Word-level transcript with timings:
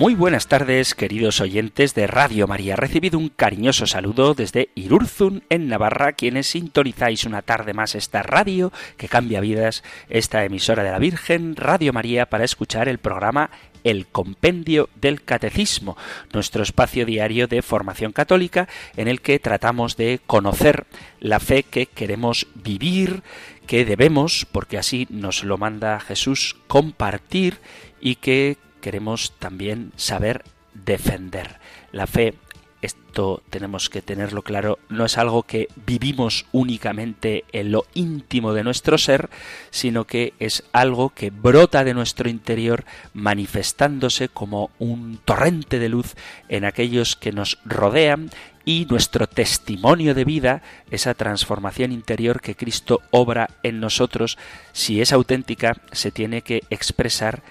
Muy 0.00 0.14
buenas 0.14 0.46
tardes, 0.46 0.94
queridos 0.94 1.42
oyentes 1.42 1.94
de 1.94 2.06
Radio 2.06 2.46
María. 2.46 2.74
Recibido 2.74 3.18
un 3.18 3.28
cariñoso 3.28 3.86
saludo 3.86 4.32
desde 4.32 4.70
Irurzun, 4.74 5.42
en 5.50 5.68
Navarra, 5.68 6.14
quienes 6.14 6.46
sintonizáis 6.46 7.26
una 7.26 7.42
tarde 7.42 7.74
más 7.74 7.94
esta 7.94 8.22
radio 8.22 8.72
que 8.96 9.10
cambia 9.10 9.40
vidas, 9.40 9.84
esta 10.08 10.42
emisora 10.42 10.84
de 10.84 10.90
la 10.90 10.98
Virgen, 10.98 11.54
Radio 11.54 11.92
María, 11.92 12.30
para 12.30 12.44
escuchar 12.46 12.88
el 12.88 12.96
programa 12.96 13.50
el 13.84 14.06
Compendio 14.06 14.88
del 14.94 15.22
Catecismo, 15.22 15.98
nuestro 16.32 16.62
espacio 16.62 17.04
diario 17.04 17.46
de 17.46 17.60
formación 17.60 18.12
católica 18.12 18.70
en 18.96 19.06
el 19.06 19.20
que 19.20 19.38
tratamos 19.38 19.98
de 19.98 20.18
conocer 20.26 20.86
la 21.18 21.40
fe 21.40 21.62
que 21.62 21.84
queremos 21.84 22.46
vivir, 22.54 23.22
que 23.66 23.84
debemos, 23.84 24.46
porque 24.50 24.78
así 24.78 25.06
nos 25.10 25.44
lo 25.44 25.58
manda 25.58 26.00
Jesús, 26.00 26.56
compartir 26.68 27.58
y 28.00 28.14
que 28.14 28.56
queremos 28.80 29.32
también 29.38 29.92
saber 29.96 30.44
defender. 30.74 31.58
La 31.92 32.06
fe, 32.06 32.34
esto 32.82 33.42
tenemos 33.50 33.90
que 33.90 34.00
tenerlo 34.00 34.42
claro, 34.42 34.78
no 34.88 35.04
es 35.04 35.18
algo 35.18 35.42
que 35.42 35.68
vivimos 35.86 36.46
únicamente 36.52 37.44
en 37.52 37.72
lo 37.72 37.84
íntimo 37.94 38.54
de 38.54 38.64
nuestro 38.64 38.96
ser, 38.96 39.28
sino 39.70 40.06
que 40.06 40.32
es 40.38 40.64
algo 40.72 41.10
que 41.10 41.30
brota 41.30 41.84
de 41.84 41.94
nuestro 41.94 42.28
interior 42.28 42.84
manifestándose 43.12 44.28
como 44.28 44.70
un 44.78 45.18
torrente 45.24 45.78
de 45.78 45.90
luz 45.90 46.14
en 46.48 46.64
aquellos 46.64 47.16
que 47.16 47.32
nos 47.32 47.58
rodean 47.64 48.30
y 48.64 48.86
nuestro 48.88 49.26
testimonio 49.26 50.14
de 50.14 50.24
vida, 50.24 50.62
esa 50.90 51.14
transformación 51.14 51.92
interior 51.92 52.40
que 52.40 52.54
Cristo 52.54 53.00
obra 53.10 53.50
en 53.62 53.80
nosotros, 53.80 54.38
si 54.72 55.00
es 55.00 55.12
auténtica, 55.12 55.76
se 55.92 56.10
tiene 56.10 56.42
que 56.42 56.62
expresar 56.70 57.42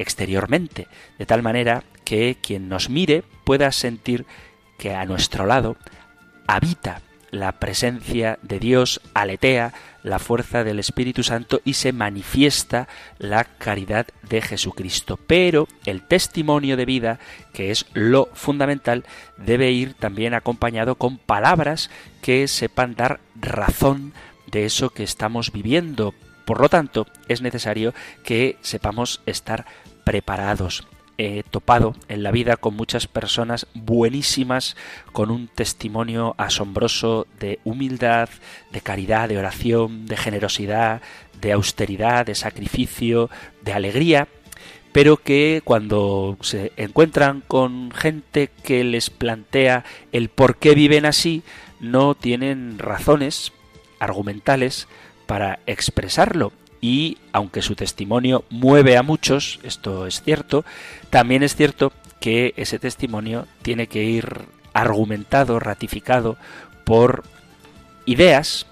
exteriormente, 0.00 0.88
de 1.18 1.26
tal 1.26 1.42
manera 1.42 1.84
que 2.04 2.36
quien 2.40 2.68
nos 2.68 2.90
mire 2.90 3.22
pueda 3.44 3.70
sentir 3.72 4.26
que 4.78 4.94
a 4.94 5.04
nuestro 5.04 5.46
lado 5.46 5.76
habita 6.46 7.02
la 7.30 7.52
presencia 7.52 8.38
de 8.42 8.58
Dios, 8.58 9.00
aletea 9.14 9.72
la 10.02 10.18
fuerza 10.18 10.64
del 10.64 10.78
Espíritu 10.78 11.22
Santo 11.22 11.60
y 11.64 11.74
se 11.74 11.92
manifiesta 11.92 12.88
la 13.18 13.44
caridad 13.44 14.06
de 14.28 14.40
Jesucristo. 14.40 15.18
Pero 15.26 15.68
el 15.84 16.02
testimonio 16.02 16.76
de 16.76 16.86
vida, 16.86 17.18
que 17.52 17.70
es 17.70 17.86
lo 17.92 18.28
fundamental, 18.34 19.04
debe 19.36 19.70
ir 19.70 19.94
también 19.94 20.34
acompañado 20.34 20.96
con 20.96 21.18
palabras 21.18 21.90
que 22.22 22.48
sepan 22.48 22.94
dar 22.94 23.20
razón 23.36 24.12
de 24.46 24.64
eso 24.64 24.90
que 24.90 25.04
estamos 25.04 25.52
viviendo. 25.52 26.14
Por 26.44 26.60
lo 26.60 26.68
tanto, 26.68 27.06
es 27.28 27.42
necesario 27.42 27.94
que 28.24 28.56
sepamos 28.62 29.20
estar 29.26 29.66
preparados. 30.04 30.86
He 31.18 31.42
topado 31.42 31.94
en 32.08 32.22
la 32.22 32.30
vida 32.30 32.56
con 32.56 32.74
muchas 32.74 33.06
personas 33.06 33.66
buenísimas, 33.74 34.74
con 35.12 35.30
un 35.30 35.48
testimonio 35.48 36.34
asombroso 36.38 37.26
de 37.38 37.58
humildad, 37.62 38.30
de 38.72 38.80
caridad, 38.80 39.28
de 39.28 39.36
oración, 39.36 40.06
de 40.06 40.16
generosidad, 40.16 41.02
de 41.38 41.52
austeridad, 41.52 42.24
de 42.24 42.34
sacrificio, 42.34 43.28
de 43.62 43.74
alegría, 43.74 44.28
pero 44.92 45.18
que 45.18 45.60
cuando 45.62 46.38
se 46.40 46.72
encuentran 46.76 47.42
con 47.46 47.90
gente 47.92 48.48
que 48.62 48.82
les 48.82 49.10
plantea 49.10 49.84
el 50.12 50.30
por 50.30 50.56
qué 50.56 50.74
viven 50.74 51.04
así, 51.04 51.42
no 51.80 52.14
tienen 52.14 52.78
razones 52.78 53.52
argumentales 53.98 54.88
para 55.26 55.60
expresarlo 55.66 56.52
y 56.80 57.18
aunque 57.32 57.62
su 57.62 57.74
testimonio 57.74 58.44
mueve 58.50 58.96
a 58.96 59.02
muchos, 59.02 59.60
esto 59.62 60.06
es 60.06 60.22
cierto, 60.22 60.64
también 61.10 61.42
es 61.42 61.54
cierto 61.54 61.92
que 62.20 62.54
ese 62.56 62.78
testimonio 62.78 63.46
tiene 63.62 63.86
que 63.86 64.04
ir 64.04 64.46
argumentado, 64.72 65.58
ratificado 65.58 66.36
por 66.84 67.24
ideas 68.06 68.66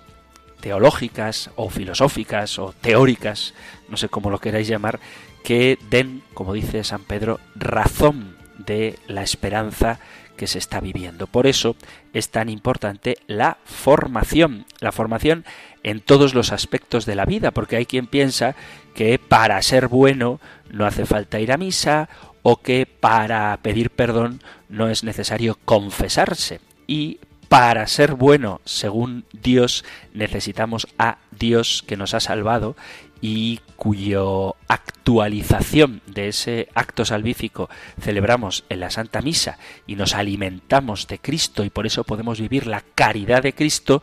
teológicas 0.61 1.51
o 1.57 1.71
filosóficas 1.71 2.59
o 2.59 2.75
teóricas, 2.81 3.55
no 3.89 3.97
sé 3.97 4.09
cómo 4.09 4.31
lo 4.31 4.41
queráis 4.41 4.69
llamar, 4.69 5.01
que 5.45 5.79
den, 5.91 6.23
como 6.35 6.53
dice 6.53 6.85
San 6.85 7.05
Pedro, 7.05 7.41
razón 7.55 8.37
de 8.59 8.99
la 9.07 9.23
esperanza 9.23 10.01
que 10.39 10.47
se 10.47 10.59
está 10.59 10.81
viviendo. 10.81 11.27
Por 11.27 11.47
eso 11.47 11.77
es 12.15 12.31
tan 12.31 12.49
importante 12.49 13.19
la 13.27 13.59
formación, 13.67 14.65
la 14.81 14.93
formación 14.93 15.45
en 15.83 16.01
todos 16.01 16.33
los 16.33 16.53
aspectos 16.53 17.05
de 17.05 17.17
la 17.17 17.27
vida, 17.27 17.51
porque 17.51 17.77
hay 17.77 17.85
quien 17.85 18.07
piensa 18.07 18.55
que 18.95 19.19
para 19.19 19.61
ser 19.61 19.89
bueno 19.89 20.41
no 20.71 20.87
hace 20.87 21.05
falta 21.05 21.41
ir 21.41 21.53
a 21.53 21.59
misa 21.59 22.09
o 22.43 22.63
que 22.63 22.87
para 22.87 23.59
pedir 23.63 23.91
perdón 23.91 24.41
no 24.71 24.89
es 24.89 25.05
necesario 25.05 25.59
confesarse. 25.67 26.61
Y 26.87 27.19
para 27.49 27.87
ser 27.87 28.15
bueno, 28.15 28.61
según 28.65 29.25
Dios, 29.33 29.85
necesitamos 30.13 30.87
a 30.99 31.19
Dios 31.31 31.83
que 31.87 31.97
nos 31.97 32.15
ha 32.15 32.21
salvado 32.21 32.77
y 33.21 33.61
cuyo 33.77 34.57
actualización 34.69 36.03
de 36.07 36.29
ese 36.29 36.69
acto 36.75 37.05
salvífico 37.05 37.69
celebramos 38.01 38.65
en 38.69 38.81
la 38.81 38.91
Santa 38.91 39.23
Misa 39.23 39.59
y 39.87 39.97
nos 39.97 40.15
alimentamos 40.15 41.07
de 41.07 41.19
Cristo 41.19 41.65
y 41.65 41.71
por 41.71 41.87
eso 41.87 42.05
podemos 42.05 42.41
vivir 42.41 42.67
la 42.67 42.83
caridad 42.95 43.43
de 43.43 43.55
Cristo 43.55 44.03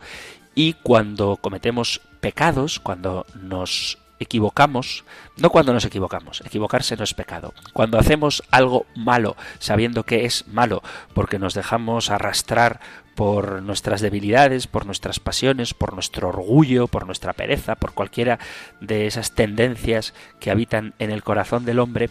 y 0.54 0.74
cuando 0.74 1.36
cometemos 1.36 2.00
pecados, 2.20 2.80
cuando 2.80 3.26
nos 3.34 3.98
equivocamos, 4.18 5.04
no 5.36 5.50
cuando 5.50 5.72
nos 5.72 5.84
equivocamos, 5.84 6.42
equivocarse 6.44 6.96
no 6.96 7.04
es 7.04 7.14
pecado, 7.14 7.52
cuando 7.72 7.98
hacemos 7.98 8.42
algo 8.50 8.86
malo 8.94 9.36
sabiendo 9.58 10.04
que 10.04 10.24
es 10.24 10.46
malo 10.48 10.82
porque 11.14 11.38
nos 11.38 11.54
dejamos 11.54 12.10
arrastrar 12.10 12.80
por 13.14 13.62
nuestras 13.62 14.00
debilidades, 14.00 14.66
por 14.66 14.84
nuestras 14.84 15.20
pasiones, 15.20 15.74
por 15.74 15.94
nuestro 15.94 16.28
orgullo, 16.28 16.86
por 16.86 17.06
nuestra 17.06 17.32
pereza, 17.32 17.74
por 17.74 17.94
cualquiera 17.94 18.38
de 18.80 19.06
esas 19.06 19.32
tendencias 19.32 20.12
que 20.38 20.50
habitan 20.50 20.94
en 20.98 21.10
el 21.10 21.22
corazón 21.22 21.64
del 21.64 21.78
hombre, 21.78 22.10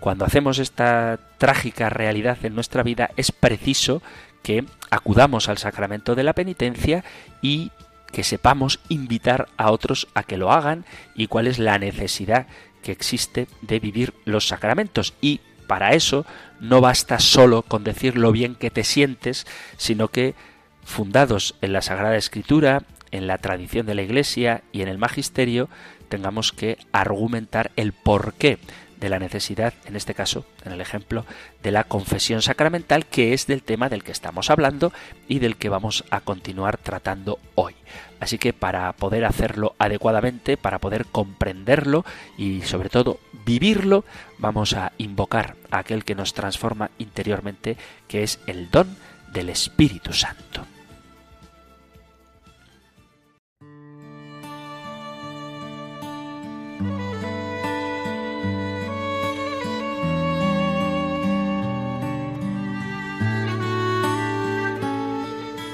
cuando 0.00 0.24
hacemos 0.24 0.58
esta 0.58 1.18
trágica 1.38 1.90
realidad 1.90 2.38
en 2.42 2.54
nuestra 2.54 2.82
vida 2.82 3.10
es 3.16 3.32
preciso 3.32 4.02
que 4.42 4.64
acudamos 4.90 5.48
al 5.48 5.58
sacramento 5.58 6.14
de 6.14 6.22
la 6.22 6.32
penitencia 6.32 7.04
y 7.42 7.70
que 8.16 8.24
sepamos 8.24 8.80
invitar 8.88 9.50
a 9.58 9.70
otros 9.70 10.08
a 10.14 10.22
que 10.22 10.38
lo 10.38 10.50
hagan 10.50 10.86
y 11.14 11.26
cuál 11.26 11.46
es 11.46 11.58
la 11.58 11.78
necesidad 11.78 12.46
que 12.82 12.90
existe 12.90 13.46
de 13.60 13.78
vivir 13.78 14.14
los 14.24 14.48
sacramentos 14.48 15.12
y 15.20 15.42
para 15.66 15.92
eso 15.92 16.24
no 16.58 16.80
basta 16.80 17.18
solo 17.18 17.60
con 17.60 17.84
decir 17.84 18.16
lo 18.16 18.32
bien 18.32 18.54
que 18.54 18.70
te 18.70 18.84
sientes, 18.84 19.46
sino 19.76 20.08
que, 20.08 20.34
fundados 20.82 21.56
en 21.60 21.74
la 21.74 21.82
Sagrada 21.82 22.16
Escritura, 22.16 22.84
en 23.10 23.26
la 23.26 23.36
tradición 23.36 23.84
de 23.84 23.96
la 23.96 24.00
Iglesia 24.00 24.62
y 24.72 24.80
en 24.80 24.88
el 24.88 24.96
Magisterio, 24.96 25.68
tengamos 26.08 26.52
que 26.52 26.78
argumentar 26.92 27.70
el 27.76 27.92
porqué 27.92 28.58
de 28.98 29.10
la 29.10 29.18
necesidad, 29.18 29.74
en 29.84 29.94
este 29.94 30.14
caso, 30.14 30.46
en 30.64 30.72
el 30.72 30.80
ejemplo, 30.80 31.26
de 31.62 31.70
la 31.70 31.84
confesión 31.84 32.40
sacramental, 32.40 33.04
que 33.04 33.34
es 33.34 33.46
del 33.46 33.62
tema 33.62 33.90
del 33.90 34.02
que 34.02 34.12
estamos 34.12 34.48
hablando 34.48 34.90
y 35.28 35.38
del 35.38 35.56
que 35.56 35.68
vamos 35.68 36.04
a 36.08 36.20
continuar 36.20 36.78
tratando 36.78 37.38
hoy. 37.56 37.74
Así 38.20 38.38
que 38.38 38.52
para 38.52 38.92
poder 38.92 39.24
hacerlo 39.24 39.74
adecuadamente, 39.78 40.56
para 40.56 40.78
poder 40.78 41.06
comprenderlo 41.06 42.04
y 42.38 42.62
sobre 42.62 42.88
todo 42.88 43.20
vivirlo, 43.44 44.04
vamos 44.38 44.74
a 44.74 44.92
invocar 44.98 45.56
a 45.70 45.78
aquel 45.78 46.04
que 46.04 46.14
nos 46.14 46.34
transforma 46.34 46.90
interiormente, 46.98 47.76
que 48.08 48.22
es 48.22 48.40
el 48.46 48.70
don 48.70 48.96
del 49.32 49.50
Espíritu 49.50 50.12
Santo. 50.12 50.66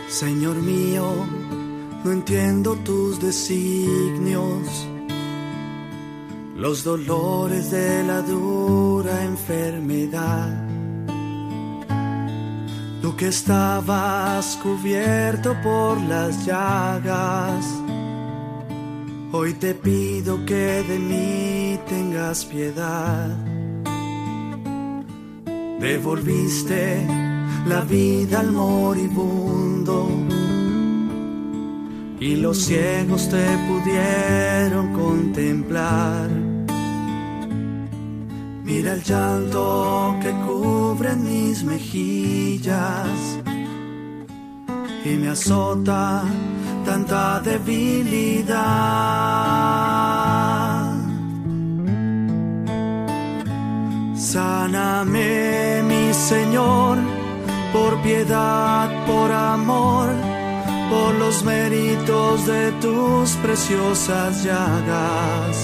Señor 0.09 0.57
mío, 0.57 1.27
no 2.05 2.13
entiendo 2.13 2.77
tus 2.85 3.21
designios, 3.21 4.89
los 6.57 6.85
dolores 6.85 7.71
de 7.71 8.05
la 8.05 8.23
dura 8.23 9.25
enfermedad. 9.25 10.69
Tú 13.01 13.17
que 13.17 13.29
estabas 13.29 14.59
cubierto 14.63 15.55
por 15.63 16.01
las 16.03 16.45
llagas, 16.47 17.67
Hoy 19.35 19.55
te 19.55 19.73
pido 19.75 20.45
que 20.45 20.83
de 20.83 20.99
mí 20.99 21.79
tengas 21.89 22.45
piedad. 22.45 23.35
Devolviste 25.81 27.07
la 27.67 27.81
vida 27.81 28.41
al 28.41 28.53
moribundo 28.53 30.07
y 32.23 32.37
los 32.37 32.59
ciegos 32.59 33.29
te 33.29 33.45
pudieron 33.67 34.93
contemplar. 34.93 36.31
Mira 38.63 38.93
el 38.93 39.03
llanto 39.03 40.15
que 40.23 40.31
cubre 40.47 41.17
mis 41.17 41.65
mejillas 41.65 43.41
y 45.05 45.09
me 45.17 45.31
azota 45.31 46.23
tanta 46.87 47.41
debilidad. 47.41 48.55
Sáname, 54.15 55.83
mi 55.89 56.15
Señor, 56.15 56.99
por 57.73 58.01
piedad, 58.01 58.89
por 59.07 59.33
amor, 59.33 60.32
por 60.93 61.15
los 61.15 61.43
méritos 61.43 62.47
de 62.47 62.71
tus 62.83 63.31
preciosas 63.45 64.45
llagas. 64.45 65.57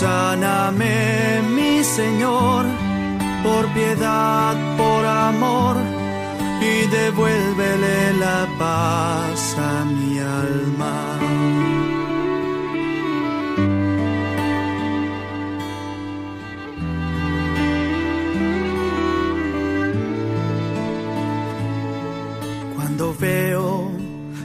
Sáname, 0.00 1.42
mi 1.56 1.84
Señor, 1.84 2.64
por 3.44 3.64
piedad, 3.74 4.54
por 4.78 5.04
amor 5.04 5.76
y 6.70 6.74
devuélvele 6.96 8.14
la 8.24 8.40
paz 8.58 9.56
a 9.58 9.84
mi 9.84 10.18
alma. 10.18 10.96
Cuando 22.74 23.14
veo 23.20 23.63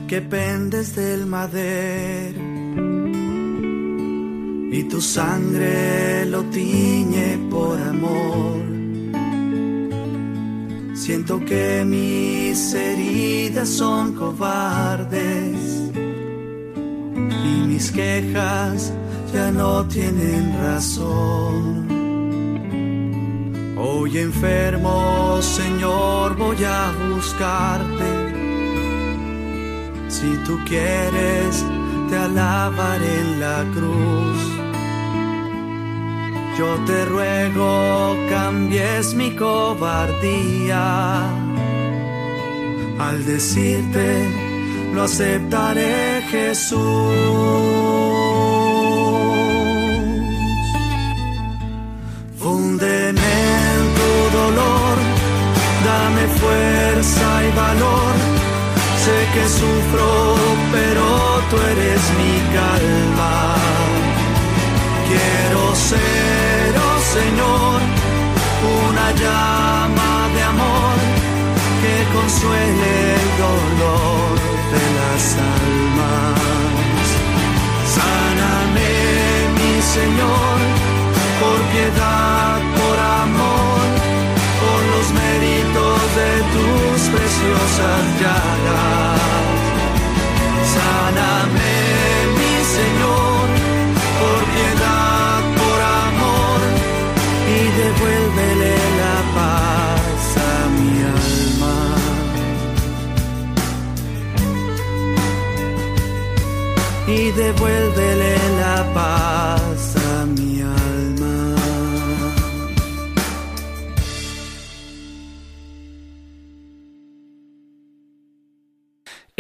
que 0.09 0.21
pendes 0.21 0.95
del 0.95 1.27
madero 1.27 2.41
y 4.71 4.83
tu 4.89 4.99
sangre 4.99 6.25
lo 6.25 6.41
tiñe 6.45 7.37
por 7.51 7.79
amor 7.79 8.69
Siento 10.95 11.39
que 11.45 11.83
mis 11.85 12.73
heridas 12.73 13.69
son 13.69 14.13
cobardes 14.13 15.91
y 17.45 17.67
mis 17.67 17.91
quejas 17.91 18.93
ya 19.33 19.49
no 19.51 19.87
tienen 19.87 20.55
razón. 20.61 21.87
Hoy 23.77 24.17
enfermo, 24.17 25.41
Señor, 25.41 26.35
voy 26.35 26.63
a 26.63 26.91
buscarte. 27.15 28.28
Si 30.09 30.35
tú 30.45 30.59
quieres, 30.65 31.65
te 32.09 32.17
alabaré 32.17 33.21
en 33.21 33.39
la 33.39 33.63
cruz 33.73 34.59
yo 36.59 36.75
te 36.85 37.05
ruego 37.05 38.17
cambies 38.29 39.13
mi 39.13 39.33
cobardía. 39.33 40.83
Al 42.99 43.25
decirte, 43.25 44.27
lo 44.93 45.03
aceptaré 45.03 46.21
Jesús. 46.29 46.79
Fúndeme 52.37 53.31
en 53.71 53.83
tu 53.99 54.11
dolor, 54.37 54.95
dame 55.85 56.27
fuerza 56.41 57.27
y 57.47 57.51
valor. 57.55 58.28
Sé 59.09 59.21
que 59.33 59.45
sufro, 59.59 60.35
pero 60.71 61.05
tú 61.49 61.55
eres 61.71 62.01
mi 62.19 62.35
calma. 62.57 63.33
Quiero 65.09 65.63
ser, 65.89 66.69
oh 66.87 66.99
Señor, 67.17 67.77
una 68.85 69.07
llama 69.23 70.11
de 70.35 70.41
amor 70.53 70.95
que 71.81 71.95
consuele 72.15 72.91
el 73.21 73.29
dolor 73.45 74.29
de 74.73 74.85
las 74.99 75.23
almas. 75.57 77.05
Sáname, 77.97 78.91
mi 79.57 79.73
Señor, 79.97 80.57
por 81.41 81.59
piedad, 81.73 82.57
por 82.79 82.97
amor, 83.25 83.81
por 84.61 84.79
los 84.93 85.07
méritos 85.21 85.98
de 86.15 86.31
tus 86.53 87.01
preciosas 87.15 88.01
llagas. 88.21 89.57
Sáname, 90.75 91.75
mi 92.37 92.53
Señor, 92.77 93.45
por 94.19 94.39
piedad, 94.53 95.39
por 95.59 95.79
amor, 96.07 96.59
y 97.55 97.59
devuélvele 97.79 98.75
la 99.01 99.17
paz 99.37 100.21
a 100.37 100.57
mi 100.75 100.91
alma. 101.21 101.77
Y 107.07 107.31
devuélvele 107.31 108.33
la 108.61 108.77
paz 108.93 109.18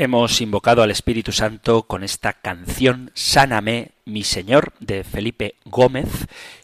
Hemos 0.01 0.39
invocado 0.39 0.81
al 0.81 0.91
Espíritu 0.91 1.33
Santo 1.33 1.83
con 1.83 2.05
esta 2.05 2.31
canción 2.31 3.11
Sáname, 3.15 3.91
mi 4.05 4.23
Señor, 4.23 4.71
de 4.79 5.03
Felipe 5.03 5.55
Gómez, 5.65 6.07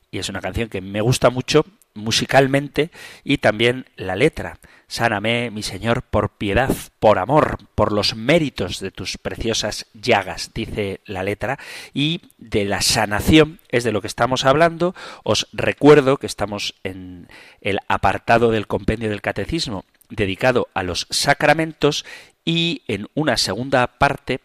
y 0.10 0.20
es 0.20 0.30
una 0.30 0.40
canción 0.40 0.70
que 0.70 0.80
me 0.80 1.02
gusta 1.02 1.30
mucho 1.30 1.66
musicalmente 1.96 2.92
y 3.26 3.40
también 3.40 3.88
la 3.98 4.16
letra. 4.16 4.60
Sáname, 4.88 5.52
mi 5.52 5.64
Señor, 5.64 6.04
por 6.04 6.30
piedad, 6.38 6.74
por 7.02 7.20
amor, 7.20 7.58
por 7.76 7.92
los 7.92 8.16
méritos 8.16 8.80
de 8.80 8.92
tus 8.92 9.18
preciosas 9.18 9.88
llagas, 9.94 10.52
dice 10.54 11.02
la 11.04 11.22
letra, 11.22 11.60
y 11.94 12.22
de 12.38 12.64
la 12.64 12.82
sanación 12.82 13.60
es 13.68 13.84
de 13.84 13.92
lo 13.92 14.00
que 14.00 14.08
estamos 14.08 14.46
hablando. 14.46 14.96
Os 15.24 15.50
recuerdo 15.52 16.16
que 16.16 16.28
estamos 16.28 16.74
en 16.86 17.28
el 17.60 17.80
apartado 17.90 18.52
del 18.52 18.68
compendio 18.68 19.10
del 19.10 19.22
catecismo 19.22 19.84
dedicado 20.10 20.70
a 20.74 20.84
los 20.84 21.08
sacramentos 21.10 22.06
y 22.46 22.84
en 22.88 23.08
una 23.16 23.38
segunda 23.38 23.88
parte 23.88 24.40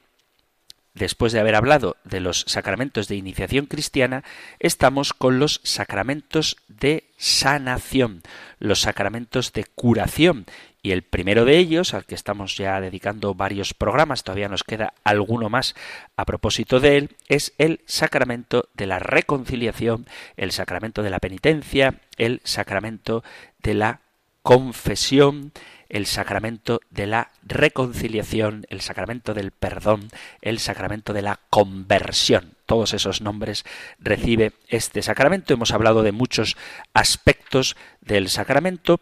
después 0.95 1.33
de 1.33 1.41
haber 1.41 1.55
hablado 1.55 1.97
de 2.05 2.21
los 2.21 2.45
sacramentos 2.47 3.09
de 3.09 3.17
iniciación 3.17 3.67
cristiana, 3.67 4.25
estamos 4.59 5.13
con 5.13 5.39
los 5.39 5.61
sacramentos 5.63 6.57
de 6.69 7.05
sanación, 7.17 8.23
los 8.59 8.81
sacramentos 8.81 9.53
de 9.53 9.65
curación. 9.65 10.47
Y 10.83 10.93
el 10.93 11.03
primero 11.03 11.45
de 11.45 11.59
ellos, 11.59 11.93
al 11.93 12.07
que 12.07 12.15
estamos 12.15 12.57
ya 12.57 12.81
dedicando 12.81 13.35
varios 13.35 13.75
programas, 13.75 14.25
todavía 14.25 14.49
nos 14.49 14.65
queda 14.65 14.95
alguno 15.05 15.51
más 15.51 15.75
a 16.17 16.25
propósito 16.25 16.81
de 16.81 16.97
él, 16.97 17.17
es 17.29 17.53
el 17.59 17.81
sacramento 17.87 18.69
de 18.75 18.87
la 18.87 18.99
reconciliación, 18.99 20.07
el 20.37 20.53
sacramento 20.53 21.03
de 21.03 21.11
la 21.11 21.19
penitencia, 21.19 22.01
el 22.17 22.41
sacramento 22.45 23.23
de 23.63 23.75
la 23.75 24.01
confesión, 24.43 25.53
el 25.91 26.07
sacramento 26.07 26.81
de 26.91 27.07
la 27.07 27.31
reconciliación, 27.43 28.65
el 28.71 28.81
sacramento 28.81 29.35
del 29.35 29.51
perdón, 29.51 30.09
el 30.41 30.59
sacramento 30.59 31.13
de 31.13 31.23
la 31.23 31.41
conversión. 31.51 32.55
Todos 32.65 32.95
esos 32.95 33.21
nombres 33.21 33.65
recibe 33.99 34.53
este 34.69 35.03
sacramento. 35.03 35.53
Hemos 35.53 35.73
hablado 35.73 36.03
de 36.03 36.13
muchos 36.13 36.57
aspectos 36.95 37.77
del 38.01 38.31
sacramento, 38.31 39.01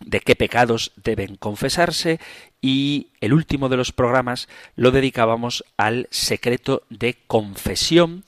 de 0.00 0.20
qué 0.20 0.34
pecados 0.34 0.92
deben 0.96 1.36
confesarse 1.36 2.18
y 2.60 3.12
el 3.20 3.34
último 3.34 3.68
de 3.68 3.76
los 3.76 3.92
programas 3.92 4.48
lo 4.74 4.90
dedicábamos 4.90 5.64
al 5.76 6.08
secreto 6.10 6.82
de 6.88 7.18
confesión 7.26 8.24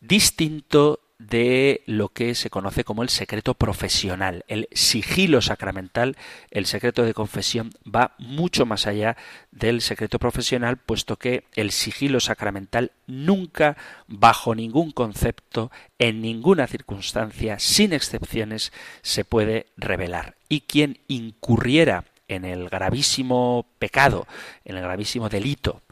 distinto 0.00 1.00
de 1.18 1.82
lo 1.86 2.08
que 2.08 2.34
se 2.34 2.50
conoce 2.50 2.82
como 2.82 3.02
el 3.02 3.08
secreto 3.08 3.54
profesional, 3.54 4.44
el 4.48 4.68
sigilo 4.72 5.40
sacramental, 5.40 6.16
el 6.50 6.66
secreto 6.66 7.04
de 7.04 7.14
confesión 7.14 7.70
va 7.84 8.14
mucho 8.18 8.66
más 8.66 8.86
allá 8.86 9.16
del 9.52 9.80
secreto 9.80 10.18
profesional, 10.18 10.76
puesto 10.76 11.16
que 11.16 11.44
el 11.54 11.70
sigilo 11.70 12.18
sacramental 12.18 12.92
nunca, 13.06 13.76
bajo 14.08 14.54
ningún 14.54 14.90
concepto, 14.90 15.70
en 15.98 16.20
ninguna 16.20 16.66
circunstancia, 16.66 17.58
sin 17.58 17.92
excepciones, 17.92 18.72
se 19.02 19.24
puede 19.24 19.66
revelar. 19.76 20.34
Y 20.48 20.62
quien 20.62 20.98
incurriera 21.06 22.04
en 22.26 22.44
el 22.44 22.68
gravísimo 22.68 23.66
pecado, 23.78 24.26
en 24.64 24.76
el 24.76 24.82
gravísimo 24.82 25.28
delito 25.28 25.83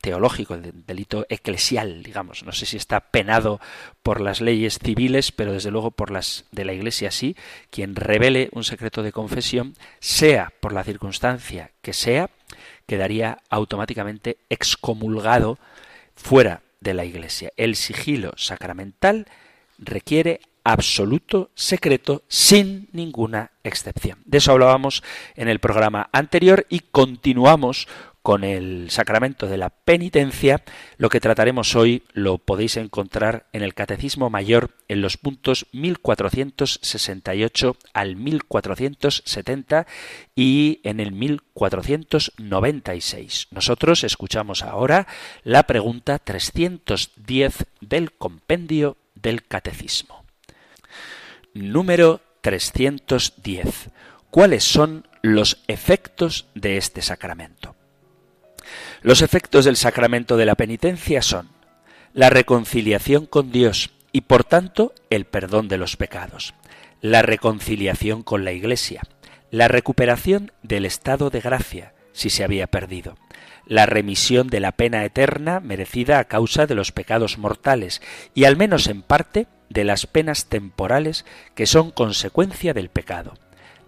teológico, 0.00 0.54
el 0.54 0.84
delito 0.86 1.26
eclesial, 1.28 2.02
digamos. 2.02 2.42
No 2.44 2.52
sé 2.52 2.66
si 2.66 2.76
está 2.76 3.00
penado 3.00 3.60
por 4.02 4.20
las 4.20 4.40
leyes 4.40 4.78
civiles, 4.78 5.32
pero 5.32 5.52
desde 5.52 5.70
luego 5.70 5.90
por 5.90 6.10
las 6.10 6.44
de 6.52 6.64
la 6.64 6.72
Iglesia 6.72 7.10
sí. 7.10 7.36
Quien 7.70 7.96
revele 7.96 8.48
un 8.52 8.64
secreto 8.64 9.02
de 9.02 9.12
confesión, 9.12 9.74
sea 10.00 10.52
por 10.60 10.72
la 10.72 10.84
circunstancia 10.84 11.72
que 11.82 11.92
sea, 11.92 12.30
quedaría 12.86 13.38
automáticamente 13.50 14.38
excomulgado 14.48 15.58
fuera 16.14 16.62
de 16.80 16.94
la 16.94 17.04
Iglesia. 17.04 17.50
El 17.56 17.76
sigilo 17.76 18.32
sacramental 18.36 19.26
requiere 19.78 20.40
absoluto 20.64 21.50
secreto 21.54 22.22
sin 22.28 22.88
ninguna 22.92 23.52
excepción. 23.62 24.18
De 24.24 24.38
eso 24.38 24.52
hablábamos 24.52 25.02
en 25.36 25.48
el 25.48 25.60
programa 25.60 26.08
anterior 26.12 26.66
y 26.70 26.80
continuamos 26.80 27.86
con 28.24 28.42
el 28.42 28.90
sacramento 28.90 29.46
de 29.46 29.58
la 29.58 29.68
penitencia. 29.68 30.64
Lo 30.96 31.10
que 31.10 31.20
trataremos 31.20 31.76
hoy 31.76 32.04
lo 32.14 32.38
podéis 32.38 32.78
encontrar 32.78 33.44
en 33.52 33.62
el 33.62 33.74
Catecismo 33.74 34.30
Mayor 34.30 34.70
en 34.88 35.02
los 35.02 35.18
puntos 35.18 35.66
1468 35.72 37.76
al 37.92 38.16
1470 38.16 39.86
y 40.34 40.80
en 40.84 41.00
el 41.00 41.12
1496. 41.12 43.48
Nosotros 43.50 44.04
escuchamos 44.04 44.62
ahora 44.62 45.06
la 45.42 45.64
pregunta 45.64 46.18
310 46.18 47.66
del 47.82 48.12
compendio 48.12 48.96
del 49.14 49.46
Catecismo. 49.46 50.24
Número 51.52 52.22
310. 52.40 53.90
¿Cuáles 54.30 54.64
son 54.64 55.06
los 55.20 55.62
efectos 55.68 56.46
de 56.54 56.78
este 56.78 57.02
sacramento? 57.02 57.76
Los 59.04 59.20
efectos 59.20 59.66
del 59.66 59.76
sacramento 59.76 60.38
de 60.38 60.46
la 60.46 60.54
penitencia 60.54 61.20
son 61.20 61.50
la 62.14 62.30
reconciliación 62.30 63.26
con 63.26 63.52
Dios 63.52 63.90
y 64.12 64.22
por 64.22 64.44
tanto 64.44 64.94
el 65.10 65.26
perdón 65.26 65.68
de 65.68 65.76
los 65.76 65.98
pecados, 65.98 66.54
la 67.02 67.20
reconciliación 67.20 68.22
con 68.22 68.46
la 68.46 68.52
Iglesia, 68.52 69.02
la 69.50 69.68
recuperación 69.68 70.52
del 70.62 70.86
estado 70.86 71.28
de 71.28 71.42
gracia 71.42 71.92
si 72.12 72.30
se 72.30 72.44
había 72.44 72.66
perdido, 72.66 73.18
la 73.66 73.84
remisión 73.84 74.48
de 74.48 74.60
la 74.60 74.72
pena 74.72 75.04
eterna 75.04 75.60
merecida 75.60 76.18
a 76.18 76.24
causa 76.24 76.64
de 76.64 76.74
los 76.74 76.90
pecados 76.90 77.36
mortales 77.36 78.00
y 78.32 78.44
al 78.44 78.56
menos 78.56 78.86
en 78.86 79.02
parte 79.02 79.48
de 79.68 79.84
las 79.84 80.06
penas 80.06 80.46
temporales 80.46 81.26
que 81.54 81.66
son 81.66 81.90
consecuencia 81.90 82.72
del 82.72 82.88
pecado, 82.88 83.34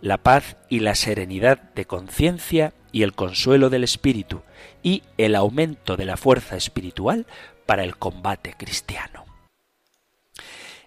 la 0.03 0.19
paz 0.19 0.59
y 0.69 0.81
la 0.81 0.95
serenidad 0.95 1.59
de 1.75 1.87
conciencia 1.87 2.75
y 2.97 3.03
el 3.03 3.13
consuelo 3.13 3.69
del 3.69 3.85
espíritu, 3.85 4.41
y 4.83 5.03
el 5.19 5.35
aumento 5.35 5.99
de 5.99 6.07
la 6.07 6.17
fuerza 6.17 6.57
espiritual 6.57 7.27
para 7.67 7.85
el 7.85 7.99
combate 7.99 8.55
cristiano. 8.57 9.27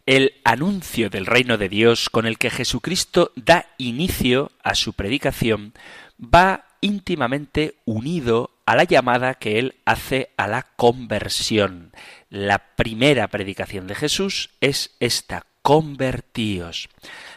El 0.08 0.34
anuncio 0.44 1.12
del 1.12 1.28
reino 1.28 1.60
de 1.60 1.70
Dios 1.70 2.10
con 2.10 2.26
el 2.26 2.40
que 2.40 2.50
Jesucristo 2.50 3.32
da 3.36 3.68
inicio 3.78 4.52
a 4.64 4.74
su 4.74 4.94
predicación 4.94 5.74
va 6.20 6.66
íntimamente 6.82 7.76
unido 7.86 8.50
a 8.66 8.76
la 8.76 8.86
llamada 8.86 9.36
que 9.36 9.60
él 9.60 9.76
hace 9.86 10.32
a 10.36 10.48
la 10.48 10.64
conversión. 10.64 11.92
La 12.32 12.74
primera 12.76 13.28
predicación 13.28 13.86
de 13.86 13.94
Jesús 13.94 14.50
es 14.62 14.96
esta, 15.00 15.46
convertíos. 15.62 16.90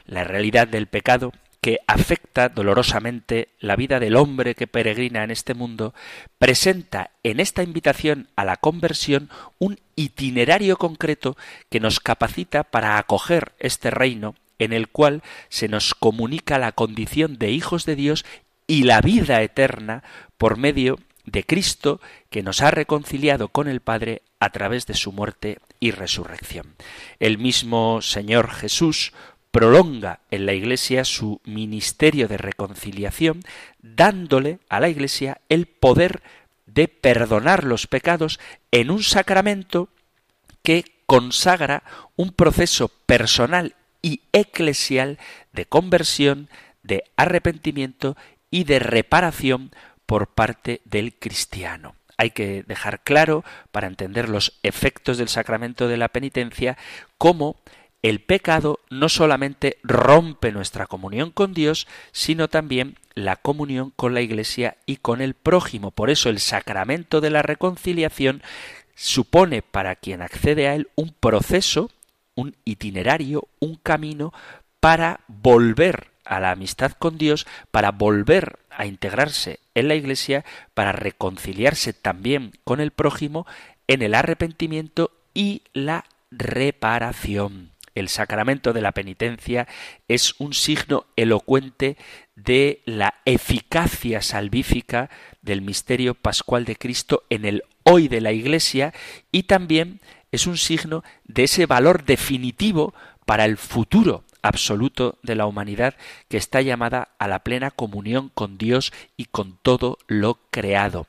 La 0.07 0.25
realidad 0.25 0.67
del 0.67 0.87
pecado 0.87 1.35
que 1.63 1.79
afecta 1.87 2.49
dolorosamente 2.49 3.49
la 3.61 3.77
vida 3.77 4.01
del 4.01 4.17
hombre 4.17 4.57
que 4.57 4.67
peregrina 4.67 5.23
en 5.23 5.31
este 5.31 5.55
mundo, 5.55 5.95
presenta 6.39 7.13
en 7.23 7.39
esta 7.39 7.63
invitación 7.63 8.29
a 8.35 8.45
la 8.45 8.57
conversión 8.57 9.31
un 9.61 9.79
itinerario 9.95 10.77
concreto 10.77 11.37
que 11.71 11.79
nos 11.79 12.01
capacita 12.01 12.65
para 12.65 12.99
acoger 12.99 13.53
este 13.61 13.93
reino 13.93 14.35
en 14.59 14.73
el 14.73 14.89
cual 14.89 15.23
se 15.49 15.69
nos 15.69 15.95
comunica 15.95 16.59
la 16.59 16.73
condición 16.73 17.39
de 17.39 17.53
hijos 17.53 17.87
de 17.87 17.95
Dios 17.95 18.25
y 18.67 18.83
la 18.83 19.01
vida 19.01 19.41
eterna 19.41 20.03
por 20.39 20.57
medio 20.57 20.99
de 21.27 21.45
Cristo 21.45 22.01
que 22.29 22.43
nos 22.43 22.61
ha 22.61 22.73
reconciliado 22.73 23.49
con 23.49 23.69
el 23.69 23.81
Padre 23.81 24.23
a 24.41 24.51
través 24.51 24.87
de 24.87 24.95
su 24.95 25.13
muerte 25.13 25.59
y 25.79 25.93
resurrección. 25.93 26.75
El 27.21 27.39
mismo 27.39 28.03
Señor 28.03 28.51
Jesús 28.51 29.13
prolonga 29.53 30.21
en 30.31 30.47
la 30.47 30.55
Iglesia 30.55 31.05
su 31.05 31.41
ministerio 31.45 32.27
de 32.27 32.39
reconciliación, 32.39 33.43
dándole 33.81 34.59
a 34.69 34.81
la 34.81 34.89
Iglesia 34.89 35.41
el 35.49 35.67
poder 35.67 36.23
de 36.67 36.89
perdonar 36.89 37.65
los 37.65 37.87
pecados 37.87 38.41
en 38.73 38.91
un 38.91 39.03
sacramento 39.03 39.91
que 40.63 40.85
consagra 41.07 41.83
un 42.17 42.33
proceso 42.33 42.89
personal 42.89 43.75
y 44.01 44.23
eclesial 44.33 45.19
de 45.53 45.67
conversión, 45.67 46.49
de 46.83 47.05
arrepentimiento 47.17 48.17
y 48.51 48.65
de 48.65 48.79
reparación 48.79 49.71
por 50.07 50.29
parte 50.29 50.81
del 50.85 51.15
cristiano. 51.15 51.95
Hay 52.17 52.31
que 52.31 52.63
dejar 52.63 53.03
claro, 53.03 53.45
para 53.71 53.87
entender 53.87 54.29
los 54.29 54.59
efectos 54.63 55.19
del 55.19 55.29
sacramento 55.29 55.89
de 55.89 55.97
la 55.97 56.09
penitencia, 56.09 56.79
cómo 57.19 57.57
el 58.03 58.21
pecado 58.21 58.81
no 58.91 59.09
solamente 59.09 59.79
rompe 59.85 60.51
nuestra 60.51 60.87
comunión 60.87 61.31
con 61.31 61.55
Dios, 61.55 61.87
sino 62.11 62.49
también 62.49 62.97
la 63.15 63.37
comunión 63.37 63.93
con 63.95 64.13
la 64.13 64.21
Iglesia 64.21 64.77
y 64.87 64.97
con 64.97 65.21
el 65.21 65.35
prójimo. 65.35 65.93
Por 65.93 66.11
eso 66.11 66.29
el 66.29 66.41
sacramento 66.41 67.21
de 67.21 67.31
la 67.31 67.43
reconciliación 67.43 68.43
supone 68.97 69.63
para 69.63 69.97
quien 69.97 70.21
accede 70.21 70.69
a 70.69 70.75
él 70.75 70.89
un 70.97 71.15
proceso, 71.19 71.91
un 72.35 72.57
itinerario, 72.65 73.47
un 73.61 73.77
camino 73.77 74.33
para 74.81 75.21
volver 75.29 76.09
a 76.25 76.41
la 76.41 76.51
amistad 76.51 76.93
con 76.93 77.19
Dios, 77.19 77.47
para 77.71 77.93
volver 77.93 78.59
a 78.71 78.87
integrarse 78.87 79.61
en 79.75 79.89
la 79.89 79.95
Iglesia, 79.95 80.45
para 80.75 80.93
reconciliarse 80.93 81.93
también 81.93 82.53
con 82.65 82.81
el 82.81 82.91
prójimo 82.91 83.47
en 83.87 84.03
el 84.03 84.15
arrepentimiento 84.15 85.11
y 85.35 85.63
la 85.73 86.05
reparación. 86.31 87.72
El 87.95 88.09
sacramento 88.09 88.73
de 88.73 88.81
la 88.81 88.93
penitencia 88.93 89.69
es 90.09 90.35
un 90.39 90.55
signo 90.55 91.07
elocuente 91.17 91.97
de 92.35 92.83
la 92.85 93.15
eficacia 93.25 94.23
salvífica 94.23 95.11
del 95.43 95.63
misterio 95.63 96.15
pascual 96.15 96.65
de 96.65 96.77
Cristo 96.77 97.25
en 97.31 97.45
el 97.45 97.65
hoy 97.85 98.09
de 98.09 98.21
la 98.21 98.33
Iglesia 98.33 98.95
y 99.31 99.45
también 99.45 100.01
es 100.31 100.47
un 100.47 100.57
signo 100.57 101.05
de 101.25 101.45
ese 101.45 101.67
valor 101.67 102.05
definitivo 102.05 102.95
para 103.27 103.45
el 103.45 103.57
futuro 103.57 104.25
absoluto 104.43 105.19
de 105.23 105.37
la 105.37 105.47
humanidad 105.47 105.95
que 106.29 106.37
está 106.37 106.61
llamada 106.63 107.09
a 107.19 107.29
la 107.29 107.41
plena 107.41 107.71
comunión 107.71 108.31
con 108.35 108.59
Dios 108.59 108.93
y 109.17 109.27
con 109.27 109.59
todo 109.63 109.99
lo 110.09 110.41
creado. 110.51 111.07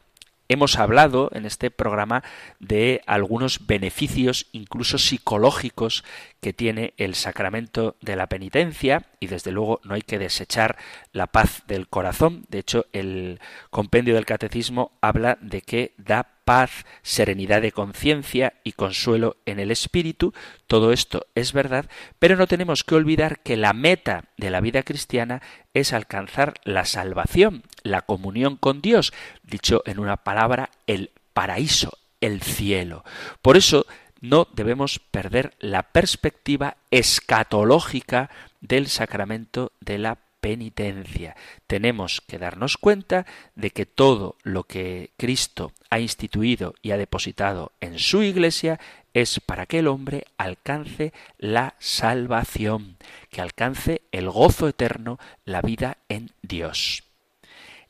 Hemos 0.49 0.77
hablado 0.77 1.29
en 1.33 1.45
este 1.45 1.71
programa 1.71 2.23
de 2.59 3.01
algunos 3.07 3.65
beneficios, 3.65 4.47
incluso 4.51 4.97
psicológicos, 4.97 6.03
que 6.41 6.51
tiene 6.51 6.93
el 6.97 7.15
sacramento 7.15 7.95
de 8.01 8.17
la 8.17 8.27
penitencia 8.27 9.05
y 9.21 9.27
desde 9.27 9.51
luego 9.51 9.79
no 9.83 9.95
hay 9.95 10.01
que 10.01 10.19
desechar 10.19 10.77
la 11.13 11.27
paz 11.27 11.63
del 11.67 11.87
corazón. 11.87 12.45
De 12.49 12.59
hecho, 12.59 12.87
el 12.91 13.39
compendio 13.69 14.15
del 14.15 14.25
catecismo 14.25 14.91
habla 14.99 15.37
de 15.39 15.61
que 15.61 15.93
da 15.97 16.27
paz, 16.43 16.85
serenidad 17.03 17.61
de 17.61 17.71
conciencia 17.71 18.55
y 18.63 18.73
consuelo 18.73 19.37
en 19.45 19.59
el 19.59 19.71
espíritu. 19.71 20.33
Todo 20.67 20.91
esto 20.91 21.27
es 21.35 21.53
verdad, 21.53 21.85
pero 22.19 22.35
no 22.35 22.47
tenemos 22.47 22.83
que 22.83 22.95
olvidar 22.95 23.39
que 23.39 23.55
la 23.55 23.73
meta 23.73 24.25
de 24.37 24.49
la 24.49 24.59
vida 24.59 24.83
cristiana 24.83 25.41
es 25.73 25.93
alcanzar 25.93 26.55
la 26.65 26.83
salvación, 26.83 27.63
la 27.83 28.01
comunión 28.01 28.57
con 28.57 28.81
Dios, 28.81 29.13
dicho 29.43 29.83
en 29.85 29.99
una 29.99 30.17
palabra, 30.17 30.71
el 30.87 31.11
paraíso, 31.33 31.97
el 32.19 32.41
cielo. 32.41 33.05
Por 33.41 33.55
eso 33.55 33.85
no 34.19 34.47
debemos 34.53 34.99
perder 34.99 35.53
la 35.59 35.83
perspectiva 35.83 36.77
escatológica 36.91 38.29
del 38.61 38.87
sacramento 38.87 39.73
de 39.81 39.97
la 39.97 40.17
penitencia. 40.43 41.37
Tenemos 41.67 42.19
que 42.19 42.37
darnos 42.37 42.75
cuenta 42.75 43.25
de 43.55 43.71
que 43.71 43.85
todo 43.85 44.35
lo 44.43 44.65
que 44.65 45.11
Cristo 45.15 45.71
ha 45.89 46.01
instituido 46.01 46.75
y 46.81 46.91
ha 46.91 46.97
depositado 46.97 47.71
en 47.79 47.97
su 47.97 48.23
iglesia 48.23 48.77
es 49.13 49.39
para 49.39 49.65
que 49.67 49.79
el 49.79 49.87
hombre 49.87 50.25
alcance 50.37 51.13
la 51.37 51.75
salvación, 51.79 52.97
que 53.29 53.39
alcance 53.39 54.01
el 54.11 54.29
gozo 54.29 54.67
eterno, 54.67 55.17
la 55.45 55.61
vida 55.61 55.99
en 56.09 56.31
Dios. 56.41 57.03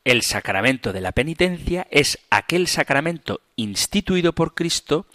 El 0.04 0.22
sacramento 0.22 0.94
de 0.94 1.02
la 1.02 1.12
penitencia 1.12 1.88
es 1.90 2.20
aquel 2.30 2.68
sacramento 2.68 3.42
instituido 3.56 4.34
por 4.34 4.54
Cristo 4.54 5.08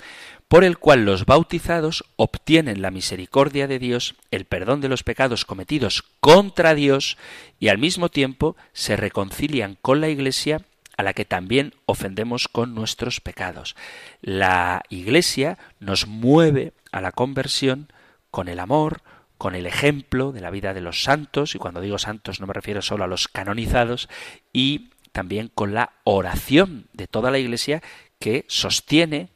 por 0.48 0.64
el 0.64 0.78
cual 0.78 1.04
los 1.04 1.26
bautizados 1.26 2.04
obtienen 2.16 2.80
la 2.80 2.90
misericordia 2.90 3.68
de 3.68 3.78
Dios, 3.78 4.14
el 4.30 4.46
perdón 4.46 4.80
de 4.80 4.88
los 4.88 5.04
pecados 5.04 5.44
cometidos 5.44 6.04
contra 6.20 6.74
Dios 6.74 7.18
y 7.60 7.68
al 7.68 7.78
mismo 7.78 8.08
tiempo 8.08 8.56
se 8.72 8.96
reconcilian 8.96 9.76
con 9.80 10.00
la 10.00 10.08
Iglesia 10.08 10.62
a 10.96 11.02
la 11.02 11.12
que 11.12 11.26
también 11.26 11.74
ofendemos 11.86 12.48
con 12.48 12.74
nuestros 12.74 13.20
pecados. 13.20 13.76
La 14.20 14.82
Iglesia 14.88 15.58
nos 15.78 16.06
mueve 16.06 16.72
a 16.92 17.00
la 17.00 17.12
conversión 17.12 17.92
con 18.30 18.48
el 18.48 18.58
amor, 18.58 19.02
con 19.36 19.54
el 19.54 19.66
ejemplo 19.66 20.32
de 20.32 20.40
la 20.40 20.50
vida 20.50 20.74
de 20.74 20.80
los 20.80 21.04
santos, 21.04 21.54
y 21.54 21.58
cuando 21.58 21.80
digo 21.80 21.98
santos 21.98 22.40
no 22.40 22.46
me 22.46 22.54
refiero 22.54 22.82
solo 22.82 23.04
a 23.04 23.06
los 23.06 23.28
canonizados, 23.28 24.08
y 24.52 24.90
también 25.12 25.50
con 25.54 25.72
la 25.74 25.92
oración 26.04 26.88
de 26.94 27.06
toda 27.06 27.30
la 27.30 27.38
Iglesia 27.38 27.82
que 28.18 28.44
sostiene 28.48 29.28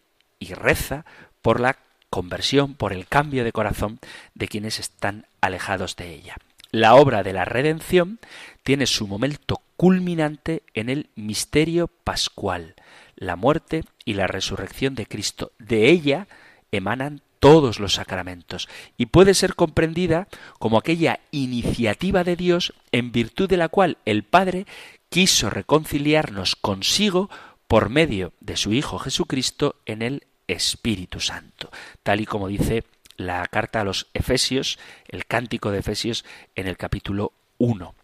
y 0.43 0.55
reza 0.55 1.05
por 1.41 1.61
la 1.61 1.79
conversión, 2.11 2.75
por 2.75 2.93
el 2.93 3.07
cambio 3.07 3.45
de 3.45 3.53
corazón 3.53 3.99
de 4.35 4.49
quienes 4.49 4.79
están 4.79 5.27
alejados 5.41 5.97
de 5.97 6.15
ella. 6.15 6.37
La 6.71 6.95
obra 6.95 7.23
de 7.23 7.33
la 7.33 7.45
redención 7.45 8.19
tiene 8.63 8.87
su 8.87 9.07
momento 9.07 9.61
culminante 9.77 10.63
en 10.75 10.89
el 10.89 11.11
misterio 11.17 11.89
pascual, 11.89 12.75
la 13.17 13.37
muerte 13.37 13.85
y 14.05 14.15
la 14.15 14.27
resurrección 14.27 14.95
de 14.95 15.07
Cristo. 15.07 15.53
De 15.59 15.91
ella 15.91 16.29
emanan 16.71 17.23
todos 17.41 17.81
los 17.81 17.95
sacramentos 17.95 18.69
y 18.97 19.07
puede 19.07 19.35
ser 19.35 19.55
comprendida 19.55 20.29
como 20.59 20.79
aquella 20.79 21.21
iniciativa 21.31 22.25
de 22.25 22.37
Dios 22.37 22.73
en 22.93 23.11
virtud 23.11 23.49
de 23.49 23.57
la 23.57 23.69
cual 23.69 23.99
el 24.05 24.23
Padre 24.23 24.67
quiso 25.09 25.51
reconciliarnos 25.51 26.57
consigo 26.57 27.29
por 27.67 27.89
medio 27.89 28.33
de 28.41 28.57
su 28.57 28.73
Hijo 28.73 28.99
Jesucristo 28.99 29.77
en 29.87 30.03
el 30.03 30.23
Espíritu 30.53 31.21
Santo, 31.21 31.71
tal 32.03 32.21
y 32.21 32.27
como 32.27 32.49
dice 32.49 32.85
la 33.17 33.47
carta 33.47 33.81
a 33.81 33.85
los 33.85 34.09
Efesios, 34.15 34.79
el 35.09 35.27
cántico 35.27 35.71
de 35.71 35.79
Efesios 35.79 36.25
en 36.55 36.67
el 36.67 36.77
capítulo 36.77 37.33
1. 37.59 37.95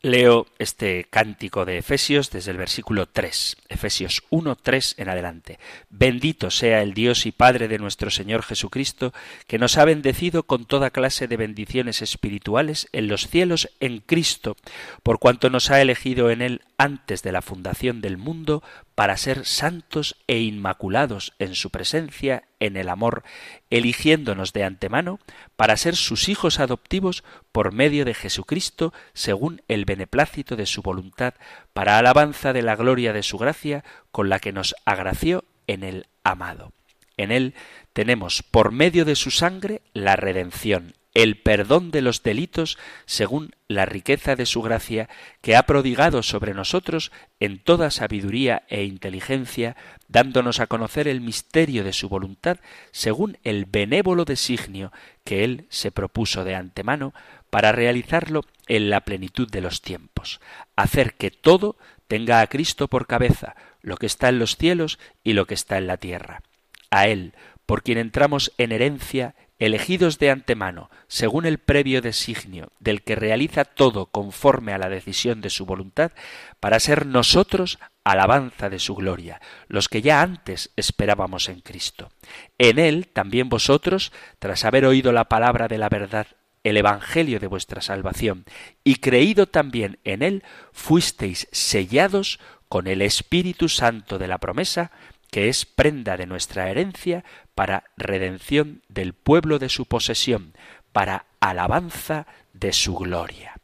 Leo 0.00 0.46
este 0.60 1.08
cántico 1.10 1.64
de 1.64 1.78
Efesios 1.78 2.30
desde 2.30 2.52
el 2.52 2.56
versículo 2.56 3.06
3, 3.06 3.56
Efesios 3.68 4.22
1, 4.30 4.54
3 4.54 4.94
en 4.96 5.08
adelante. 5.08 5.58
Bendito 5.90 6.52
sea 6.52 6.82
el 6.82 6.94
Dios 6.94 7.26
y 7.26 7.32
Padre 7.32 7.66
de 7.66 7.78
nuestro 7.78 8.08
Señor 8.08 8.44
Jesucristo, 8.44 9.12
que 9.48 9.58
nos 9.58 9.76
ha 9.76 9.84
bendecido 9.84 10.44
con 10.44 10.66
toda 10.66 10.90
clase 10.90 11.26
de 11.26 11.36
bendiciones 11.36 12.00
espirituales 12.00 12.86
en 12.92 13.08
los 13.08 13.26
cielos 13.26 13.70
en 13.80 13.98
Cristo, 13.98 14.56
por 15.02 15.18
cuanto 15.18 15.50
nos 15.50 15.68
ha 15.72 15.80
elegido 15.80 16.30
en 16.30 16.42
Él 16.42 16.62
antes 16.76 17.24
de 17.24 17.32
la 17.32 17.42
fundación 17.42 18.00
del 18.00 18.18
mundo 18.18 18.62
para 18.98 19.16
ser 19.16 19.46
santos 19.46 20.16
e 20.26 20.40
inmaculados 20.40 21.32
en 21.38 21.54
su 21.54 21.70
presencia 21.70 22.48
en 22.58 22.76
el 22.76 22.88
amor, 22.88 23.22
eligiéndonos 23.70 24.52
de 24.52 24.64
antemano 24.64 25.20
para 25.54 25.76
ser 25.76 25.94
sus 25.94 26.28
hijos 26.28 26.58
adoptivos 26.58 27.22
por 27.52 27.70
medio 27.70 28.04
de 28.04 28.12
Jesucristo, 28.12 28.92
según 29.12 29.62
el 29.68 29.84
beneplácito 29.84 30.56
de 30.56 30.66
su 30.66 30.82
voluntad, 30.82 31.34
para 31.74 31.96
alabanza 31.96 32.52
de 32.52 32.62
la 32.62 32.74
gloria 32.74 33.12
de 33.12 33.22
su 33.22 33.38
gracia, 33.38 33.84
con 34.10 34.28
la 34.28 34.40
que 34.40 34.52
nos 34.52 34.74
agració 34.84 35.44
en 35.68 35.84
el 35.84 36.06
amado. 36.24 36.72
En 37.16 37.30
él 37.30 37.54
tenemos 37.92 38.42
por 38.42 38.72
medio 38.72 39.04
de 39.04 39.14
su 39.14 39.30
sangre 39.30 39.80
la 39.92 40.16
redención, 40.16 40.94
el 41.18 41.36
perdón 41.36 41.90
de 41.90 42.00
los 42.00 42.22
delitos 42.22 42.78
según 43.04 43.50
la 43.66 43.86
riqueza 43.86 44.36
de 44.36 44.46
su 44.46 44.62
gracia 44.62 45.08
que 45.40 45.56
ha 45.56 45.64
prodigado 45.64 46.22
sobre 46.22 46.54
nosotros 46.54 47.10
en 47.40 47.58
toda 47.58 47.90
sabiduría 47.90 48.62
e 48.68 48.84
inteligencia, 48.84 49.74
dándonos 50.06 50.60
a 50.60 50.68
conocer 50.68 51.08
el 51.08 51.20
misterio 51.20 51.82
de 51.82 51.92
su 51.92 52.08
voluntad 52.08 52.58
según 52.92 53.36
el 53.42 53.64
benévolo 53.64 54.24
designio 54.24 54.92
que 55.24 55.42
él 55.42 55.66
se 55.70 55.90
propuso 55.90 56.44
de 56.44 56.54
antemano 56.54 57.12
para 57.50 57.72
realizarlo 57.72 58.44
en 58.68 58.88
la 58.88 59.00
plenitud 59.00 59.50
de 59.50 59.60
los 59.60 59.82
tiempos, 59.82 60.40
hacer 60.76 61.14
que 61.14 61.32
todo 61.32 61.76
tenga 62.06 62.40
a 62.42 62.46
Cristo 62.46 62.86
por 62.86 63.08
cabeza, 63.08 63.56
lo 63.82 63.96
que 63.96 64.06
está 64.06 64.28
en 64.28 64.38
los 64.38 64.56
cielos 64.56 65.00
y 65.24 65.32
lo 65.32 65.46
que 65.46 65.54
está 65.54 65.78
en 65.78 65.88
la 65.88 65.96
tierra. 65.96 66.42
A 66.90 67.08
él, 67.08 67.34
por 67.66 67.82
quien 67.82 67.98
entramos 67.98 68.52
en 68.56 68.70
herencia 68.70 69.34
elegidos 69.58 70.18
de 70.18 70.30
antemano, 70.30 70.90
según 71.08 71.46
el 71.46 71.58
previo 71.58 72.00
designio 72.00 72.70
del 72.78 73.02
que 73.02 73.16
realiza 73.16 73.64
todo 73.64 74.06
conforme 74.06 74.72
a 74.72 74.78
la 74.78 74.88
decisión 74.88 75.40
de 75.40 75.50
su 75.50 75.66
voluntad, 75.66 76.12
para 76.60 76.80
ser 76.80 77.06
nosotros 77.06 77.78
alabanza 78.04 78.70
de 78.70 78.78
su 78.78 78.94
gloria, 78.94 79.40
los 79.66 79.88
que 79.88 80.00
ya 80.00 80.22
antes 80.22 80.70
esperábamos 80.76 81.48
en 81.48 81.60
Cristo. 81.60 82.10
En 82.56 82.78
él 82.78 83.08
también 83.08 83.48
vosotros, 83.48 84.12
tras 84.38 84.64
haber 84.64 84.84
oído 84.84 85.12
la 85.12 85.24
palabra 85.24 85.68
de 85.68 85.78
la 85.78 85.88
verdad, 85.88 86.26
el 86.64 86.76
Evangelio 86.76 87.40
de 87.40 87.46
vuestra 87.46 87.80
salvación, 87.80 88.44
y 88.84 88.96
creído 88.96 89.46
también 89.46 89.98
en 90.04 90.22
él, 90.22 90.42
fuisteis 90.72 91.48
sellados 91.50 92.38
con 92.68 92.86
el 92.86 93.02
Espíritu 93.02 93.68
Santo 93.68 94.18
de 94.18 94.28
la 94.28 94.38
promesa, 94.38 94.90
que 95.30 95.48
es 95.48 95.66
prenda 95.66 96.16
de 96.16 96.26
nuestra 96.26 96.70
herencia 96.70 97.24
para 97.58 97.82
redención 97.96 98.82
del 98.88 99.14
pueblo 99.14 99.58
de 99.58 99.68
su 99.68 99.86
posesión, 99.86 100.52
para 100.92 101.24
alabanza 101.40 102.28
de 102.52 102.72
su 102.72 102.94
gloria. 102.94 103.56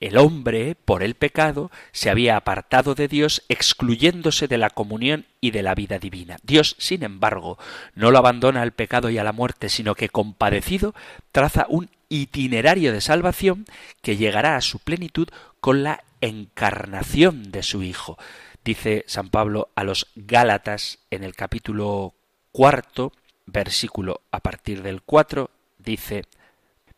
El 0.00 0.16
hombre, 0.16 0.74
por 0.74 1.02
el 1.02 1.14
pecado, 1.14 1.70
se 1.92 2.08
había 2.08 2.38
apartado 2.38 2.94
de 2.94 3.06
Dios, 3.06 3.42
excluyéndose 3.50 4.48
de 4.48 4.56
la 4.56 4.70
comunión 4.70 5.26
y 5.42 5.50
de 5.50 5.62
la 5.62 5.74
vida 5.74 5.98
divina. 5.98 6.38
Dios, 6.42 6.74
sin 6.78 7.02
embargo, 7.02 7.58
no 7.94 8.10
lo 8.10 8.16
abandona 8.16 8.62
al 8.62 8.72
pecado 8.72 9.10
y 9.10 9.18
a 9.18 9.24
la 9.24 9.32
muerte, 9.32 9.68
sino 9.68 9.94
que, 9.94 10.08
compadecido, 10.08 10.94
traza 11.32 11.66
un 11.68 11.90
itinerario 12.08 12.94
de 12.94 13.02
salvación 13.02 13.66
que 14.00 14.16
llegará 14.16 14.56
a 14.56 14.62
su 14.62 14.78
plenitud 14.78 15.28
con 15.60 15.82
la 15.82 16.02
encarnación 16.22 17.50
de 17.50 17.62
su 17.62 17.82
Hijo 17.82 18.16
dice 18.64 19.04
San 19.06 19.28
Pablo 19.28 19.70
a 19.74 19.84
los 19.84 20.08
Gálatas 20.14 20.98
en 21.10 21.24
el 21.24 21.34
capítulo 21.34 22.14
cuarto, 22.52 23.12
versículo 23.46 24.20
a 24.30 24.40
partir 24.40 24.82
del 24.82 25.02
cuatro, 25.02 25.50
dice 25.78 26.24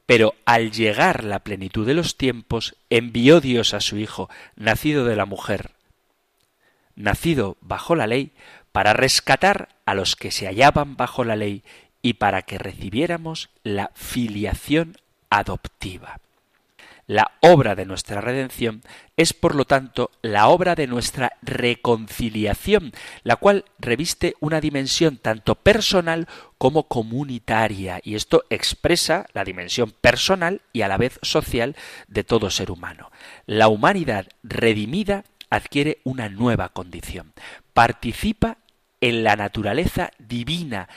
Pero 0.06 0.34
al 0.44 0.72
llegar 0.72 1.24
la 1.24 1.40
plenitud 1.40 1.86
de 1.86 1.94
los 1.94 2.16
tiempos, 2.16 2.76
envió 2.90 3.40
Dios 3.40 3.72
a 3.72 3.80
su 3.80 3.96
Hijo, 3.96 4.28
nacido 4.56 5.04
de 5.04 5.16
la 5.16 5.24
mujer, 5.24 5.70
nacido 6.96 7.56
bajo 7.60 7.94
la 7.94 8.06
ley, 8.06 8.32
para 8.72 8.92
rescatar 8.92 9.68
a 9.86 9.94
los 9.94 10.16
que 10.16 10.30
se 10.30 10.46
hallaban 10.46 10.96
bajo 10.96 11.24
la 11.24 11.36
ley 11.36 11.62
y 12.02 12.14
para 12.14 12.42
que 12.42 12.58
recibiéramos 12.58 13.50
la 13.62 13.92
filiación 13.94 14.96
adoptiva. 15.30 16.20
La 17.06 17.32
obra 17.40 17.74
de 17.74 17.84
nuestra 17.84 18.20
redención 18.22 18.82
es, 19.16 19.34
por 19.34 19.54
lo 19.54 19.66
tanto, 19.66 20.10
la 20.22 20.48
obra 20.48 20.74
de 20.74 20.86
nuestra 20.86 21.32
reconciliación, 21.42 22.92
la 23.22 23.36
cual 23.36 23.66
reviste 23.78 24.34
una 24.40 24.60
dimensión 24.60 25.18
tanto 25.18 25.54
personal 25.54 26.26
como 26.56 26.84
comunitaria, 26.84 28.00
y 28.02 28.14
esto 28.14 28.44
expresa 28.48 29.26
la 29.34 29.44
dimensión 29.44 29.92
personal 30.00 30.62
y 30.72 30.80
a 30.80 30.88
la 30.88 30.96
vez 30.96 31.18
social 31.20 31.76
de 32.08 32.24
todo 32.24 32.48
ser 32.48 32.70
humano. 32.70 33.10
La 33.44 33.68
humanidad 33.68 34.26
redimida 34.42 35.24
adquiere 35.50 35.98
una 36.04 36.30
nueva 36.30 36.70
condición, 36.70 37.34
participa 37.74 38.56
en 39.02 39.24
la 39.24 39.36
naturaleza 39.36 40.10
divina, 40.18 40.88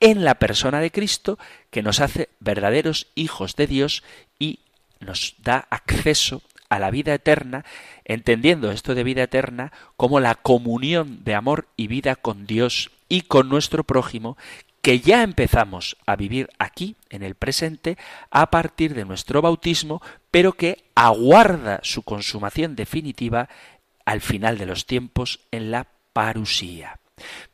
en 0.00 0.24
la 0.24 0.34
persona 0.34 0.80
de 0.80 0.90
Cristo, 0.90 1.38
que 1.70 1.82
nos 1.82 2.00
hace 2.00 2.28
verdaderos 2.40 3.06
hijos 3.14 3.54
de 3.54 3.68
Dios 3.68 4.02
y 4.38 4.58
nos 5.06 5.36
da 5.42 5.66
acceso 5.70 6.42
a 6.68 6.78
la 6.78 6.90
vida 6.90 7.14
eterna, 7.14 7.64
entendiendo 8.04 8.70
esto 8.70 8.94
de 8.94 9.04
vida 9.04 9.22
eterna 9.22 9.72
como 9.96 10.20
la 10.20 10.34
comunión 10.34 11.24
de 11.24 11.34
amor 11.34 11.68
y 11.76 11.86
vida 11.86 12.16
con 12.16 12.46
Dios 12.46 12.90
y 13.08 13.22
con 13.22 13.48
nuestro 13.48 13.84
prójimo 13.84 14.36
que 14.82 15.00
ya 15.00 15.24
empezamos 15.24 15.96
a 16.06 16.14
vivir 16.14 16.48
aquí, 16.60 16.94
en 17.10 17.24
el 17.24 17.34
presente, 17.34 17.98
a 18.30 18.52
partir 18.52 18.94
de 18.94 19.04
nuestro 19.04 19.42
bautismo, 19.42 20.00
pero 20.30 20.52
que 20.52 20.84
aguarda 20.94 21.80
su 21.82 22.02
consumación 22.02 22.76
definitiva 22.76 23.48
al 24.04 24.20
final 24.20 24.58
de 24.58 24.66
los 24.66 24.86
tiempos 24.86 25.40
en 25.50 25.72
la 25.72 25.88
parusía. 26.12 27.00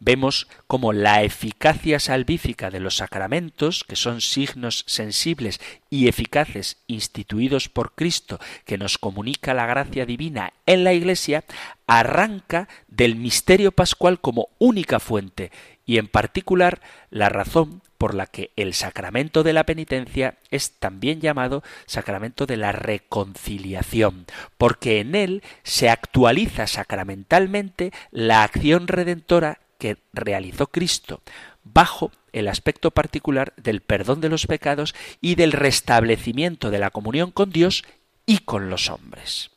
Vemos 0.00 0.48
como 0.66 0.92
la 0.92 1.22
eficacia 1.22 2.00
salvífica 2.00 2.70
de 2.70 2.80
los 2.80 2.96
sacramentos, 2.96 3.84
que 3.84 3.96
son 3.96 4.20
signos 4.20 4.84
sensibles 4.86 5.60
y 5.90 6.08
eficaces 6.08 6.78
instituidos 6.86 7.68
por 7.68 7.94
Cristo, 7.94 8.38
que 8.64 8.78
nos 8.78 8.98
comunica 8.98 9.54
la 9.54 9.66
gracia 9.66 10.06
divina 10.06 10.52
en 10.66 10.84
la 10.84 10.92
Iglesia, 10.92 11.44
arranca 11.86 12.68
del 12.88 13.16
misterio 13.16 13.72
pascual 13.72 14.20
como 14.20 14.48
única 14.58 14.98
fuente 14.98 15.52
y 15.84 15.98
en 15.98 16.08
particular 16.08 16.80
la 17.10 17.28
razón 17.28 17.82
por 18.02 18.16
la 18.16 18.26
que 18.26 18.50
el 18.56 18.74
sacramento 18.74 19.44
de 19.44 19.52
la 19.52 19.62
penitencia 19.62 20.34
es 20.50 20.72
también 20.72 21.20
llamado 21.20 21.62
sacramento 21.86 22.46
de 22.46 22.56
la 22.56 22.72
reconciliación, 22.72 24.26
porque 24.58 24.98
en 24.98 25.14
él 25.14 25.44
se 25.62 25.88
actualiza 25.88 26.66
sacramentalmente 26.66 27.92
la 28.10 28.42
acción 28.42 28.88
redentora 28.88 29.60
que 29.78 29.98
realizó 30.12 30.66
Cristo, 30.66 31.20
bajo 31.62 32.10
el 32.32 32.48
aspecto 32.48 32.90
particular 32.90 33.52
del 33.56 33.82
perdón 33.82 34.20
de 34.20 34.30
los 34.30 34.48
pecados 34.48 34.96
y 35.20 35.36
del 35.36 35.52
restablecimiento 35.52 36.72
de 36.72 36.80
la 36.80 36.90
comunión 36.90 37.30
con 37.30 37.50
Dios 37.50 37.84
y 38.26 38.38
con 38.38 38.68
los 38.68 38.90
hombres. 38.90 39.52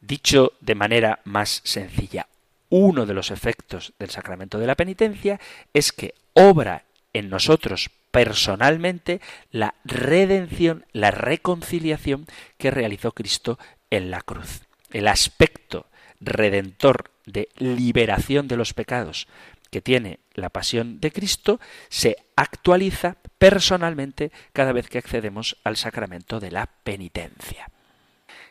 Dicho 0.00 0.54
de 0.62 0.74
manera 0.74 1.20
más 1.24 1.60
sencilla, 1.64 2.28
uno 2.70 3.04
de 3.04 3.12
los 3.12 3.30
efectos 3.30 3.92
del 3.98 4.08
sacramento 4.08 4.58
de 4.58 4.68
la 4.68 4.74
penitencia 4.74 5.38
es 5.74 5.92
que 5.92 6.14
obra 6.32 6.84
en 7.14 7.30
nosotros 7.30 7.90
personalmente 8.10 9.20
la 9.50 9.74
redención, 9.84 10.84
la 10.92 11.10
reconciliación 11.10 12.26
que 12.58 12.70
realizó 12.70 13.12
Cristo 13.12 13.58
en 13.90 14.10
la 14.10 14.20
cruz. 14.20 14.62
El 14.92 15.08
aspecto 15.08 15.86
redentor 16.20 17.10
de 17.26 17.48
liberación 17.56 18.46
de 18.48 18.56
los 18.56 18.74
pecados 18.74 19.26
que 19.70 19.80
tiene 19.80 20.20
la 20.34 20.50
pasión 20.50 21.00
de 21.00 21.10
Cristo 21.10 21.58
se 21.88 22.16
actualiza 22.36 23.16
personalmente 23.38 24.30
cada 24.52 24.72
vez 24.72 24.88
que 24.88 24.98
accedemos 24.98 25.56
al 25.64 25.76
sacramento 25.76 26.38
de 26.38 26.52
la 26.52 26.66
penitencia. 26.84 27.70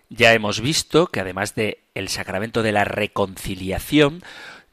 Ya 0.10 0.34
hemos 0.34 0.60
visto 0.60 1.08
que 1.08 1.22
además 1.22 1.56
de 1.56 1.80
el 1.96 2.10
sacramento 2.10 2.62
de 2.62 2.74
la 2.74 2.84
reconciliación, 2.84 4.22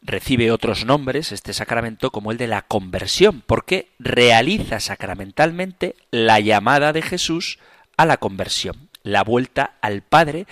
recibe 0.03 0.51
otros 0.51 0.85
nombres 0.85 1.33
este 1.33 1.53
sacramento 1.53 2.11
como 2.11 2.33
el 2.33 2.39
de 2.39 2.47
la 2.47 2.63
conversión, 2.63 3.43
porque 3.47 3.89
realiza 3.99 4.81
sacramentalmente 4.81 5.95
la 6.11 6.41
llamada 6.41 6.93
de 6.93 7.03
Jesús 7.03 7.59
a 7.97 8.07
la 8.07 8.17
conversión, 8.17 8.89
la 9.03 9.23
vuelta 9.23 9.77
al 9.81 10.03
Padre 10.03 10.47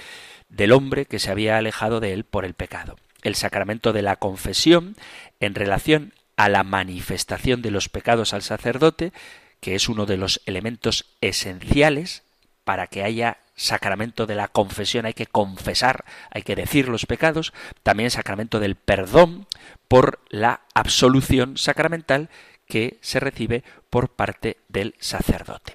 del 0.48 0.72
hombre 0.72 1.06
que 1.06 1.18
se 1.18 1.30
había 1.30 1.56
alejado 1.58 2.00
de 2.00 2.12
él 2.12 2.24
por 2.24 2.44
el 2.44 2.54
pecado. 2.54 2.96
El 3.22 3.34
sacramento 3.34 3.92
de 3.92 4.02
la 4.02 4.16
confesión, 4.16 4.96
en 5.40 5.54
relación 5.54 6.12
a 6.36 6.48
la 6.48 6.62
manifestación 6.62 7.62
de 7.62 7.70
los 7.70 7.88
pecados 7.88 8.32
al 8.32 8.42
sacerdote, 8.42 9.12
que 9.60 9.74
es 9.74 9.88
uno 9.88 10.06
de 10.06 10.16
los 10.16 10.40
elementos 10.46 11.06
esenciales 11.20 12.22
para 12.64 12.86
que 12.86 13.02
haya 13.02 13.38
sacramento 13.58 14.24
de 14.26 14.36
la 14.36 14.48
confesión, 14.48 15.04
hay 15.04 15.14
que 15.14 15.26
confesar, 15.26 16.04
hay 16.30 16.42
que 16.42 16.56
decir 16.56 16.88
los 16.88 17.04
pecados, 17.04 17.52
también 17.82 18.10
sacramento 18.10 18.60
del 18.60 18.76
perdón 18.76 19.46
por 19.88 20.20
la 20.30 20.62
absolución 20.74 21.58
sacramental 21.58 22.30
que 22.66 22.98
se 23.02 23.20
recibe 23.20 23.64
por 23.90 24.10
parte 24.10 24.58
del 24.68 24.94
sacerdote. 25.00 25.74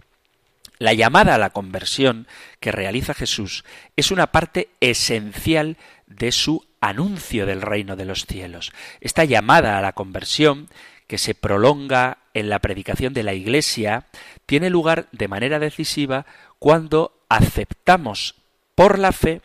La 0.79 0.93
llamada 0.93 1.35
a 1.35 1.37
la 1.37 1.51
conversión 1.51 2.27
que 2.59 2.71
realiza 2.71 3.13
Jesús 3.13 3.63
es 3.95 4.11
una 4.11 4.31
parte 4.31 4.69
esencial 4.79 5.77
de 6.07 6.31
su 6.31 6.65
anuncio 6.81 7.45
del 7.45 7.61
reino 7.61 7.95
de 7.95 8.05
los 8.05 8.25
cielos. 8.25 8.71
Esta 9.01 9.23
llamada 9.23 9.77
a 9.77 9.81
la 9.81 9.93
conversión 9.93 10.69
que 11.07 11.17
se 11.17 11.35
prolonga 11.35 12.19
en 12.33 12.49
la 12.49 12.59
predicación 12.59 13.13
de 13.13 13.23
la 13.23 13.33
Iglesia 13.33 14.07
tiene 14.45 14.69
lugar 14.69 15.07
de 15.11 15.27
manera 15.27 15.59
decisiva 15.59 16.25
cuando 16.59 17.22
aceptamos 17.33 18.35
por 18.75 18.99
la 18.99 19.11
fe 19.11 19.41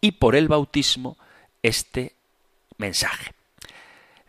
y 0.00 0.12
por 0.12 0.36
el 0.36 0.48
bautismo 0.48 1.18
este 1.62 2.14
mensaje. 2.78 3.34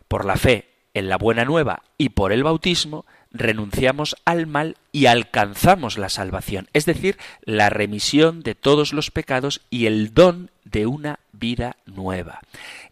Por 0.09 0.25
la 0.25 0.35
fe 0.35 0.67
en 0.93 1.07
la 1.07 1.17
buena 1.17 1.45
nueva 1.45 1.83
y 1.97 2.09
por 2.09 2.33
el 2.33 2.43
bautismo 2.43 3.05
renunciamos 3.31 4.17
al 4.25 4.45
mal 4.45 4.75
y 4.91 5.05
alcanzamos 5.05 5.97
la 5.97 6.09
salvación, 6.09 6.67
es 6.73 6.85
decir, 6.85 7.17
la 7.43 7.69
remisión 7.69 8.41
de 8.41 8.55
todos 8.55 8.91
los 8.91 9.09
pecados 9.09 9.61
y 9.69 9.85
el 9.85 10.13
don 10.13 10.51
de 10.65 10.85
una 10.85 11.19
vida 11.31 11.77
nueva. 11.85 12.41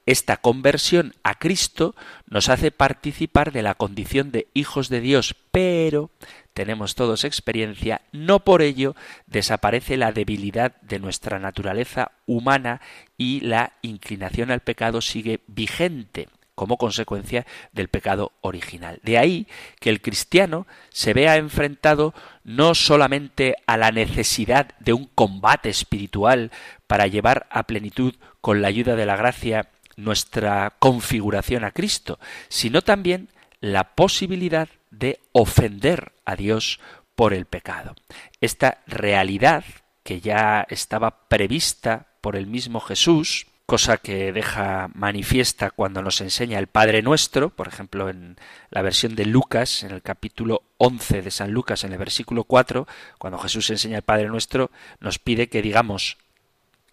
Esta 0.06 0.38
conversión 0.38 1.14
a 1.24 1.36
Cristo 1.36 1.94
nos 2.26 2.48
hace 2.48 2.72
participar 2.72 3.52
de 3.52 3.64
la 3.64 3.76
condición 3.76 4.32
de 4.32 4.48
hijos 4.54 4.88
de 4.88 5.02
Dios, 5.02 5.36
pero 5.52 6.10
tenemos 6.54 6.96
todos 6.96 7.24
experiencia, 7.24 8.02
no 8.12 8.40
por 8.42 8.62
ello 8.62 8.96
desaparece 9.28 9.98
la 9.98 10.12
debilidad 10.12 10.80
de 10.82 11.00
nuestra 11.00 11.40
naturaleza 11.40 12.12
humana 12.26 12.82
y 13.18 13.40
la 13.42 13.74
inclinación 13.82 14.52
al 14.52 14.62
pecado 14.62 15.02
sigue 15.02 15.42
vigente 15.48 16.28
como 16.60 16.76
consecuencia 16.76 17.46
del 17.72 17.88
pecado 17.88 18.34
original. 18.42 19.00
De 19.02 19.18
ahí 19.18 19.48
que 19.80 19.90
el 19.90 20.02
cristiano 20.02 20.68
se 20.90 21.14
vea 21.14 21.38
enfrentado 21.38 22.14
no 22.44 22.76
solamente 22.76 23.56
a 23.66 23.78
la 23.78 23.92
necesidad 23.92 24.76
de 24.80 24.92
un 24.92 25.06
combate 25.06 25.70
espiritual 25.70 26.52
para 26.86 27.08
llevar 27.08 27.48
a 27.50 27.64
plenitud 27.64 28.16
con 28.42 28.62
la 28.62 28.68
ayuda 28.68 28.98
de 28.98 29.06
la 29.06 29.16
gracia 29.16 29.70
nuestra 29.96 30.76
configuración 30.80 31.64
a 31.64 31.72
Cristo, 31.72 32.20
sino 32.50 32.82
también 32.82 33.30
la 33.62 33.96
posibilidad 33.96 34.68
de 34.92 35.20
ofender 35.32 36.14
a 36.26 36.36
Dios 36.36 36.80
por 37.16 37.34
el 37.34 37.46
pecado. 37.46 37.96
Esta 38.42 38.82
realidad 38.88 39.64
que 40.04 40.22
ya 40.22 40.66
estaba 40.70 41.28
prevista 41.28 42.08
por 42.22 42.36
el 42.36 42.48
mismo 42.48 42.80
Jesús, 42.80 43.48
cosa 43.66 43.98
que 43.98 44.32
deja 44.32 44.90
manifiesta 44.96 45.70
cuando 45.70 46.02
nos 46.02 46.22
enseña 46.22 46.58
el 46.58 46.68
Padre 46.68 47.04
Nuestro, 47.04 47.50
por 47.50 47.68
ejemplo 47.68 48.10
en 48.10 48.38
la 48.72 48.82
versión 48.82 49.16
de 49.16 49.26
Lucas, 49.26 49.84
en 49.84 49.92
el 49.92 50.02
capítulo 50.02 50.64
11 50.78 51.22
de 51.22 51.30
San 51.30 51.52
Lucas, 51.52 51.84
en 51.84 51.92
el 51.92 52.00
versículo 52.00 52.46
4, 52.46 52.88
cuando 53.20 53.38
Jesús 53.38 53.70
enseña 53.70 53.98
el 53.98 54.04
Padre 54.04 54.28
Nuestro, 54.28 54.72
nos 55.00 55.20
pide 55.20 55.50
que 55.50 55.62
digamos, 55.62 56.18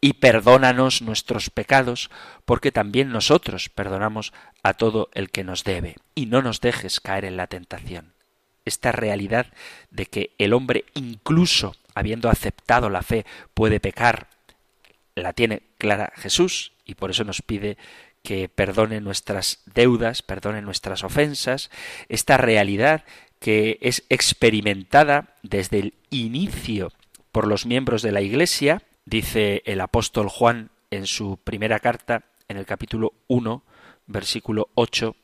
y 0.00 0.14
perdónanos 0.14 1.02
nuestros 1.02 1.50
pecados, 1.50 2.10
porque 2.44 2.72
también 2.72 3.10
nosotros 3.10 3.68
perdonamos 3.68 4.32
a 4.62 4.74
todo 4.74 5.08
el 5.14 5.30
que 5.30 5.44
nos 5.44 5.64
debe, 5.64 5.96
y 6.14 6.26
no 6.26 6.42
nos 6.42 6.60
dejes 6.60 7.00
caer 7.00 7.24
en 7.24 7.36
la 7.36 7.46
tentación. 7.46 8.12
Esta 8.64 8.92
realidad 8.92 9.46
de 9.90 10.06
que 10.06 10.30
el 10.38 10.52
hombre, 10.52 10.84
incluso 10.94 11.76
habiendo 11.94 12.28
aceptado 12.28 12.90
la 12.90 13.02
fe, 13.02 13.24
puede 13.54 13.80
pecar, 13.80 14.28
la 15.14 15.32
tiene 15.32 15.62
clara 15.78 16.12
Jesús, 16.16 16.72
y 16.84 16.94
por 16.94 17.10
eso 17.10 17.24
nos 17.24 17.42
pide 17.42 17.78
que 18.22 18.48
perdone 18.48 19.00
nuestras 19.00 19.60
deudas, 19.66 20.22
perdone 20.22 20.60
nuestras 20.60 21.04
ofensas, 21.04 21.70
esta 22.08 22.36
realidad 22.36 23.04
que 23.38 23.78
es 23.80 24.04
experimentada 24.08 25.36
desde 25.42 25.78
el 25.78 25.94
inicio 26.10 26.92
por 27.30 27.46
los 27.46 27.66
miembros 27.66 28.02
de 28.02 28.12
la 28.12 28.22
Iglesia, 28.22 28.82
Dice 29.06 29.62
el 29.66 29.80
apóstol 29.80 30.28
Juan 30.28 30.70
en 30.90 31.06
su 31.06 31.38
primera 31.38 31.78
carta, 31.78 32.24
en 32.48 32.56
el 32.56 32.66
capítulo 32.66 33.14
1, 33.28 33.62
versículo 34.08 34.68
8, 34.74 35.14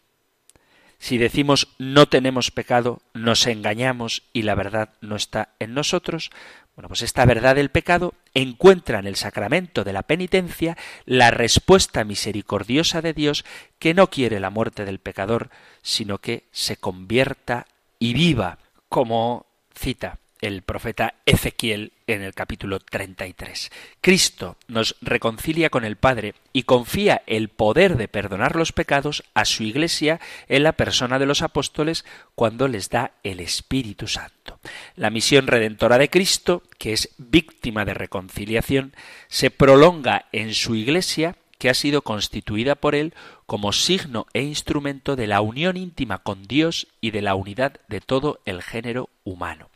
si 1.01 1.19
decimos 1.19 1.67
no 1.79 2.07
tenemos 2.07 2.53
pecado, 2.53 3.03
nos 3.13 3.45
engañamos 3.49 4.23
y 4.33 4.43
la 4.43 4.55
verdad 4.55 4.91
no 5.01 5.17
está 5.17 5.49
en 5.59 5.75
nosotros. 5.75 6.31
Bueno, 6.77 6.87
pues 6.87 7.03
esta 7.03 7.25
verdad 7.27 7.57
del 7.57 7.71
pecado 7.73 8.15
encuentra 8.35 9.01
en 9.01 9.09
el 9.09 9.17
sacramento 9.17 9.83
de 9.83 9.93
la 9.93 10.05
penitencia 10.05 10.79
la 11.05 11.33
respuesta 11.33 12.05
misericordiosa 12.05 13.03
de 13.03 13.15
Dios 13.15 13.45
que 13.81 13.95
no 13.95 14.11
quiere 14.11 14.39
la 14.39 14.51
muerte 14.51 14.85
del 14.85 15.01
pecador, 15.01 15.51
sino 15.83 16.19
que 16.19 16.45
se 16.53 16.77
convierta 16.77 17.67
y 17.99 18.15
viva, 18.15 18.59
como 18.89 19.47
cita 19.75 20.21
el 20.41 20.63
profeta 20.63 21.15
Ezequiel 21.27 21.93
en 22.15 22.23
el 22.23 22.35
capítulo 22.35 22.79
33. 22.79 23.71
Cristo 24.01 24.57
nos 24.69 24.97
reconcilia 25.01 25.71
con 25.71 25.85
el 25.85 25.97
Padre 25.97 26.35
y 26.53 26.65
confía 26.65 27.23
el 27.27 27.49
poder 27.49 27.97
de 27.97 28.09
perdonar 28.09 28.57
los 28.57 28.73
pecados 28.73 29.25
a 29.35 29.45
su 29.45 29.63
Iglesia 29.63 30.21
en 30.49 30.63
la 30.63 30.73
persona 30.73 31.19
de 31.19 31.27
los 31.27 31.43
apóstoles 31.43 32.05
cuando 32.35 32.69
les 32.69 32.89
da 32.89 33.13
el 33.23 33.41
Espíritu 33.41 34.07
Santo. 34.07 34.59
La 34.97 35.11
misión 35.11 35.47
redentora 35.47 35.99
de 35.99 36.11
Cristo, 36.11 36.63
que 36.79 36.93
es 36.93 37.11
víctima 37.19 37.85
de 37.85 37.95
reconciliación, 37.95 38.95
se 39.29 39.51
prolonga 39.51 40.27
en 40.33 40.55
su 40.55 40.75
Iglesia 40.75 41.37
que 41.59 41.71
ha 41.71 41.75
sido 41.75 42.03
constituida 42.03 42.75
por 42.75 42.97
él 42.97 43.15
como 43.47 43.73
signo 43.73 44.27
e 44.33 44.43
instrumento 44.43 45.15
de 45.15 45.29
la 45.29 45.41
unión 45.41 45.77
íntima 45.77 46.19
con 46.19 46.43
Dios 46.43 46.89
y 47.01 47.13
de 47.13 47.23
la 47.23 47.37
unidad 47.37 47.79
de 47.87 48.01
todo 48.01 48.41
el 48.45 48.63
género 48.63 49.11
humano 49.23 49.71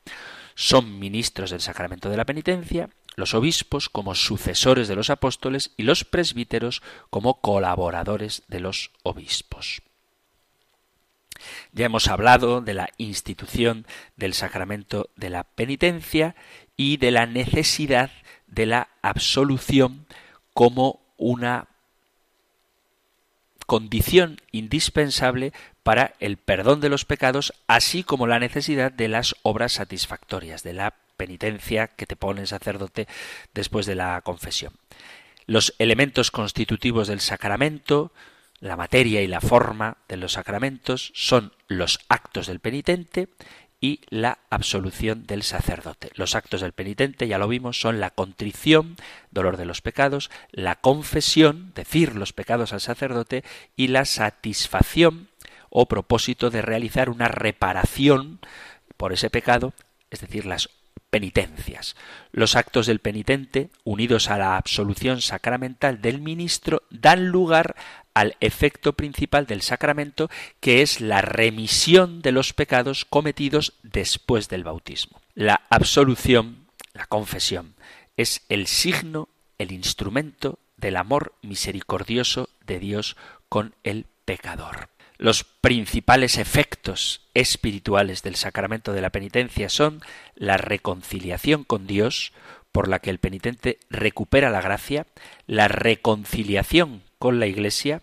son 0.56 0.98
ministros 0.98 1.50
del 1.50 1.60
sacramento 1.60 2.08
de 2.08 2.16
la 2.16 2.24
penitencia, 2.24 2.88
los 3.14 3.34
obispos 3.34 3.88
como 3.88 4.14
sucesores 4.14 4.88
de 4.88 4.96
los 4.96 5.10
apóstoles 5.10 5.72
y 5.76 5.84
los 5.84 6.04
presbíteros 6.04 6.82
como 7.10 7.40
colaboradores 7.40 8.42
de 8.48 8.60
los 8.60 8.90
obispos. 9.02 9.82
Ya 11.72 11.86
hemos 11.86 12.08
hablado 12.08 12.62
de 12.62 12.72
la 12.72 12.88
institución 12.96 13.86
del 14.16 14.32
sacramento 14.32 15.10
de 15.14 15.28
la 15.28 15.44
penitencia 15.44 16.34
y 16.74 16.96
de 16.96 17.10
la 17.10 17.26
necesidad 17.26 18.10
de 18.46 18.64
la 18.64 18.88
absolución 19.02 20.06
como 20.54 21.00
una 21.18 21.68
condición 23.66 24.40
indispensable 24.52 25.52
para 25.86 26.14
el 26.18 26.36
perdón 26.36 26.80
de 26.80 26.88
los 26.88 27.04
pecados, 27.04 27.54
así 27.68 28.02
como 28.02 28.26
la 28.26 28.40
necesidad 28.40 28.90
de 28.90 29.06
las 29.06 29.36
obras 29.42 29.74
satisfactorias, 29.74 30.64
de 30.64 30.72
la 30.72 30.94
penitencia 31.16 31.86
que 31.86 32.06
te 32.06 32.16
pone 32.16 32.40
el 32.40 32.48
sacerdote 32.48 33.06
después 33.54 33.86
de 33.86 33.94
la 33.94 34.20
confesión. 34.22 34.72
Los 35.46 35.74
elementos 35.78 36.32
constitutivos 36.32 37.06
del 37.06 37.20
sacramento, 37.20 38.10
la 38.58 38.74
materia 38.74 39.22
y 39.22 39.28
la 39.28 39.40
forma 39.40 39.98
de 40.08 40.16
los 40.16 40.32
sacramentos 40.32 41.12
son 41.14 41.52
los 41.68 42.00
actos 42.08 42.48
del 42.48 42.58
penitente 42.58 43.28
y 43.80 44.00
la 44.08 44.40
absolución 44.50 45.24
del 45.24 45.44
sacerdote. 45.44 46.10
Los 46.14 46.34
actos 46.34 46.62
del 46.62 46.72
penitente, 46.72 47.28
ya 47.28 47.38
lo 47.38 47.46
vimos, 47.46 47.80
son 47.80 48.00
la 48.00 48.10
contrición, 48.10 48.96
dolor 49.30 49.56
de 49.56 49.66
los 49.66 49.82
pecados, 49.82 50.32
la 50.50 50.74
confesión, 50.74 51.70
decir 51.76 52.16
los 52.16 52.32
pecados 52.32 52.72
al 52.72 52.80
sacerdote, 52.80 53.44
y 53.76 53.86
la 53.86 54.04
satisfacción 54.04 55.28
o 55.70 55.86
propósito 55.86 56.50
de 56.50 56.62
realizar 56.62 57.10
una 57.10 57.28
reparación 57.28 58.40
por 58.96 59.12
ese 59.12 59.30
pecado, 59.30 59.74
es 60.10 60.20
decir, 60.20 60.46
las 60.46 60.70
penitencias. 61.10 61.96
Los 62.32 62.56
actos 62.56 62.86
del 62.86 62.98
penitente, 62.98 63.70
unidos 63.84 64.28
a 64.28 64.38
la 64.38 64.56
absolución 64.56 65.20
sacramental 65.20 66.00
del 66.00 66.20
ministro, 66.20 66.82
dan 66.90 67.28
lugar 67.28 67.76
al 68.14 68.36
efecto 68.40 68.94
principal 68.94 69.46
del 69.46 69.62
sacramento, 69.62 70.30
que 70.60 70.82
es 70.82 71.00
la 71.00 71.20
remisión 71.20 72.22
de 72.22 72.32
los 72.32 72.52
pecados 72.52 73.04
cometidos 73.04 73.74
después 73.82 74.48
del 74.48 74.64
bautismo. 74.64 75.20
La 75.34 75.62
absolución, 75.68 76.66
la 76.94 77.06
confesión, 77.06 77.74
es 78.16 78.42
el 78.48 78.66
signo, 78.66 79.28
el 79.58 79.72
instrumento 79.72 80.58
del 80.76 80.96
amor 80.96 81.34
misericordioso 81.42 82.48
de 82.64 82.78
Dios 82.78 83.16
con 83.48 83.74
el 83.84 84.06
pecador. 84.24 84.88
Los 85.18 85.44
principales 85.44 86.36
efectos 86.36 87.22
espirituales 87.34 88.22
del 88.22 88.36
sacramento 88.36 88.92
de 88.92 89.00
la 89.00 89.10
penitencia 89.10 89.68
son 89.68 90.02
la 90.34 90.56
reconciliación 90.56 91.64
con 91.64 91.86
Dios, 91.86 92.32
por 92.72 92.88
la 92.88 92.98
que 92.98 93.08
el 93.08 93.18
penitente 93.18 93.78
recupera 93.88 94.50
la 94.50 94.60
gracia, 94.60 95.06
la 95.46 95.68
reconciliación 95.68 97.02
con 97.18 97.40
la 97.40 97.46
Iglesia, 97.46 98.02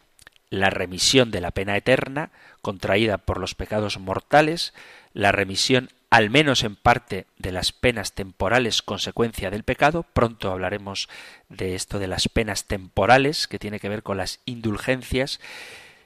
la 0.49 0.71
remisión 0.71 1.29
de 1.29 1.41
la 1.41 1.51
pena 1.51 1.77
eterna 1.77 2.31
contraída 2.61 3.19
por 3.19 3.39
los 3.39 3.53
pecados 3.53 3.99
mortales, 3.99 4.73
la 5.13 5.31
remisión 5.31 5.89
al 6.09 6.29
menos 6.29 6.63
en 6.63 6.75
parte 6.75 7.25
de 7.37 7.51
las 7.51 7.71
penas 7.71 8.13
temporales 8.13 8.83
consecuencia 8.83 9.49
del 9.49 9.63
pecado. 9.63 10.05
Pronto 10.13 10.51
hablaremos 10.51 11.09
de 11.49 11.73
esto 11.73 11.97
de 11.97 12.07
las 12.07 12.29
penas 12.29 12.65
temporales, 12.65 13.47
que 13.47 13.57
tiene 13.57 13.79
que 13.79 13.89
ver 13.89 14.03
con 14.03 14.17
las 14.17 14.39
indulgencias, 14.45 15.39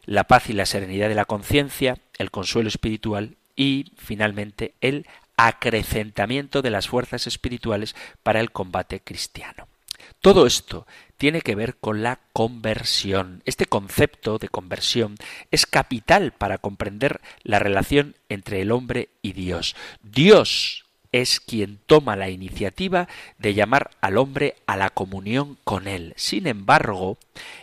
la 0.07 0.23
paz 0.23 0.49
y 0.49 0.53
la 0.53 0.65
serenidad 0.65 1.09
de 1.09 1.15
la 1.15 1.25
conciencia, 1.25 1.99
el 2.17 2.31
consuelo 2.31 2.69
espiritual 2.69 3.35
y, 3.55 3.91
finalmente, 3.97 4.73
el 4.81 5.05
acrecentamiento 5.35 6.63
de 6.63 6.71
las 6.71 6.87
fuerzas 6.87 7.27
espirituales 7.27 7.95
para 8.23 8.39
el 8.39 8.51
combate 8.51 9.01
cristiano. 9.01 9.67
Todo 10.21 10.47
esto 10.47 10.87
tiene 11.17 11.41
que 11.41 11.55
ver 11.55 11.75
con 11.75 12.01
la 12.01 12.19
conversión. 12.33 13.43
Este 13.45 13.65
concepto 13.65 14.39
de 14.39 14.49
conversión 14.49 15.15
es 15.51 15.65
capital 15.65 16.31
para 16.31 16.57
comprender 16.57 17.21
la 17.43 17.59
relación 17.59 18.15
entre 18.29 18.61
el 18.61 18.71
hombre 18.71 19.09
y 19.21 19.33
Dios. 19.33 19.75
Dios 20.01 20.86
es 21.11 21.39
quien 21.39 21.79
toma 21.85 22.15
la 22.15 22.29
iniciativa 22.29 23.07
de 23.37 23.53
llamar 23.53 23.91
al 24.01 24.17
hombre 24.17 24.55
a 24.65 24.77
la 24.77 24.89
comunión 24.89 25.57
con 25.63 25.87
él. 25.87 26.13
Sin 26.17 26.47
embargo, 26.47 27.17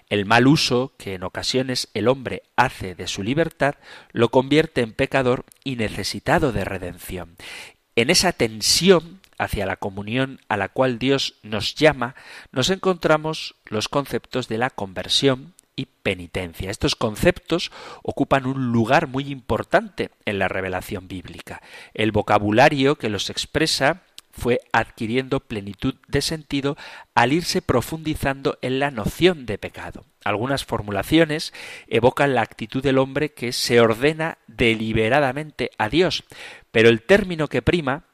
el 0.08 0.26
mal 0.26 0.46
uso 0.46 0.92
que 0.98 1.14
en 1.14 1.24
ocasiones 1.24 1.88
el 1.94 2.08
hombre 2.08 2.42
hace 2.56 2.94
de 2.94 3.06
su 3.06 3.22
libertad 3.22 3.74
lo 4.12 4.30
convierte 4.30 4.80
en 4.80 4.92
pecador 4.92 5.44
y 5.64 5.76
necesitado 5.76 6.52
de 6.52 6.64
redención. 6.64 7.36
En 7.96 8.10
esa 8.10 8.32
tensión 8.32 9.20
hacia 9.38 9.66
la 9.66 9.76
comunión 9.76 10.40
a 10.48 10.56
la 10.56 10.68
cual 10.68 10.98
Dios 10.98 11.34
nos 11.42 11.74
llama, 11.74 12.14
nos 12.52 12.70
encontramos 12.70 13.56
los 13.66 13.88
conceptos 13.88 14.48
de 14.48 14.58
la 14.58 14.70
conversión 14.70 15.53
y 15.76 15.86
penitencia. 15.86 16.70
Estos 16.70 16.96
conceptos 16.96 17.70
ocupan 18.02 18.46
un 18.46 18.72
lugar 18.72 19.06
muy 19.06 19.30
importante 19.30 20.10
en 20.24 20.38
la 20.38 20.48
revelación 20.48 21.08
bíblica. 21.08 21.62
El 21.94 22.12
vocabulario 22.12 22.96
que 22.96 23.08
los 23.08 23.30
expresa 23.30 24.02
fue 24.36 24.60
adquiriendo 24.72 25.40
plenitud 25.40 25.94
de 26.08 26.20
sentido 26.20 26.76
al 27.14 27.32
irse 27.32 27.62
profundizando 27.62 28.58
en 28.62 28.80
la 28.80 28.90
noción 28.90 29.46
de 29.46 29.58
pecado. 29.58 30.04
Algunas 30.24 30.64
formulaciones 30.64 31.52
evocan 31.86 32.34
la 32.34 32.42
actitud 32.42 32.82
del 32.82 32.98
hombre 32.98 33.32
que 33.32 33.52
se 33.52 33.80
ordena 33.80 34.38
deliberadamente 34.48 35.70
a 35.78 35.88
Dios, 35.88 36.24
pero 36.72 36.88
el 36.88 37.02
término 37.02 37.48
que 37.48 37.62
prima 37.62 38.04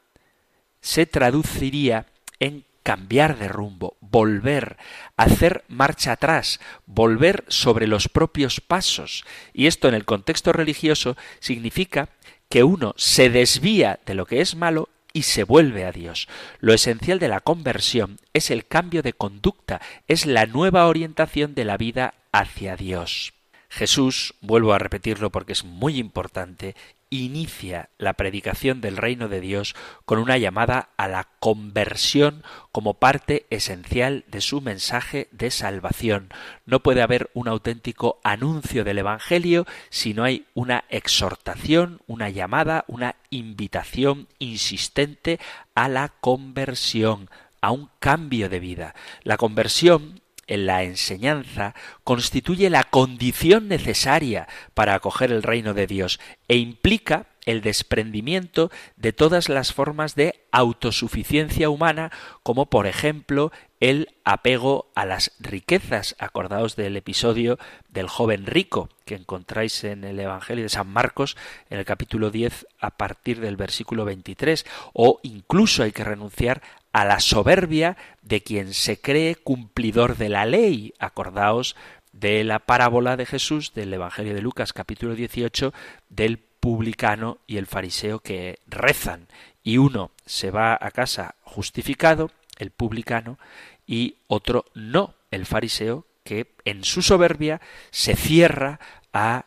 se 0.81 1.07
traduciría 1.07 2.07
en 2.39 2.65
cambiar 2.83 3.39
de 3.39 3.49
rumbo, 3.49 3.97
volver, 4.01 4.77
hacer 5.17 5.65
marcha 5.69 6.13
atrás, 6.13 6.61
volver 6.87 7.45
sobre 7.49 7.87
los 7.87 8.09
propios 8.09 8.61
pasos. 8.61 9.25
Y 9.53 9.67
esto 9.67 9.89
en 9.89 9.95
el 9.95 10.05
contexto 10.05 10.53
religioso 10.53 11.17
significa 11.39 12.09
que 12.49 12.65
uno 12.65 12.95
se 12.97 13.31
desvía 13.31 14.01
de 14.07 14.15
lo 14.15 14.27
que 14.27 14.41
es 14.41 14.57
malo 14.57 14.89
y 15.13 15.23
se 15.23 15.45
vuelve 15.45 15.85
a 15.85 15.93
Dios. 15.93 16.29
Lo 16.61 16.73
esencial 16.73 17.19
de 17.19 17.29
la 17.29 17.41
conversión 17.41 18.19
es 18.33 18.51
el 18.51 18.67
cambio 18.67 19.03
de 19.03 19.13
conducta, 19.13 19.81
es 20.09 20.27
la 20.27 20.47
nueva 20.47 20.87
orientación 20.87 21.55
de 21.55 21.65
la 21.65 21.77
vida 21.77 22.15
hacia 22.33 22.77
Dios. 22.77 23.35
Jesús, 23.69 24.35
vuelvo 24.41 24.73
a 24.73 24.79
repetirlo 24.79 25.31
porque 25.31 25.53
es 25.53 25.65
muy 25.65 25.99
importante, 25.99 26.75
inicia 27.11 27.91
la 27.99 28.15
predicación 28.15 28.81
del 28.81 28.97
reino 28.97 29.29
de 29.29 29.41
Dios 29.41 29.75
con 30.05 30.21
una 30.21 30.39
llamada 30.39 30.91
a 30.97 31.09
la 31.09 31.29
conversión 31.41 32.45
como 32.73 32.95
parte 32.95 33.47
esencial 33.51 34.25
de 34.29 34.41
su 34.41 34.61
mensaje 34.61 35.29
de 35.33 35.51
salvación. 35.51 36.29
No 36.67 36.81
puede 36.81 37.03
haber 37.03 37.29
un 37.35 37.49
auténtico 37.49 38.21
anuncio 38.23 38.85
del 38.85 38.99
Evangelio 38.99 39.67
si 39.91 40.15
no 40.15 40.23
hay 40.23 40.47
una 40.55 40.85
exhortación, 40.89 42.01
una 42.07 42.31
llamada, 42.31 42.85
una 42.87 43.17
invitación 43.31 44.29
insistente 44.39 45.41
a 45.75 45.89
la 45.89 46.13
conversión, 46.21 47.29
a 47.61 47.73
un 47.73 47.91
cambio 47.99 48.49
de 48.49 48.61
vida. 48.61 48.95
La 49.25 49.37
conversión 49.37 50.20
en 50.51 50.67
la 50.67 50.83
enseñanza 50.83 51.75
constituye 52.05 52.69
la 52.69 52.85
condición 52.85 53.69
necesaria 53.69 54.49
para 54.75 54.95
acoger 54.95 55.33
el 55.33 55.43
reino 55.43 55.73
de 55.73 55.87
Dios 55.87 56.21
e 56.49 56.57
implica 56.57 57.27
el 57.47 57.63
desprendimiento 57.63 58.71
de 58.97 59.13
todas 59.13 59.49
las 59.49 59.73
formas 59.73 60.15
de 60.15 60.45
autosuficiencia 60.53 61.71
humana, 61.71 62.11
como 62.43 62.67
por 62.67 62.87
ejemplo 62.87 63.53
el 63.79 64.09
apego 64.25 64.91
a 64.95 65.07
las 65.07 65.33
riquezas. 65.39 66.17
Acordaos 66.19 66.77
del 66.77 66.97
episodio 66.97 67.59
del 67.89 68.09
joven 68.09 68.47
rico 68.47 68.91
que 69.07 69.15
encontráis 69.15 69.85
en 69.85 70.05
el 70.05 70.21
Evangelio 70.21 70.65
de 70.65 70.69
San 70.69 70.89
Marcos 70.89 71.37
en 71.71 71.79
el 71.79 71.85
capítulo 71.85 72.31
10 72.31 72.67
a 72.79 72.91
partir 72.91 73.41
del 73.41 73.57
versículo 73.57 74.05
23. 74.05 74.67
O 74.93 75.19
incluso 75.23 75.83
hay 75.83 75.93
que 75.93 76.05
renunciar 76.05 76.63
a 76.93 77.05
la 77.05 77.21
soberbia 77.21 77.97
de 78.23 78.43
quien 78.43 78.75
se 78.75 79.01
cree 79.01 79.37
cumplidor 79.37 80.17
de 80.17 80.29
la 80.29 80.45
ley. 80.45 80.95
Acordaos 80.99 81.77
de 82.13 82.45
la 82.45 82.59
parábola 82.59 83.17
de 83.17 83.27
Jesús 83.27 83.73
del 83.75 83.93
Evangelio 83.95 84.35
de 84.35 84.43
Lucas 84.43 84.73
capítulo 84.73 85.15
18 85.15 85.73
del 86.09 86.39
publicano 86.39 87.39
y 87.47 87.57
el 87.57 87.67
fariseo 87.67 88.21
que 88.21 88.59
rezan 88.67 89.29
y 89.63 89.79
uno 89.79 90.11
se 90.27 90.51
va 90.51 90.77
a 90.81 90.91
casa 90.91 91.35
justificado, 91.43 92.31
el 92.59 92.71
publicano, 92.71 93.39
y 93.87 94.17
otro 94.27 94.67
no, 94.75 95.15
el 95.31 95.47
fariseo 95.47 96.07
que 96.25 96.55
en 96.65 96.85
su 96.85 97.03
soberbia 97.03 97.61
se 97.91 98.15
cierra 98.17 98.79
a 99.13 99.47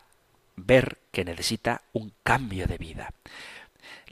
ver 0.55 0.99
que 1.11 1.25
necesita 1.25 1.81
un 1.93 2.13
cambio 2.23 2.67
de 2.67 2.77
vida. 2.77 3.13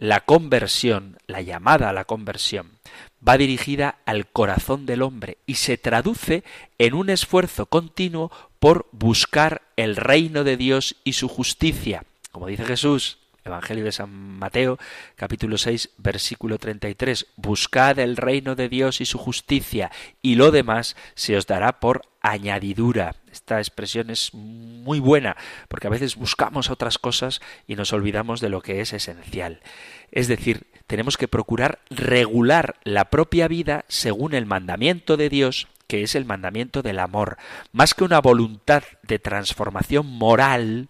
La 0.01 0.21
conversión, 0.21 1.19
la 1.27 1.41
llamada 1.41 1.89
a 1.89 1.93
la 1.93 2.05
conversión, 2.05 2.79
va 3.25 3.37
dirigida 3.37 3.99
al 4.07 4.25
corazón 4.25 4.87
del 4.87 5.03
hombre 5.03 5.37
y 5.45 5.53
se 5.53 5.77
traduce 5.77 6.43
en 6.79 6.95
un 6.95 7.11
esfuerzo 7.11 7.67
continuo 7.67 8.31
por 8.57 8.87
buscar 8.93 9.61
el 9.75 9.95
reino 9.95 10.43
de 10.43 10.57
Dios 10.57 10.95
y 11.03 11.13
su 11.13 11.27
justicia. 11.27 12.03
Como 12.31 12.47
dice 12.47 12.65
Jesús, 12.65 13.19
Evangelio 13.45 13.83
de 13.83 13.91
San 13.91 14.09
Mateo, 14.09 14.79
capítulo 15.15 15.59
6, 15.59 15.91
versículo 15.99 16.57
33, 16.57 17.27
Buscad 17.35 17.99
el 17.99 18.17
reino 18.17 18.55
de 18.55 18.69
Dios 18.69 19.01
y 19.01 19.05
su 19.05 19.19
justicia, 19.19 19.91
y 20.23 20.33
lo 20.33 20.49
demás 20.49 20.95
se 21.13 21.37
os 21.37 21.45
dará 21.45 21.79
por 21.79 22.01
añadidura. 22.21 23.20
Esta 23.41 23.57
expresión 23.57 24.11
es 24.11 24.33
muy 24.33 24.99
buena, 24.99 25.35
porque 25.67 25.87
a 25.87 25.89
veces 25.89 26.15
buscamos 26.15 26.69
otras 26.69 26.99
cosas 26.99 27.41
y 27.67 27.75
nos 27.75 27.91
olvidamos 27.91 28.39
de 28.39 28.49
lo 28.49 28.61
que 28.61 28.81
es 28.81 28.93
esencial. 28.93 29.61
Es 30.11 30.27
decir, 30.27 30.67
tenemos 30.85 31.17
que 31.17 31.27
procurar 31.27 31.79
regular 31.89 32.75
la 32.83 33.09
propia 33.09 33.47
vida 33.47 33.83
según 33.87 34.35
el 34.35 34.45
mandamiento 34.45 35.17
de 35.17 35.29
Dios 35.29 35.67
que 35.87 36.03
es 36.03 36.15
el 36.15 36.23
mandamiento 36.23 36.83
del 36.83 36.99
amor, 36.99 37.37
más 37.73 37.93
que 37.93 38.05
una 38.05 38.21
voluntad 38.21 38.83
de 39.03 39.19
transformación 39.19 40.05
moral, 40.05 40.87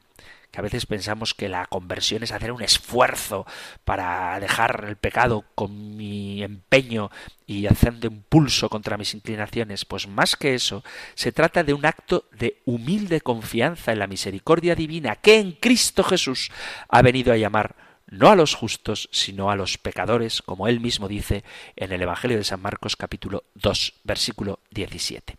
que 0.51 0.59
a 0.59 0.63
veces 0.63 0.85
pensamos 0.85 1.33
que 1.33 1.47
la 1.47 1.65
conversión 1.65 2.23
es 2.23 2.31
hacer 2.31 2.51
un 2.51 2.61
esfuerzo 2.61 3.45
para 3.85 4.39
dejar 4.39 4.85
el 4.87 4.97
pecado 4.97 5.45
con 5.55 5.95
mi 5.95 6.43
empeño 6.43 7.09
y 7.47 7.67
haciendo 7.67 8.09
un 8.09 8.23
pulso 8.23 8.69
contra 8.69 8.97
mis 8.97 9.13
inclinaciones, 9.13 9.85
pues 9.85 10.07
más 10.07 10.35
que 10.35 10.53
eso, 10.53 10.83
se 11.15 11.31
trata 11.31 11.63
de 11.63 11.73
un 11.73 11.85
acto 11.85 12.25
de 12.31 12.61
humilde 12.65 13.21
confianza 13.21 13.93
en 13.93 13.99
la 13.99 14.07
misericordia 14.07 14.75
divina 14.75 15.15
que 15.15 15.39
en 15.39 15.53
Cristo 15.53 16.03
Jesús 16.03 16.51
ha 16.89 17.01
venido 17.01 17.31
a 17.31 17.37
llamar 17.37 17.75
no 18.07 18.29
a 18.29 18.35
los 18.35 18.55
justos, 18.55 19.09
sino 19.13 19.49
a 19.49 19.55
los 19.55 19.77
pecadores, 19.77 20.41
como 20.41 20.67
él 20.67 20.81
mismo 20.81 21.07
dice 21.07 21.45
en 21.77 21.93
el 21.93 22.01
Evangelio 22.01 22.37
de 22.37 22.43
San 22.43 22.61
Marcos 22.61 22.97
capítulo 22.97 23.45
2, 23.55 23.93
versículo 24.03 24.59
17. 24.71 25.37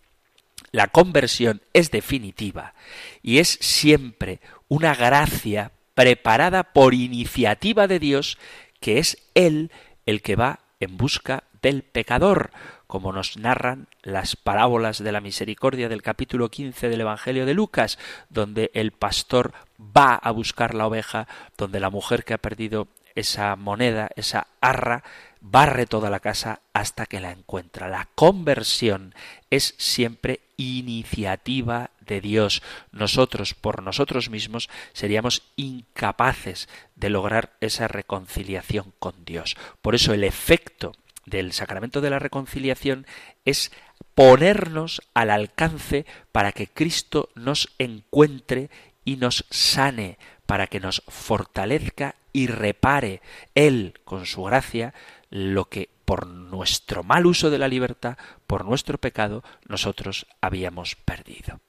La 0.73 0.87
conversión 0.87 1.61
es 1.75 1.91
definitiva 1.91 2.75
y 3.23 3.39
es 3.39 3.59
siempre 3.61 4.41
una 4.73 4.95
gracia 4.95 5.73
preparada 5.93 6.63
por 6.73 6.95
iniciativa 6.95 7.87
de 7.87 7.99
Dios, 7.99 8.39
que 8.81 8.97
es 8.97 9.19
Él 9.35 9.71
el 10.07 10.23
que 10.23 10.35
va 10.35 10.61
en 10.81 10.97
busca 10.97 11.45
del 11.61 11.83
pecador, 11.83 12.53
como 12.87 13.13
nos 13.13 13.37
narran 13.37 13.89
las 14.03 14.35
parábolas 14.35 15.05
de 15.05 15.13
la 15.13 15.21
misericordia 15.21 15.91
del 15.91 16.01
capítulo 16.01 16.51
15 16.51 16.89
del 16.89 17.03
Evangelio 17.03 17.45
de 17.45 17.53
Lucas, 17.53 17.99
donde 18.31 18.71
el 18.73 18.93
pastor 18.93 19.53
va 19.79 20.15
a 20.15 20.31
buscar 20.31 20.73
la 20.75 20.87
oveja, 20.87 21.29
donde 21.59 21.79
la 21.79 21.91
mujer 21.91 22.25
que 22.25 22.33
ha 22.33 22.39
perdido 22.39 22.89
esa 23.15 23.57
moneda, 23.57 24.11
esa 24.17 24.47
arra, 24.61 25.03
barre 25.41 25.87
toda 25.87 26.09
la 26.09 26.21
casa 26.21 26.61
hasta 26.73 27.07
que 27.07 27.21
la 27.21 27.33
encuentra. 27.33 27.89
La 27.89 28.09
conversión 28.15 29.15
es 29.51 29.75
siempre 29.79 30.41
iniciativa 30.57 31.91
de 32.01 32.21
Dios. 32.21 32.63
Nosotros, 32.93 33.55
por 33.55 33.83
nosotros 33.83 34.31
mismos, 34.31 34.71
seríamos 34.93 35.43
incapaces 35.57 36.69
de 36.95 37.11
lograr 37.11 37.53
esa 37.61 37.89
reconciliación 37.89 38.93
con 38.99 39.25
Dios. 39.25 39.57
Por 39.81 39.95
eso 39.95 40.15
el 40.15 40.25
efecto 40.25 40.93
del 41.27 41.53
sacramento 41.53 42.01
de 42.01 42.11
la 42.11 42.19
reconciliación 42.19 43.07
es 43.45 43.73
ponernos 44.15 45.03
al 45.15 45.31
alcance 45.31 46.07
para 46.33 46.53
que 46.53 46.69
Cristo 46.69 47.31
nos 47.35 47.69
encuentre 47.79 48.71
y 49.05 49.17
nos 49.17 49.45
sane, 49.51 50.19
para 50.47 50.67
que 50.67 50.81
nos 50.81 51.03
fortalezca 51.09 52.15
y 52.33 52.47
repare 52.47 53.21
Él, 53.55 53.95
con 54.05 54.27
su 54.27 54.43
gracia, 54.45 54.95
lo 55.31 55.67
que 55.67 55.89
por 56.05 56.27
nuestro 56.27 57.03
mal 57.03 57.27
uso 57.27 57.51
de 57.51 57.59
la 57.59 57.69
libertad, 57.69 58.19
por 58.47 58.65
nuestro 58.65 58.99
pecado, 58.99 59.43
nosotros 59.67 60.27
habíamos 60.41 60.95
perdido. 60.95 61.61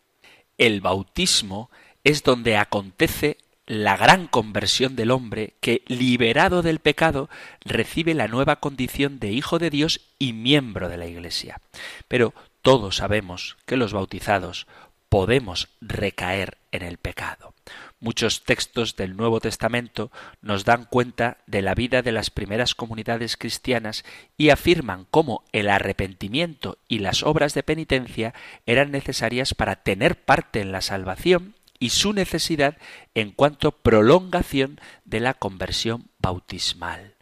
El 0.57 0.81
bautismo 0.81 1.69
es 2.03 2.23
donde 2.23 2.57
acontece 2.57 3.37
la 3.65 3.95
gran 3.95 4.27
conversión 4.27 4.95
del 4.95 5.11
hombre 5.11 5.53
que, 5.61 5.83
liberado 5.87 6.61
del 6.61 6.79
pecado, 6.79 7.29
recibe 7.61 8.13
la 8.13 8.27
nueva 8.27 8.57
condición 8.57 9.19
de 9.19 9.31
hijo 9.31 9.59
de 9.59 9.69
Dios 9.69 10.01
y 10.19 10.33
miembro 10.33 10.89
de 10.89 10.97
la 10.97 11.05
Iglesia. 11.05 11.61
Pero 12.07 12.33
todos 12.61 12.97
sabemos 12.97 13.57
que 13.65 13.77
los 13.77 13.93
bautizados 13.93 14.67
podemos 15.07 15.69
recaer 15.79 16.57
en 16.71 16.81
el 16.81 16.97
pecado. 16.97 17.53
Muchos 18.03 18.43
textos 18.43 18.97
del 18.97 19.15
Nuevo 19.15 19.39
Testamento 19.39 20.11
nos 20.41 20.65
dan 20.65 20.83
cuenta 20.83 21.37
de 21.47 21.61
la 21.61 21.73
vida 21.73 22.01
de 22.01 22.11
las 22.11 22.31
primeras 22.31 22.75
comunidades 22.75 23.37
cristianas 23.37 24.03
y 24.35 24.49
afirman 24.49 25.07
cómo 25.09 25.45
el 25.53 25.69
arrepentimiento 25.69 26.77
y 26.89 26.99
las 26.99 27.23
obras 27.23 27.53
de 27.53 27.63
penitencia 27.63 28.33
eran 28.65 28.91
necesarias 28.91 29.53
para 29.53 29.77
tener 29.83 30.17
parte 30.17 30.59
en 30.59 30.73
la 30.73 30.81
salvación 30.81 31.55
y 31.79 31.91
su 31.91 32.11
necesidad 32.11 32.75
en 33.15 33.31
cuanto 33.31 33.71
prolongación 33.71 34.81
de 35.05 35.21
la 35.21 35.33
conversión 35.33 36.09
bautismal. 36.19 37.13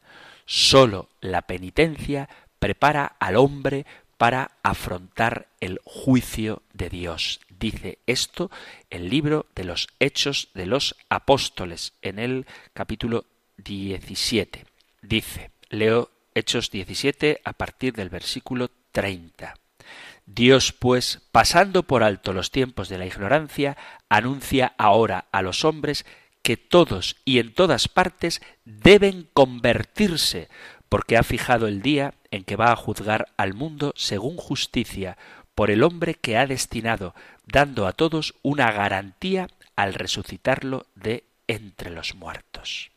Sólo 0.47 1.09
la 1.21 1.43
penitencia 1.43 2.27
prepara 2.57 3.17
al 3.19 3.35
hombre 3.35 3.85
para 4.21 4.51
afrontar 4.61 5.47
el 5.61 5.81
juicio 5.83 6.61
de 6.73 6.89
Dios 6.89 7.39
dice 7.49 7.97
esto 8.05 8.51
el 8.91 9.09
libro 9.09 9.47
de 9.55 9.63
los 9.63 9.87
Hechos 9.99 10.49
de 10.53 10.67
los 10.67 10.95
Apóstoles 11.09 11.93
en 12.03 12.19
el 12.19 12.45
capítulo 12.73 13.25
17. 13.57 14.65
Dice, 15.01 15.49
leo 15.69 16.11
Hechos 16.35 16.69
17 16.69 17.41
a 17.43 17.53
partir 17.53 17.93
del 17.93 18.09
versículo 18.09 18.69
30. 18.91 19.55
Dios, 20.27 20.71
pues, 20.71 21.23
pasando 21.31 21.81
por 21.81 22.03
alto 22.03 22.31
los 22.31 22.51
tiempos 22.51 22.89
de 22.89 22.99
la 22.99 23.07
ignorancia, 23.07 23.75
anuncia 24.07 24.75
ahora 24.77 25.25
a 25.31 25.41
los 25.41 25.65
hombres 25.65 26.05
que 26.43 26.57
todos 26.57 27.15
y 27.25 27.39
en 27.39 27.55
todas 27.55 27.87
partes 27.87 28.39
deben 28.65 29.27
convertirse, 29.33 30.47
porque 30.89 31.17
ha 31.17 31.23
fijado 31.23 31.67
el 31.67 31.81
día 31.81 32.13
en 32.31 32.43
que 32.43 32.55
va 32.55 32.71
a 32.71 32.75
juzgar 32.75 33.27
al 33.37 33.53
mundo 33.53 33.93
según 33.95 34.37
justicia, 34.37 35.17
por 35.53 35.69
el 35.69 35.83
hombre 35.83 36.15
que 36.15 36.37
ha 36.37 36.47
destinado, 36.47 37.13
dando 37.45 37.85
a 37.85 37.93
todos 37.93 38.35
una 38.41 38.71
garantía 38.71 39.47
al 39.75 39.93
resucitarlo 39.93 40.85
de 40.95 41.25
entre 41.47 41.91
los 41.91 42.15
muertos. 42.15 42.91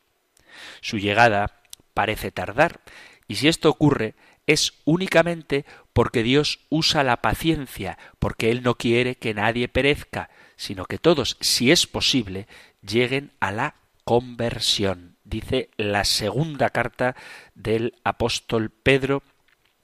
Su 0.81 0.97
llegada 0.97 1.61
parece 1.93 2.31
tardar, 2.31 2.79
y 3.27 3.35
si 3.35 3.47
esto 3.47 3.69
ocurre 3.69 4.15
es 4.47 4.73
únicamente 4.85 5.65
porque 5.93 6.23
Dios 6.23 6.59
usa 6.69 7.03
la 7.03 7.17
paciencia, 7.17 7.97
porque 8.19 8.51
Él 8.51 8.63
no 8.63 8.75
quiere 8.75 9.15
que 9.15 9.33
nadie 9.33 9.67
perezca, 9.67 10.29
sino 10.55 10.85
que 10.85 10.97
todos, 10.99 11.37
si 11.41 11.71
es 11.71 11.87
posible, 11.87 12.47
lleguen 12.81 13.31
a 13.39 13.51
la 13.51 13.75
conversión. 14.03 15.14
Dice 15.25 15.71
la 15.75 16.05
segunda 16.05 16.69
carta 16.69 17.15
del 17.55 17.95
apóstol 18.03 18.69
Pedro 18.69 19.23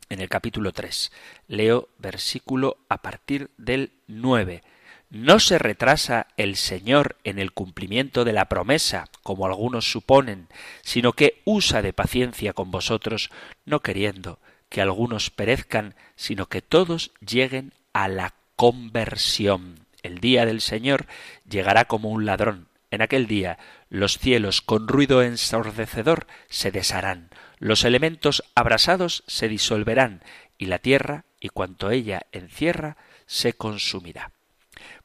en 0.09 0.21
el 0.21 0.29
capítulo 0.29 0.71
3. 0.71 1.11
Leo 1.47 1.89
versículo 1.97 2.77
a 2.89 3.01
partir 3.01 3.49
del 3.57 3.91
9. 4.05 4.61
No 5.09 5.39
se 5.39 5.57
retrasa 5.57 6.27
el 6.37 6.57
Señor 6.57 7.17
en 7.23 7.39
el 7.39 7.53
cumplimiento 7.53 8.23
de 8.23 8.33
la 8.33 8.45
promesa, 8.45 9.09
como 9.23 9.47
algunos 9.47 9.91
suponen, 9.91 10.47
sino 10.83 11.13
que 11.13 11.41
usa 11.43 11.81
de 11.81 11.91
paciencia 11.91 12.53
con 12.53 12.69
vosotros, 12.69 13.31
no 13.65 13.79
queriendo 13.79 14.37
que 14.69 14.79
algunos 14.79 15.31
perezcan, 15.31 15.95
sino 16.15 16.45
que 16.45 16.61
todos 16.61 17.13
lleguen 17.19 17.73
a 17.93 18.07
la 18.07 18.35
conversión. 18.55 19.87
El 20.03 20.19
día 20.19 20.45
del 20.45 20.61
Señor 20.61 21.07
llegará 21.49 21.85
como 21.85 22.09
un 22.09 22.27
ladrón. 22.27 22.67
En 22.91 23.01
aquel 23.01 23.25
día 23.25 23.57
los 23.91 24.17
cielos 24.17 24.61
con 24.61 24.87
ruido 24.87 25.21
ensordecedor 25.21 26.25
se 26.49 26.71
desharán, 26.71 27.29
los 27.59 27.83
elementos 27.83 28.41
abrasados 28.55 29.25
se 29.27 29.49
disolverán, 29.49 30.23
y 30.57 30.67
la 30.67 30.79
tierra 30.79 31.25
y 31.41 31.49
cuanto 31.49 31.91
ella 31.91 32.21
encierra 32.31 32.95
se 33.25 33.51
consumirá. 33.51 34.31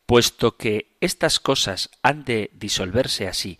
Puesto 0.06 0.56
que 0.56 0.96
estas 1.00 1.40
cosas 1.40 1.90
han 2.02 2.24
de 2.24 2.50
disolverse 2.54 3.26
así, 3.26 3.58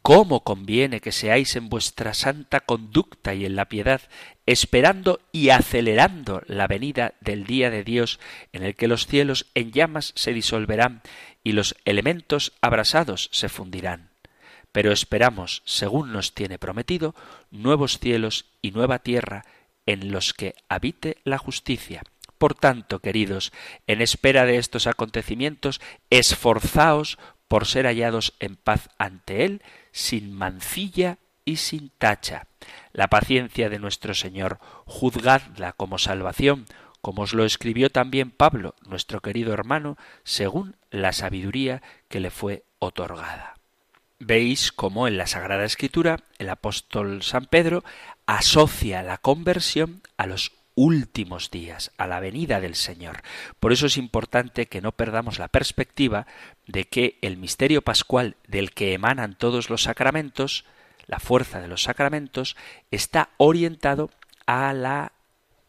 ¿cómo 0.00 0.44
conviene 0.44 1.00
que 1.00 1.10
seáis 1.10 1.56
en 1.56 1.68
vuestra 1.68 2.14
santa 2.14 2.60
conducta 2.60 3.34
y 3.34 3.46
en 3.46 3.56
la 3.56 3.68
piedad, 3.68 4.02
esperando 4.46 5.18
y 5.32 5.48
acelerando 5.48 6.42
la 6.46 6.68
venida 6.68 7.14
del 7.20 7.46
día 7.46 7.70
de 7.70 7.82
Dios, 7.82 8.20
en 8.52 8.62
el 8.62 8.76
que 8.76 8.86
los 8.86 9.08
cielos 9.08 9.46
en 9.56 9.72
llamas 9.72 10.12
se 10.14 10.32
disolverán 10.32 11.02
y 11.42 11.50
los 11.50 11.74
elementos 11.84 12.52
abrasados 12.60 13.28
se 13.32 13.48
fundirán? 13.48 14.07
Pero 14.78 14.92
esperamos, 14.92 15.62
según 15.64 16.12
nos 16.12 16.34
tiene 16.34 16.56
prometido, 16.56 17.16
nuevos 17.50 17.98
cielos 17.98 18.44
y 18.62 18.70
nueva 18.70 19.00
tierra 19.00 19.44
en 19.86 20.12
los 20.12 20.32
que 20.32 20.54
habite 20.68 21.16
la 21.24 21.36
justicia. 21.36 22.04
Por 22.38 22.54
tanto, 22.54 23.00
queridos, 23.00 23.52
en 23.88 24.00
espera 24.00 24.44
de 24.44 24.56
estos 24.56 24.86
acontecimientos, 24.86 25.80
esforzaos 26.10 27.18
por 27.48 27.66
ser 27.66 27.86
hallados 27.86 28.34
en 28.38 28.54
paz 28.54 28.88
ante 28.98 29.44
Él, 29.44 29.62
sin 29.90 30.32
mancilla 30.32 31.18
y 31.44 31.56
sin 31.56 31.90
tacha. 31.98 32.46
La 32.92 33.08
paciencia 33.08 33.68
de 33.70 33.80
nuestro 33.80 34.14
Señor, 34.14 34.60
juzgadla 34.84 35.72
como 35.72 35.98
salvación, 35.98 36.66
como 37.00 37.22
os 37.22 37.34
lo 37.34 37.44
escribió 37.44 37.90
también 37.90 38.30
Pablo, 38.30 38.76
nuestro 38.86 39.22
querido 39.22 39.52
hermano, 39.52 39.96
según 40.22 40.76
la 40.92 41.12
sabiduría 41.12 41.82
que 42.06 42.20
le 42.20 42.30
fue 42.30 42.62
otorgada 42.78 43.57
veis 44.18 44.72
cómo 44.72 45.08
en 45.08 45.16
la 45.16 45.26
Sagrada 45.26 45.64
Escritura 45.64 46.18
el 46.38 46.50
apóstol 46.50 47.22
San 47.22 47.46
Pedro 47.46 47.84
asocia 48.26 49.02
la 49.02 49.18
conversión 49.18 50.02
a 50.16 50.26
los 50.26 50.52
últimos 50.74 51.50
días, 51.50 51.90
a 51.98 52.06
la 52.06 52.20
venida 52.20 52.60
del 52.60 52.76
Señor. 52.76 53.22
Por 53.58 53.72
eso 53.72 53.86
es 53.86 53.96
importante 53.96 54.66
que 54.66 54.80
no 54.80 54.92
perdamos 54.92 55.38
la 55.38 55.48
perspectiva 55.48 56.26
de 56.66 56.84
que 56.84 57.18
el 57.20 57.36
misterio 57.36 57.82
pascual 57.82 58.36
del 58.46 58.72
que 58.72 58.92
emanan 58.92 59.36
todos 59.36 59.70
los 59.70 59.82
sacramentos, 59.82 60.64
la 61.06 61.18
fuerza 61.18 61.60
de 61.60 61.68
los 61.68 61.82
sacramentos, 61.82 62.56
está 62.92 63.30
orientado 63.38 64.10
a 64.46 64.72
la 64.72 65.12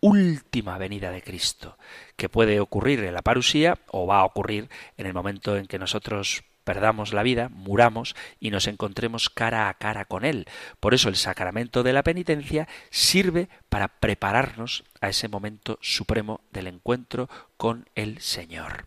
última 0.01 0.77
venida 0.77 1.11
de 1.11 1.23
Cristo, 1.23 1.77
que 2.15 2.29
puede 2.29 2.59
ocurrir 2.59 3.03
en 3.03 3.13
la 3.13 3.21
parusía 3.21 3.79
o 3.87 4.05
va 4.05 4.19
a 4.19 4.25
ocurrir 4.25 4.69
en 4.97 5.07
el 5.07 5.13
momento 5.13 5.57
en 5.57 5.65
que 5.65 5.79
nosotros 5.79 6.43
perdamos 6.69 7.13
la 7.13 7.23
vida, 7.23 7.49
muramos 7.49 8.15
y 8.39 8.51
nos 8.51 8.67
encontremos 8.67 9.31
cara 9.31 9.69
a 9.69 9.73
cara 9.73 10.05
con 10.05 10.23
Él. 10.23 10.45
Por 10.79 10.93
eso 10.93 11.09
el 11.09 11.15
sacramento 11.15 11.81
de 11.81 11.93
la 11.93 12.03
penitencia 12.03 12.67
sirve 12.91 13.49
para 13.69 13.87
prepararnos 13.87 14.83
a 15.01 15.09
ese 15.09 15.27
momento 15.29 15.79
supremo 15.81 16.41
del 16.51 16.67
encuentro 16.67 17.27
con 17.57 17.89
el 17.95 18.21
Señor. 18.21 18.85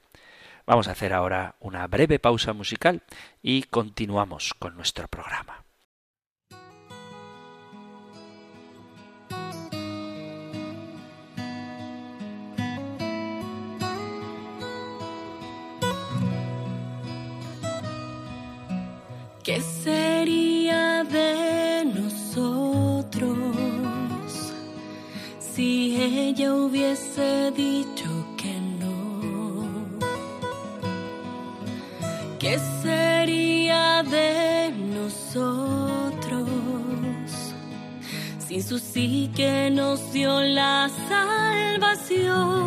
Vamos 0.64 0.86
a 0.86 0.92
hacer 0.92 1.12
ahora 1.12 1.56
una 1.58 1.84
breve 1.88 2.20
pausa 2.20 2.52
musical 2.52 3.02
y 3.42 3.64
continuamos 3.64 4.54
con 4.54 4.76
nuestro 4.76 5.08
programa. 5.08 5.64
¿Qué 19.42 19.60
sería 19.60 21.02
de 21.02 21.84
nosotros 21.84 23.36
si 25.40 26.00
ella 26.00 26.54
hubiese 26.54 27.50
dicho 27.50 28.08
que 28.36 28.60
no? 28.78 29.60
¿Qué 32.38 32.56
sería 32.82 34.04
de 34.04 34.70
nosotros 34.94 36.48
sin 38.46 38.62
su 38.62 38.78
sí 38.78 39.28
que 39.34 39.70
nos 39.72 40.12
dio 40.12 40.40
la 40.40 40.88
salvación? 41.08 42.62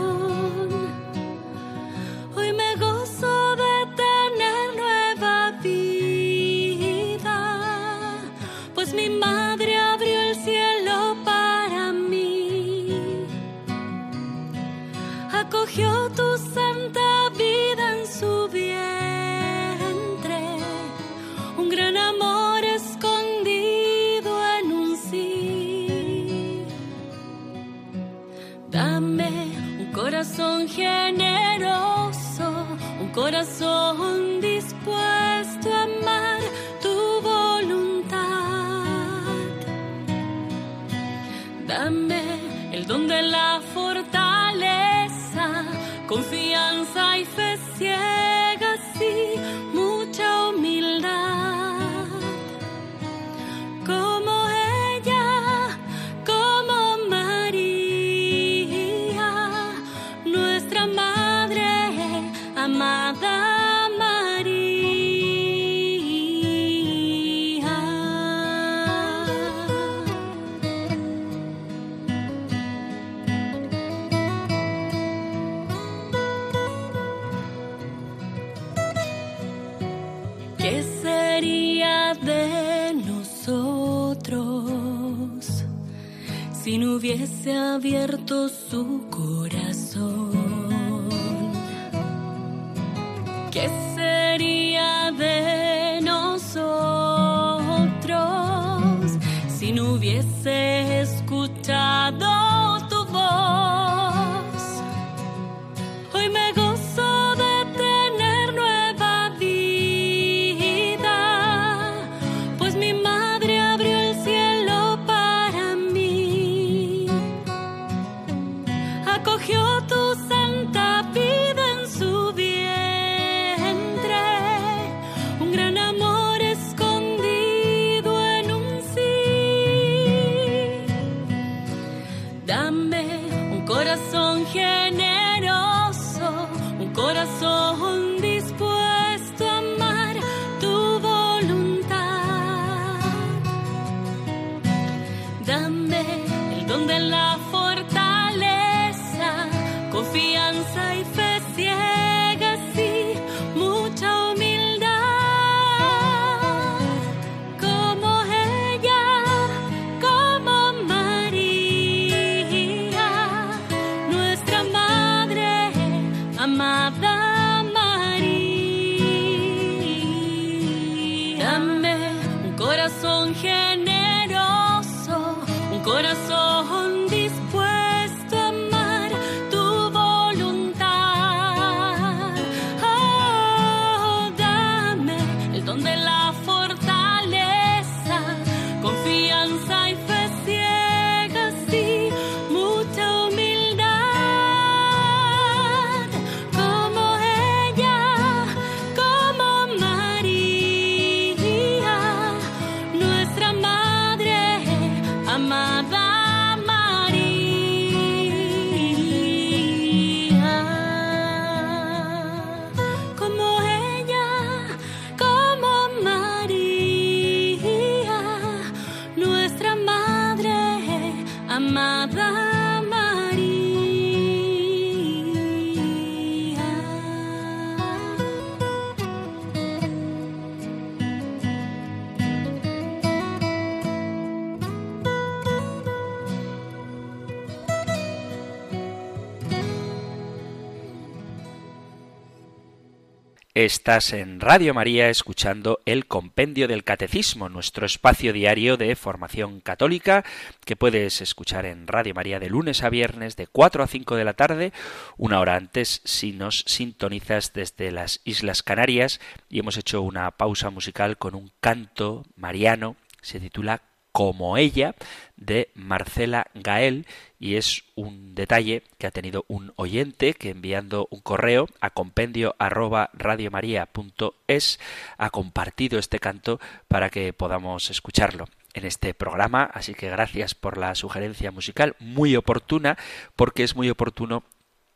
Estás 243.66 244.13
en 244.13 244.41
Radio 244.41 244.76
María 244.76 245.09
escuchando 245.09 245.80
el 245.88 246.05
Compendio 246.05 246.68
del 246.68 246.84
Catecismo, 246.84 247.49
nuestro 247.49 247.88
espacio 247.88 248.32
diario 248.32 248.78
de 248.78 248.95
formación 248.95 249.59
católica 249.59 250.24
que 250.66 250.76
puedes 250.76 251.20
escuchar 251.20 251.66
en 251.66 251.88
Radio 251.88 252.13
María 252.13 252.39
de 252.39 252.47
lunes 252.47 252.84
a 252.84 252.91
viernes 252.91 253.36
de 253.38 253.47
4 253.47 253.84
a 253.84 253.88
5 253.88 254.18
de 254.18 254.24
la 254.24 254.34
tarde, 254.34 254.72
una 255.18 255.39
hora 255.39 255.55
antes 255.55 256.01
si 256.05 256.32
nos 256.32 256.59
sintonizas 256.68 257.53
desde 257.53 257.91
las 257.91 258.22
Islas 258.24 258.61
Canarias. 258.61 259.20
Y 259.49 259.57
hemos 259.57 259.78
hecho 259.78 260.03
una 260.03 260.30
pausa 260.30 260.70
musical 260.70 261.18
con 261.18 261.34
un 261.34 261.51
canto 261.59 262.24
mariano, 262.36 262.97
se 263.24 263.39
titula 263.39 263.82
como 264.16 264.55
ella 264.55 264.95
de 265.36 265.72
Marcela 265.74 266.47
Gael 266.53 267.05
y 267.38 267.57
es 267.57 267.84
un 267.95 268.34
detalle 268.34 268.82
que 268.97 269.07
ha 269.07 269.11
tenido 269.11 269.43
un 269.49 269.74
oyente 269.76 270.34
que 270.36 270.51
enviando 270.51 271.09
un 271.11 271.20
correo 271.20 271.68
a 271.82 271.89
compendio 271.89 272.55
arroba 272.57 273.09
radiomaria.es 273.11 274.80
ha 275.18 275.30
compartido 275.32 275.99
este 275.99 276.20
canto 276.20 276.61
para 276.88 277.09
que 277.09 277.34
podamos 277.34 277.89
escucharlo 277.89 278.47
en 278.74 278.86
este 278.86 279.13
programa, 279.13 279.63
así 279.63 279.93
que 279.93 280.09
gracias 280.09 280.55
por 280.55 280.78
la 280.78 280.95
sugerencia 280.95 281.51
musical, 281.51 281.97
muy 281.99 282.38
oportuna, 282.38 282.97
porque 283.36 283.63
es 283.63 283.76
muy 283.76 283.89
oportuno 283.89 284.45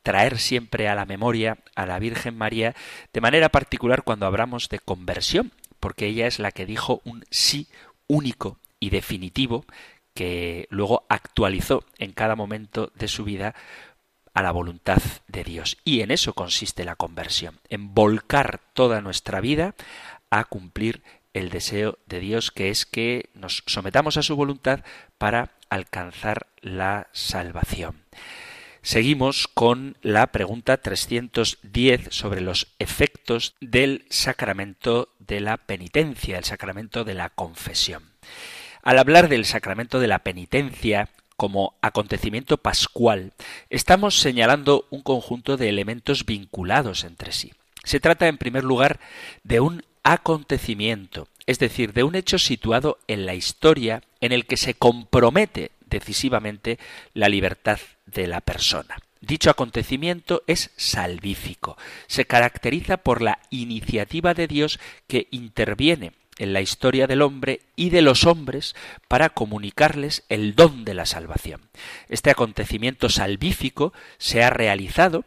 traer 0.01 0.39
siempre 0.39 0.87
a 0.87 0.95
la 0.95 1.05
memoria 1.05 1.57
a 1.75 1.85
la 1.85 1.99
Virgen 1.99 2.37
María, 2.37 2.73
de 3.11 3.19
manera 3.19 3.49
particular 3.49 4.03
cuando 4.03 4.27
hablamos 4.27 4.69
de 4.69 4.79
conversión, 4.79 5.51
porque 5.81 6.05
ella 6.05 6.25
es 6.25 6.39
la 6.39 6.53
que 6.53 6.65
dijo 6.65 7.01
un 7.03 7.25
sí 7.29 7.67
único 8.07 8.57
y 8.79 8.89
definitivo 8.89 9.65
que 10.13 10.67
luego 10.69 11.05
actualizó 11.09 11.83
en 11.97 12.11
cada 12.11 12.35
momento 12.35 12.91
de 12.95 13.07
su 13.07 13.23
vida 13.23 13.55
a 14.33 14.41
la 14.41 14.51
voluntad 14.51 15.01
de 15.27 15.43
Dios. 15.43 15.77
Y 15.83 16.01
en 16.01 16.11
eso 16.11 16.33
consiste 16.33 16.85
la 16.85 16.95
conversión, 16.95 17.59
en 17.69 17.93
volcar 17.93 18.61
toda 18.73 19.01
nuestra 19.01 19.41
vida 19.41 19.75
a 20.29 20.45
cumplir 20.45 21.03
el 21.33 21.49
deseo 21.49 21.97
de 22.05 22.19
Dios, 22.19 22.51
que 22.51 22.69
es 22.69 22.85
que 22.85 23.29
nos 23.33 23.63
sometamos 23.65 24.17
a 24.17 24.23
su 24.23 24.35
voluntad 24.35 24.83
para 25.17 25.51
alcanzar 25.69 26.47
la 26.61 27.07
salvación. 27.11 28.03
Seguimos 28.81 29.47
con 29.47 29.97
la 30.01 30.27
pregunta 30.27 30.77
310 30.77 32.07
sobre 32.11 32.41
los 32.41 32.67
efectos 32.79 33.55
del 33.59 34.05
sacramento 34.09 35.09
de 35.19 35.41
la 35.41 35.57
penitencia, 35.57 36.37
el 36.37 36.45
sacramento 36.45 37.03
de 37.03 37.13
la 37.13 37.29
confesión. 37.29 38.08
Al 38.83 38.97
hablar 38.97 39.29
del 39.29 39.45
sacramento 39.45 39.99
de 39.99 40.07
la 40.07 40.19
penitencia 40.19 41.09
como 41.35 41.75
acontecimiento 41.81 42.57
pascual, 42.57 43.33
estamos 43.69 44.19
señalando 44.19 44.85
un 44.89 45.01
conjunto 45.01 45.57
de 45.57 45.69
elementos 45.69 46.25
vinculados 46.25 47.03
entre 47.03 47.31
sí. 47.31 47.53
Se 47.83 47.99
trata, 47.99 48.27
en 48.27 48.37
primer 48.37 48.63
lugar, 48.63 48.99
de 49.43 49.59
un 49.59 49.83
acontecimiento, 50.03 51.27
es 51.45 51.59
decir, 51.59 51.93
de 51.93 52.03
un 52.03 52.15
hecho 52.15 52.39
situado 52.39 52.99
en 53.07 53.25
la 53.25 53.35
historia 53.35 54.01
en 54.21 54.31
el 54.31 54.45
que 54.45 54.57
se 54.57 54.73
compromete 54.73 55.71
decisivamente 55.85 56.79
la 57.13 57.29
libertad 57.29 57.79
de 58.05 58.27
la 58.27 58.41
persona. 58.41 58.97
Dicho 59.21 59.49
acontecimiento 59.49 60.43
es 60.47 60.71
salvífico. 60.77 61.77
Se 62.07 62.25
caracteriza 62.25 62.97
por 62.97 63.21
la 63.21 63.39
iniciativa 63.49 64.33
de 64.33 64.47
Dios 64.47 64.79
que 65.07 65.27
interviene 65.31 66.13
en 66.39 66.53
la 66.53 66.61
historia 66.61 67.05
del 67.05 67.21
hombre 67.21 67.61
y 67.75 67.91
de 67.91 68.01
los 68.01 68.25
hombres 68.25 68.75
para 69.07 69.29
comunicarles 69.29 70.23
el 70.29 70.55
don 70.55 70.85
de 70.85 70.95
la 70.95 71.05
salvación. 71.05 71.69
Este 72.07 72.31
acontecimiento 72.31 73.09
salvífico 73.09 73.93
se 74.17 74.43
ha 74.43 74.49
realizado, 74.49 75.25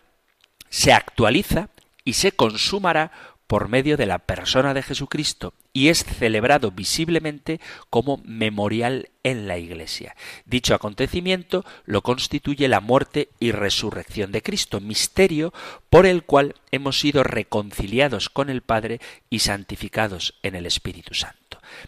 se 0.68 0.92
actualiza 0.92 1.68
y 2.04 2.14
se 2.14 2.32
consumará 2.32 3.12
por 3.46 3.68
medio 3.68 3.96
de 3.96 4.06
la 4.06 4.18
persona 4.18 4.74
de 4.74 4.82
Jesucristo 4.82 5.54
y 5.72 5.88
es 5.88 6.04
celebrado 6.04 6.70
visiblemente 6.70 7.60
como 7.90 8.20
memorial 8.24 9.10
en 9.24 9.46
la 9.48 9.58
Iglesia. 9.58 10.16
Dicho 10.44 10.74
acontecimiento 10.74 11.64
lo 11.84 12.02
constituye 12.02 12.68
la 12.68 12.80
muerte 12.80 13.28
y 13.38 13.52
resurrección 13.52 14.32
de 14.32 14.42
Cristo, 14.42 14.80
misterio 14.80 15.52
por 15.90 16.06
el 16.06 16.24
cual 16.24 16.54
hemos 16.70 16.98
sido 16.98 17.22
reconciliados 17.22 18.28
con 18.28 18.50
el 18.50 18.62
Padre 18.62 19.00
y 19.30 19.40
santificados 19.40 20.34
en 20.42 20.54
el 20.54 20.66
Espíritu 20.66 21.14
Santo. 21.14 21.42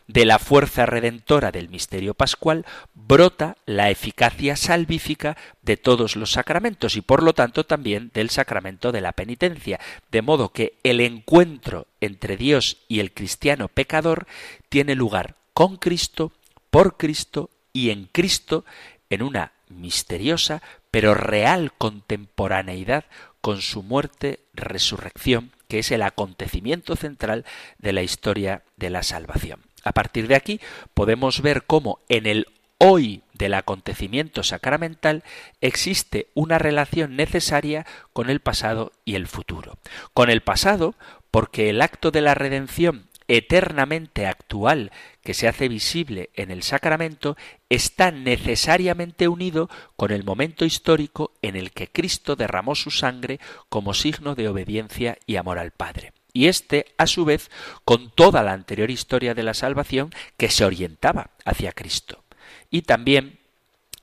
De 0.07 0.25
la 0.25 0.39
fuerza 0.39 0.87
redentora 0.87 1.51
del 1.51 1.69
misterio 1.69 2.15
pascual 2.15 2.65
brota 2.95 3.57
la 3.67 3.91
eficacia 3.91 4.57
salvífica 4.57 5.37
de 5.63 5.77
todos 5.77 6.17
los 6.17 6.33
sacramentos 6.33 6.97
y 6.97 7.01
por 7.01 7.23
lo 7.23 7.35
tanto 7.35 7.65
también 7.65 8.11
del 8.15 8.31
sacramento 8.31 8.93
de 8.93 9.01
la 9.01 9.13
penitencia, 9.13 9.81
de 10.11 10.23
modo 10.23 10.51
que 10.51 10.79
el 10.83 11.01
encuentro 11.01 11.87
entre 12.01 12.37
Dios 12.37 12.79
y 12.89 13.01
el 13.01 13.13
cristiano 13.13 13.69
pecador 13.69 14.27
tiene 14.69 14.95
lugar 14.95 15.37
con 15.53 15.77
Cristo, 15.77 16.33
por 16.75 16.97
Cristo 16.97 17.51
y 17.73 17.91
en 17.91 18.09
Cristo 18.11 18.65
en 19.09 19.23
una 19.23 19.53
misteriosa 19.69 20.61
pero 20.91 21.15
real 21.15 21.73
contemporaneidad 21.73 23.05
con 23.41 23.63
su 23.63 23.85
muerte, 23.85 24.41
resurrección, 24.55 25.53
que 25.69 25.79
es 25.79 25.93
el 25.93 26.03
acontecimiento 26.03 26.97
central 26.97 27.45
de 27.79 27.93
la 27.93 28.03
historia 28.03 28.65
de 28.77 28.91
la 28.91 29.05
salvación. 29.05 29.61
A 29.85 29.93
partir 29.93 30.27
de 30.27 30.35
aquí 30.35 30.61
podemos 30.95 31.43
ver 31.43 31.63
cómo 31.63 32.01
en 32.09 32.27
el 32.27 32.49
hoy 32.79 33.23
del 33.35 33.55
acontecimiento 33.55 34.43
sacramental 34.43 35.23
existe 35.61 36.27
una 36.35 36.59
relación 36.59 37.15
necesaria 37.15 37.87
con 38.13 38.31
el 38.31 38.41
pasado 38.41 38.91
y 39.05 39.15
el 39.15 39.29
futuro. 39.29 39.79
Con 40.13 40.29
el 40.29 40.41
pasado, 40.41 40.97
porque 41.31 41.71
el 41.71 41.81
acto 41.83 42.11
de 42.11 42.21
la 42.21 42.35
redención 42.35 43.07
eternamente 43.29 44.27
actual 44.27 44.93
que 45.23 45.35
se 45.35 45.49
hace 45.49 45.69
visible 45.69 46.31
en 46.35 46.51
el 46.51 46.63
sacramento 46.63 47.37
está 47.69 48.11
necesariamente 48.11 49.29
unido 49.29 49.71
con 49.97 50.11
el 50.11 50.25
momento 50.25 50.65
histórico 50.65 51.33
en 51.43 51.57
el 51.57 51.73
que 51.73 51.89
Cristo 51.89 52.37
derramó 52.37 52.75
su 52.75 52.91
sangre 52.91 53.41
como 53.69 53.95
signo 53.95 54.35
de 54.35 54.49
obediencia 54.49 55.19
y 55.27 55.37
amor 55.37 55.59
al 55.59 55.71
Padre 55.71 56.13
y 56.35 56.49
este, 56.49 56.87
a 56.99 57.07
su 57.07 57.25
vez, 57.25 57.49
con 57.85 58.11
toda 58.11 58.43
la 58.43 58.53
anterior 58.53 58.91
historia 58.91 59.35
de 59.35 59.45
la 59.45 59.55
salvación 59.55 60.11
que 60.37 60.51
se 60.51 60.65
orientaba 60.65 61.31
hacia 61.45 61.73
Cristo. 61.73 62.25
Y 62.71 62.83
también 62.83 63.39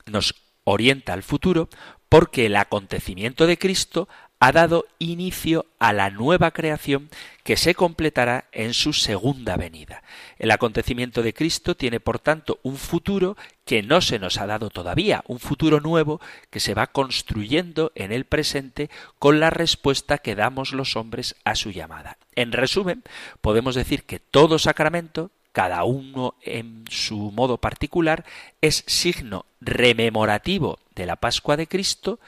nos 0.06 0.34
orienta 0.64 1.12
al 1.12 1.22
futuro 1.22 1.68
porque 2.08 2.46
el 2.46 2.56
acontecimiento 2.56 3.46
de 3.46 3.58
Cristo 3.58 4.08
ha 4.42 4.50
dado 4.50 4.86
inicio 4.98 5.66
a 5.78 5.92
la 5.92 6.10
nueva 6.10 6.50
creación 6.50 7.10
que 7.44 7.56
se 7.56 7.76
completará 7.76 8.46
en 8.50 8.74
su 8.74 8.92
segunda 8.92 9.56
venida. 9.56 10.02
El 10.36 10.50
acontecimiento 10.50 11.22
de 11.22 11.32
Cristo 11.32 11.76
tiene, 11.76 12.00
por 12.00 12.18
tanto, 12.18 12.58
un 12.64 12.76
futuro 12.76 13.36
que 13.64 13.84
no 13.84 14.00
se 14.00 14.18
nos 14.18 14.38
ha 14.38 14.48
dado 14.48 14.68
todavía, 14.68 15.22
un 15.28 15.38
futuro 15.38 15.78
nuevo 15.78 16.20
que 16.50 16.58
se 16.58 16.74
va 16.74 16.88
construyendo 16.88 17.92
en 17.94 18.10
el 18.10 18.24
presente 18.24 18.90
con 19.20 19.38
la 19.38 19.50
respuesta 19.50 20.18
que 20.18 20.34
damos 20.34 20.72
los 20.72 20.96
hombres 20.96 21.36
a 21.44 21.54
su 21.54 21.70
llamada. 21.70 22.18
En 22.34 22.50
resumen, 22.50 23.04
podemos 23.42 23.76
decir 23.76 24.02
que 24.02 24.18
todo 24.18 24.58
sacramento, 24.58 25.30
cada 25.52 25.84
uno 25.84 26.34
en 26.42 26.84
su 26.90 27.30
modo 27.30 27.58
particular, 27.58 28.24
es 28.60 28.82
signo 28.88 29.46
rememorativo 29.60 30.80
de 30.96 31.06
la 31.06 31.14
Pascua 31.14 31.56
de 31.56 31.68
Cristo, 31.68 32.18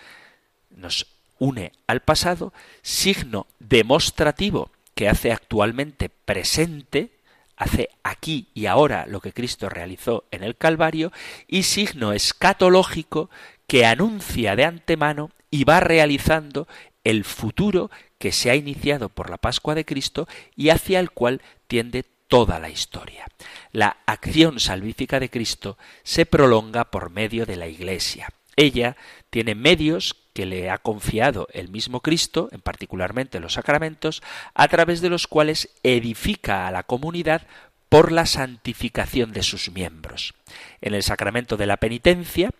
nos 0.71 1.14
une 1.39 1.73
al 1.87 2.01
pasado, 2.01 2.53
signo 2.83 3.47
demostrativo 3.59 4.71
que 4.95 5.09
hace 5.09 5.33
actualmente 5.33 6.09
presente, 6.09 7.11
hace 7.57 7.91
aquí 8.03 8.49
y 8.55 8.67
ahora 8.67 9.07
lo 9.07 9.21
que 9.21 9.33
Cristo 9.33 9.69
realizó 9.69 10.25
en 10.31 10.43
el 10.43 10.57
Calvario, 10.57 11.13
y 11.47 11.65
signo 11.65 12.13
escatológico 12.13 13.31
que 13.67 13.87
anuncia 13.87 14.57
de 14.57 14.65
antemano 14.65 15.31
y 15.51 15.65
va 15.65 15.81
realizando 15.81 16.69
el 17.05 17.25
futuro 17.25 17.91
que 18.19 18.33
se 18.33 18.51
ha 18.51 18.57
iniciado 18.57 19.09
por 19.09 19.31
la 19.31 19.37
Pascua 19.37 19.75
de 19.75 19.85
Cristo 19.85 20.27
y 20.57 20.71
hacia 20.71 21.01
el 21.01 21.11
cual 21.11 21.43
tiende 21.67 22.05
toda 22.29 22.59
la 22.59 22.71
historia. 22.71 23.27
La 23.73 23.99
acción 24.07 24.59
salvífica 24.59 25.21
de 25.21 25.31
Cristo 25.31 25.77
se 26.03 26.27
prolonga 26.27 26.91
por 26.91 27.11
medio 27.11 27.47
de 27.47 27.57
la 27.57 27.69
Iglesia. 27.69 28.29
Ella 28.57 28.97
tiene 29.31 29.55
medios 29.55 30.17
que 30.35 30.45
le 30.45 30.69
ha 30.69 30.79
confiado 30.79 31.49
el 31.53 31.71
mismo 31.71 32.01
Cristo, 32.01 32.51
en 32.53 32.61
particularmente 32.61 33.41
los 33.41 33.55
sacramentos, 33.55 34.23
a 34.53 34.69
través 34.69 35.01
de 35.01 35.09
los 35.09 35.27
cuales 35.27 35.71
edifica 35.83 36.67
a 36.67 36.73
la 36.73 36.83
comunidad 36.83 37.47
por 37.89 38.11
la 38.11 38.27
santificación 38.27 39.33
de 39.33 39.45
sus 39.45 39.71
miembros. 39.71 40.35
En 40.81 40.95
el 40.95 41.05
sacramento 41.05 41.57
de 41.57 41.67
la 41.67 41.77
penitencia, 41.77 42.51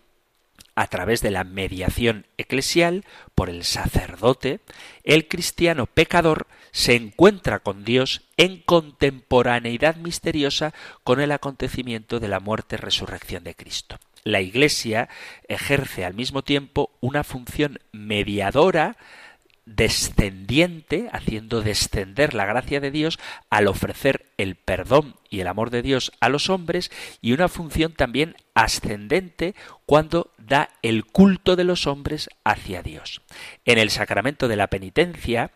a 0.75 0.87
través 0.87 1.21
de 1.21 1.31
la 1.31 1.43
mediación 1.43 2.25
eclesial 2.37 3.03
por 3.33 3.49
el 3.49 3.65
sacerdote, 3.65 4.61
el 5.03 5.27
cristiano 5.27 5.85
pecador 5.85 6.47
se 6.71 6.95
encuentra 6.95 7.59
con 7.59 7.83
Dios 7.83 8.21
en 8.37 8.61
contemporaneidad 8.61 9.97
misteriosa 9.97 10.73
con 11.03 11.19
el 11.19 11.31
acontecimiento 11.31 12.19
de 12.19 12.29
la 12.29 12.39
muerte 12.39 12.75
y 12.75 12.79
resurrección 12.79 13.43
de 13.43 13.55
Cristo 13.55 13.97
la 14.25 14.41
Iglesia 14.41 15.07
ejerce 15.47 16.03
al 16.03 16.15
mismo 16.15 16.43
tiempo 16.43 16.91
una 16.99 17.23
función 17.23 17.79
mediadora 17.93 18.97
descendiente, 19.65 21.09
haciendo 21.11 21.61
descender 21.61 22.33
la 22.33 22.45
gracia 22.45 22.79
de 22.79 22.91
Dios 22.91 23.19
al 23.49 23.67
ofrecer 23.67 24.25
el 24.37 24.55
perdón 24.55 25.15
y 25.29 25.39
el 25.39 25.47
amor 25.47 25.69
de 25.69 25.81
Dios 25.81 26.11
a 26.19 26.29
los 26.29 26.49
hombres, 26.49 26.91
y 27.21 27.33
una 27.33 27.47
función 27.47 27.93
también 27.93 28.35
ascendente 28.53 29.55
cuando 29.85 30.31
da 30.37 30.69
el 30.81 31.05
culto 31.05 31.55
de 31.55 31.63
los 31.63 31.87
hombres 31.87 32.29
hacia 32.43 32.83
Dios. 32.83 33.21
En 33.63 33.77
el 33.77 33.89
sacramento 33.89 34.47
de 34.47 34.55
la 34.55 34.67
penitencia, 34.67 35.51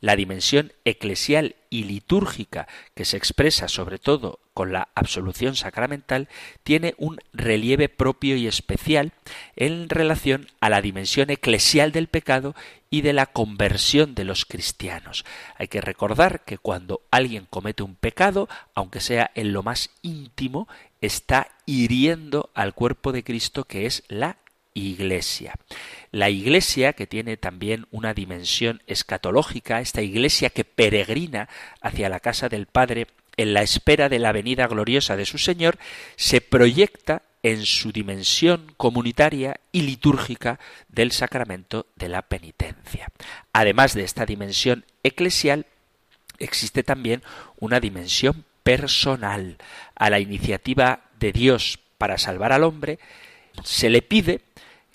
La 0.00 0.16
dimensión 0.16 0.72
eclesial 0.84 1.56
y 1.70 1.84
litúrgica, 1.84 2.68
que 2.94 3.04
se 3.04 3.16
expresa 3.16 3.68
sobre 3.68 3.98
todo 3.98 4.40
con 4.54 4.72
la 4.72 4.88
absolución 4.94 5.56
sacramental, 5.56 6.28
tiene 6.62 6.94
un 6.98 7.18
relieve 7.32 7.88
propio 7.88 8.36
y 8.36 8.46
especial 8.46 9.12
en 9.56 9.88
relación 9.88 10.48
a 10.60 10.68
la 10.68 10.82
dimensión 10.82 11.30
eclesial 11.30 11.92
del 11.92 12.08
pecado 12.08 12.54
y 12.90 13.00
de 13.00 13.14
la 13.14 13.24
conversión 13.26 14.14
de 14.14 14.24
los 14.24 14.44
cristianos. 14.44 15.24
Hay 15.56 15.68
que 15.68 15.80
recordar 15.80 16.44
que 16.44 16.58
cuando 16.58 17.00
alguien 17.10 17.46
comete 17.48 17.82
un 17.82 17.94
pecado, 17.94 18.50
aunque 18.74 19.00
sea 19.00 19.30
en 19.34 19.54
lo 19.54 19.62
más 19.62 19.90
íntimo, 20.02 20.68
está 21.00 21.48
hiriendo 21.64 22.50
al 22.54 22.74
cuerpo 22.74 23.12
de 23.12 23.24
Cristo 23.24 23.64
que 23.64 23.86
es 23.86 24.04
la 24.08 24.36
iglesia. 24.74 25.54
La 26.10 26.30
iglesia, 26.30 26.92
que 26.92 27.06
tiene 27.06 27.36
también 27.36 27.86
una 27.90 28.14
dimensión 28.14 28.82
escatológica, 28.86 29.80
esta 29.80 30.02
iglesia 30.02 30.50
que 30.50 30.64
peregrina 30.64 31.48
hacia 31.80 32.08
la 32.08 32.20
casa 32.20 32.48
del 32.48 32.66
Padre 32.66 33.06
en 33.36 33.54
la 33.54 33.62
espera 33.62 34.08
de 34.08 34.18
la 34.18 34.32
venida 34.32 34.66
gloriosa 34.66 35.16
de 35.16 35.24
su 35.24 35.38
Señor, 35.38 35.78
se 36.16 36.40
proyecta 36.40 37.22
en 37.42 37.64
su 37.64 37.92
dimensión 37.92 38.74
comunitaria 38.76 39.60
y 39.72 39.82
litúrgica 39.82 40.60
del 40.88 41.12
sacramento 41.12 41.86
de 41.96 42.08
la 42.08 42.22
penitencia. 42.22 43.08
Además 43.52 43.94
de 43.94 44.04
esta 44.04 44.26
dimensión 44.26 44.84
eclesial, 45.02 45.66
existe 46.38 46.82
también 46.82 47.22
una 47.58 47.80
dimensión 47.80 48.44
personal. 48.62 49.58
A 49.96 50.10
la 50.10 50.20
iniciativa 50.20 51.04
de 51.18 51.32
Dios 51.32 51.78
para 51.98 52.18
salvar 52.18 52.52
al 52.52 52.64
hombre, 52.64 52.98
se 53.64 53.90
le 53.90 54.02
pide 54.02 54.40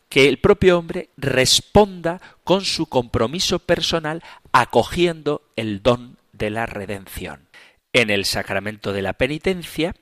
que 0.09 0.27
el 0.27 0.39
propio 0.39 0.77
hombre 0.77 1.09
responda 1.17 2.21
con 2.43 2.63
su 2.63 2.87
compromiso 2.87 3.59
personal 3.59 4.23
acogiendo 4.51 5.41
el 5.55 5.81
don 5.81 6.17
de 6.31 6.49
la 6.49 6.65
redención. 6.65 7.47
En 7.93 8.09
el 8.09 8.25
sacramento 8.25 8.93
de 8.93 9.01
la 9.01 9.13
penitencia, 9.13 9.95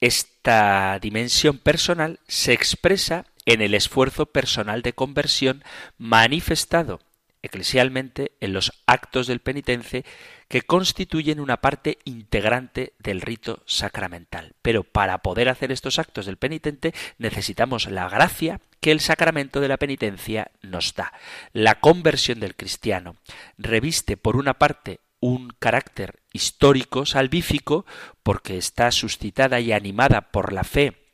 esta 0.00 0.98
dimensión 1.00 1.58
personal 1.58 2.20
se 2.28 2.52
expresa 2.52 3.24
en 3.46 3.62
el 3.62 3.74
esfuerzo 3.74 4.26
personal 4.26 4.82
de 4.82 4.92
conversión 4.92 5.64
manifestado 5.96 7.00
eclesialmente 7.46 8.32
en 8.40 8.52
los 8.52 8.72
actos 8.86 9.26
del 9.26 9.40
penitente 9.40 10.04
que 10.48 10.62
constituyen 10.62 11.40
una 11.40 11.60
parte 11.60 11.98
integrante 12.04 12.92
del 12.98 13.20
rito 13.20 13.62
sacramental. 13.66 14.54
Pero 14.62 14.84
para 14.84 15.18
poder 15.18 15.48
hacer 15.48 15.72
estos 15.72 15.98
actos 15.98 16.26
del 16.26 16.36
penitente 16.36 16.94
necesitamos 17.18 17.90
la 17.90 18.08
gracia 18.08 18.60
que 18.80 18.92
el 18.92 19.00
sacramento 19.00 19.60
de 19.60 19.68
la 19.68 19.78
penitencia 19.78 20.50
nos 20.62 20.94
da. 20.94 21.12
La 21.52 21.80
conversión 21.80 22.40
del 22.40 22.54
cristiano 22.54 23.16
reviste 23.58 24.16
por 24.16 24.36
una 24.36 24.54
parte 24.54 25.00
un 25.18 25.48
carácter 25.58 26.20
histórico, 26.32 27.06
salvífico, 27.06 27.86
porque 28.22 28.58
está 28.58 28.90
suscitada 28.90 29.60
y 29.60 29.72
animada 29.72 30.30
por 30.30 30.52
la 30.52 30.62
fe 30.62 31.06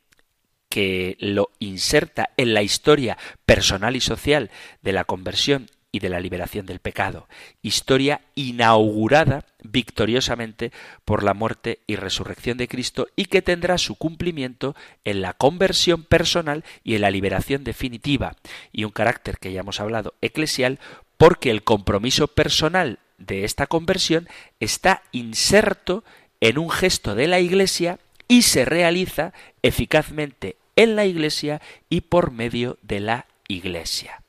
que 0.69 1.17
lo 1.19 1.51
inserta 1.59 2.31
en 2.35 2.53
la 2.53 2.63
historia 2.63 3.17
personal 3.45 3.95
y 3.95 4.01
social 4.01 4.49
de 4.81 4.91
la 4.91 5.03
conversión 5.03 5.67
y 5.93 5.99
de 5.99 6.09
la 6.09 6.19
liberación 6.19 6.65
del 6.65 6.79
pecado, 6.79 7.29
historia 7.61 8.21
inaugurada 8.33 9.45
victoriosamente 9.61 10.71
por 11.05 11.23
la 11.23 11.35
muerte 11.35 11.79
y 11.85 11.95
resurrección 11.95 12.57
de 12.57 12.67
Cristo 12.67 13.07
y 13.15 13.25
que 13.25 13.43
tendrá 13.43 13.77
su 13.77 13.95
cumplimiento 13.95 14.75
en 15.05 15.21
la 15.21 15.33
conversión 15.33 16.03
personal 16.03 16.65
y 16.83 16.95
en 16.95 17.01
la 17.01 17.11
liberación 17.11 17.63
definitiva, 17.63 18.35
y 18.71 18.85
un 18.85 18.91
carácter 18.91 19.37
que 19.37 19.53
ya 19.53 19.59
hemos 19.59 19.79
hablado 19.79 20.15
eclesial, 20.21 20.79
porque 21.17 21.51
el 21.51 21.63
compromiso 21.63 22.27
personal 22.27 22.97
de 23.19 23.45
esta 23.45 23.67
conversión 23.67 24.27
está 24.59 25.03
inserto 25.11 26.03
en 26.41 26.57
un 26.57 26.71
gesto 26.71 27.13
de 27.13 27.27
la 27.27 27.39
Iglesia 27.39 27.99
y 28.27 28.41
se 28.41 28.65
realiza 28.65 29.31
eficazmente 29.61 30.57
en 30.75 30.95
la 30.95 31.05
Iglesia 31.05 31.61
y 31.87 32.01
por 32.01 32.31
medio 32.31 32.79
de 32.81 32.99
la 32.99 33.27
Iglesia. 33.47 34.22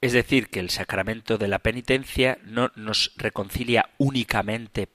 Es 0.00 0.12
decir, 0.12 0.48
que 0.48 0.60
el 0.60 0.70
sacramento 0.70 1.36
de 1.36 1.48
la 1.48 1.58
penitencia 1.58 2.38
no 2.44 2.72
nos 2.74 3.12
reconcilia 3.16 3.90
únicamente 3.98 4.88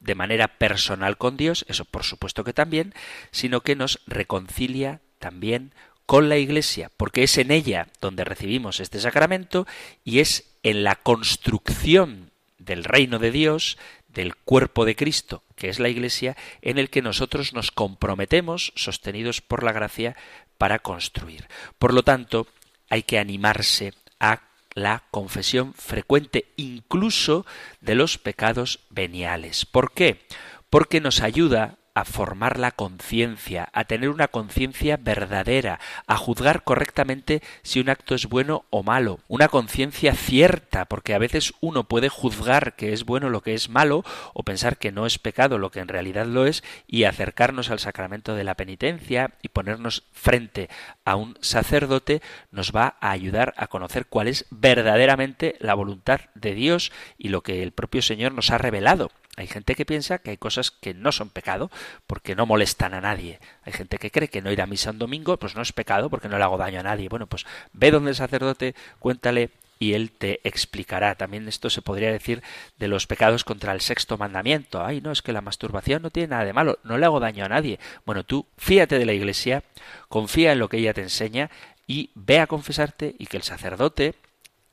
de 0.00 0.14
manera 0.14 0.48
personal 0.58 1.18
con 1.18 1.36
Dios, 1.36 1.64
eso 1.68 1.84
por 1.84 2.04
supuesto 2.04 2.44
que 2.44 2.52
también, 2.52 2.94
sino 3.30 3.60
que 3.60 3.76
nos 3.76 4.00
reconcilia 4.06 5.00
también 5.18 5.72
con 6.06 6.28
la 6.28 6.38
Iglesia, 6.38 6.90
porque 6.96 7.24
es 7.24 7.36
en 7.36 7.50
ella 7.50 7.88
donde 8.00 8.24
recibimos 8.24 8.80
este 8.80 9.00
sacramento 9.00 9.66
y 10.04 10.20
es 10.20 10.52
en 10.62 10.84
la 10.84 10.96
construcción 10.96 12.30
del 12.58 12.84
reino 12.84 13.18
de 13.18 13.32
Dios, 13.32 13.76
del 14.08 14.36
cuerpo 14.36 14.84
de 14.84 14.96
Cristo, 14.96 15.42
que 15.56 15.68
es 15.68 15.78
la 15.78 15.88
Iglesia, 15.88 16.36
en 16.62 16.78
el 16.78 16.88
que 16.88 17.02
nosotros 17.02 17.52
nos 17.52 17.70
comprometemos, 17.72 18.72
sostenidos 18.76 19.40
por 19.42 19.62
la 19.62 19.72
gracia, 19.72 20.16
para 20.56 20.78
construir. 20.78 21.48
Por 21.78 21.92
lo 21.92 22.02
tanto, 22.02 22.46
hay 22.88 23.02
que 23.02 23.18
animarse 23.18 23.92
a 24.20 24.45
la 24.76 25.04
confesión 25.10 25.72
frecuente 25.72 26.52
incluso 26.56 27.46
de 27.80 27.94
los 27.94 28.18
pecados 28.18 28.80
veniales. 28.90 29.64
¿Por 29.64 29.92
qué? 29.92 30.26
Porque 30.68 31.00
nos 31.00 31.22
ayuda 31.22 31.78
a 31.96 32.04
formar 32.04 32.58
la 32.58 32.72
conciencia, 32.72 33.70
a 33.72 33.84
tener 33.84 34.10
una 34.10 34.28
conciencia 34.28 34.98
verdadera, 35.00 35.80
a 36.06 36.18
juzgar 36.18 36.62
correctamente 36.62 37.42
si 37.62 37.80
un 37.80 37.88
acto 37.88 38.14
es 38.14 38.26
bueno 38.26 38.66
o 38.68 38.82
malo, 38.82 39.20
una 39.28 39.48
conciencia 39.48 40.12
cierta, 40.14 40.84
porque 40.84 41.14
a 41.14 41.18
veces 41.18 41.54
uno 41.62 41.84
puede 41.84 42.10
juzgar 42.10 42.76
que 42.76 42.92
es 42.92 43.06
bueno 43.06 43.30
lo 43.30 43.40
que 43.40 43.54
es 43.54 43.70
malo 43.70 44.04
o 44.34 44.42
pensar 44.42 44.76
que 44.76 44.92
no 44.92 45.06
es 45.06 45.18
pecado 45.18 45.56
lo 45.56 45.70
que 45.70 45.80
en 45.80 45.88
realidad 45.88 46.26
lo 46.26 46.46
es 46.46 46.62
y 46.86 47.04
acercarnos 47.04 47.70
al 47.70 47.78
sacramento 47.78 48.34
de 48.34 48.44
la 48.44 48.56
penitencia 48.56 49.30
y 49.40 49.48
ponernos 49.48 50.04
frente 50.12 50.68
a 51.06 51.16
un 51.16 51.38
sacerdote 51.40 52.20
nos 52.50 52.72
va 52.72 52.98
a 53.00 53.10
ayudar 53.10 53.54
a 53.56 53.68
conocer 53.68 54.04
cuál 54.04 54.28
es 54.28 54.44
verdaderamente 54.50 55.56
la 55.60 55.72
voluntad 55.72 56.20
de 56.34 56.52
Dios 56.52 56.92
y 57.16 57.30
lo 57.30 57.40
que 57.40 57.62
el 57.62 57.72
propio 57.72 58.02
Señor 58.02 58.32
nos 58.32 58.50
ha 58.50 58.58
revelado 58.58 59.10
hay 59.36 59.46
gente 59.46 59.74
que 59.74 59.84
piensa 59.84 60.18
que 60.18 60.30
hay 60.30 60.36
cosas 60.38 60.70
que 60.70 60.94
no 60.94 61.12
son 61.12 61.28
pecado 61.28 61.70
porque 62.06 62.34
no 62.34 62.46
molestan 62.46 62.94
a 62.94 63.00
nadie. 63.00 63.38
Hay 63.64 63.72
gente 63.72 63.98
que 63.98 64.10
cree 64.10 64.28
que 64.28 64.42
no 64.42 64.50
ir 64.50 64.62
a 64.62 64.66
misa 64.66 64.90
un 64.90 64.98
domingo 64.98 65.36
pues 65.36 65.54
no 65.54 65.62
es 65.62 65.72
pecado 65.72 66.08
porque 66.08 66.28
no 66.28 66.38
le 66.38 66.44
hago 66.44 66.56
daño 66.56 66.80
a 66.80 66.82
nadie. 66.82 67.08
Bueno, 67.08 67.26
pues 67.26 67.44
ve 67.72 67.90
donde 67.90 68.10
el 68.10 68.16
sacerdote, 68.16 68.74
cuéntale 68.98 69.50
y 69.78 69.92
él 69.92 70.10
te 70.10 70.40
explicará. 70.44 71.14
También 71.16 71.46
esto 71.48 71.70
se 71.70 71.82
podría 71.82 72.10
decir 72.10 72.42
de 72.78 72.88
los 72.88 73.06
pecados 73.06 73.44
contra 73.44 73.72
el 73.72 73.80
sexto 73.80 74.16
mandamiento. 74.16 74.84
Ay, 74.84 75.00
no, 75.00 75.12
es 75.12 75.22
que 75.22 75.32
la 75.32 75.42
masturbación 75.42 76.02
no 76.02 76.10
tiene 76.10 76.28
nada 76.28 76.44
de 76.44 76.52
malo, 76.52 76.78
no 76.84 76.98
le 76.98 77.06
hago 77.06 77.20
daño 77.20 77.44
a 77.44 77.48
nadie. 77.48 77.78
Bueno, 78.04 78.24
tú 78.24 78.46
fíate 78.56 78.98
de 78.98 79.06
la 79.06 79.12
iglesia, 79.12 79.62
confía 80.08 80.52
en 80.52 80.58
lo 80.58 80.68
que 80.68 80.78
ella 80.78 80.94
te 80.94 81.02
enseña 81.02 81.50
y 81.86 82.10
ve 82.14 82.40
a 82.40 82.46
confesarte 82.46 83.14
y 83.18 83.26
que 83.26 83.36
el 83.36 83.42
sacerdote 83.42 84.14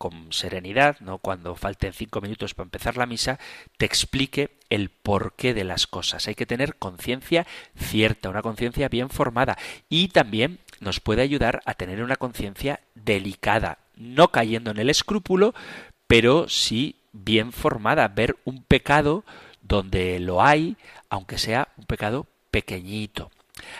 con 0.04 0.34
serenidad, 0.34 1.00
no 1.00 1.18
cuando 1.18 1.56
falten 1.56 1.94
cinco 1.94 2.20
minutos 2.20 2.54
para 2.54 2.66
empezar 2.66 2.98
la 2.98 3.06
misa, 3.06 3.40
te 3.78 3.86
explique 3.86 4.58
el 4.70 4.90
porqué 4.90 5.54
de 5.54 5.64
las 5.64 5.88
cosas. 5.88 6.28
Hay 6.28 6.36
que 6.36 6.46
tener 6.46 6.76
conciencia 6.76 7.48
cierta, 7.78 8.28
una 8.28 8.42
conciencia 8.42 8.90
bien 8.90 9.10
formada 9.10 9.58
y 9.88 10.10
también 10.10 10.60
nos 10.82 11.00
puede 11.00 11.22
ayudar 11.22 11.62
a 11.66 11.76
tener 11.76 12.04
una 12.04 12.18
conciencia 12.18 12.82
delicada, 12.96 13.78
no 13.96 14.28
cayendo 14.28 14.72
en 14.72 14.80
el 14.80 14.90
escrúpulo, 14.90 15.56
pero 16.06 16.50
sí 16.50 16.98
bien 17.14 17.54
formada, 17.54 18.10
ver 18.10 18.36
un 18.44 18.62
pecado 18.62 19.24
donde 19.62 20.20
lo 20.20 20.44
hay, 20.44 20.76
aunque 21.08 21.38
sea 21.38 21.70
un 21.78 21.86
pecado 21.86 22.28
pequeñito. 22.52 23.32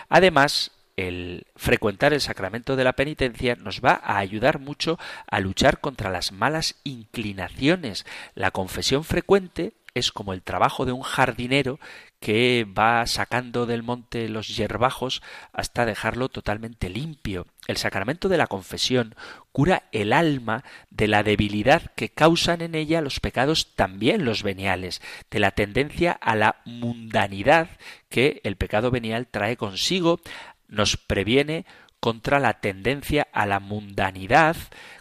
Además, 0.08 0.70
el 0.96 1.46
frecuentar 1.56 2.12
el 2.12 2.20
sacramento 2.20 2.76
de 2.76 2.84
la 2.84 2.94
penitencia 2.94 3.56
nos 3.56 3.80
va 3.80 4.00
a 4.02 4.18
ayudar 4.18 4.58
mucho 4.58 4.98
a 5.26 5.40
luchar 5.40 5.80
contra 5.80 6.10
las 6.10 6.32
malas 6.32 6.76
inclinaciones. 6.84 8.06
La 8.34 8.50
confesión 8.50 9.04
frecuente 9.04 9.72
es 9.94 10.10
como 10.10 10.32
el 10.32 10.42
trabajo 10.42 10.84
de 10.84 10.92
un 10.92 11.02
jardinero 11.02 11.78
que 12.18 12.66
va 12.66 13.06
sacando 13.06 13.66
del 13.66 13.82
monte 13.82 14.28
los 14.28 14.48
yerbajos 14.56 15.22
hasta 15.52 15.84
dejarlo 15.84 16.28
totalmente 16.28 16.88
limpio. 16.88 17.46
El 17.66 17.76
sacramento 17.76 18.28
de 18.28 18.38
la 18.38 18.46
confesión 18.46 19.14
cura 19.52 19.84
el 19.92 20.12
alma 20.12 20.64
de 20.90 21.06
la 21.06 21.22
debilidad 21.22 21.92
que 21.94 22.08
causan 22.08 22.60
en 22.60 22.74
ella 22.74 23.02
los 23.02 23.20
pecados 23.20 23.74
también 23.76 24.24
los 24.24 24.42
veniales, 24.42 25.00
de 25.30 25.38
la 25.38 25.50
tendencia 25.50 26.12
a 26.12 26.34
la 26.34 26.56
mundanidad 26.64 27.68
que 28.08 28.40
el 28.44 28.56
pecado 28.56 28.90
venial 28.90 29.26
trae 29.30 29.56
consigo, 29.56 30.20
nos 30.68 30.96
previene 30.96 31.64
contra 32.04 32.38
la 32.38 32.60
tendencia 32.60 33.28
a 33.32 33.46
la 33.46 33.60
mundanidad, 33.60 34.56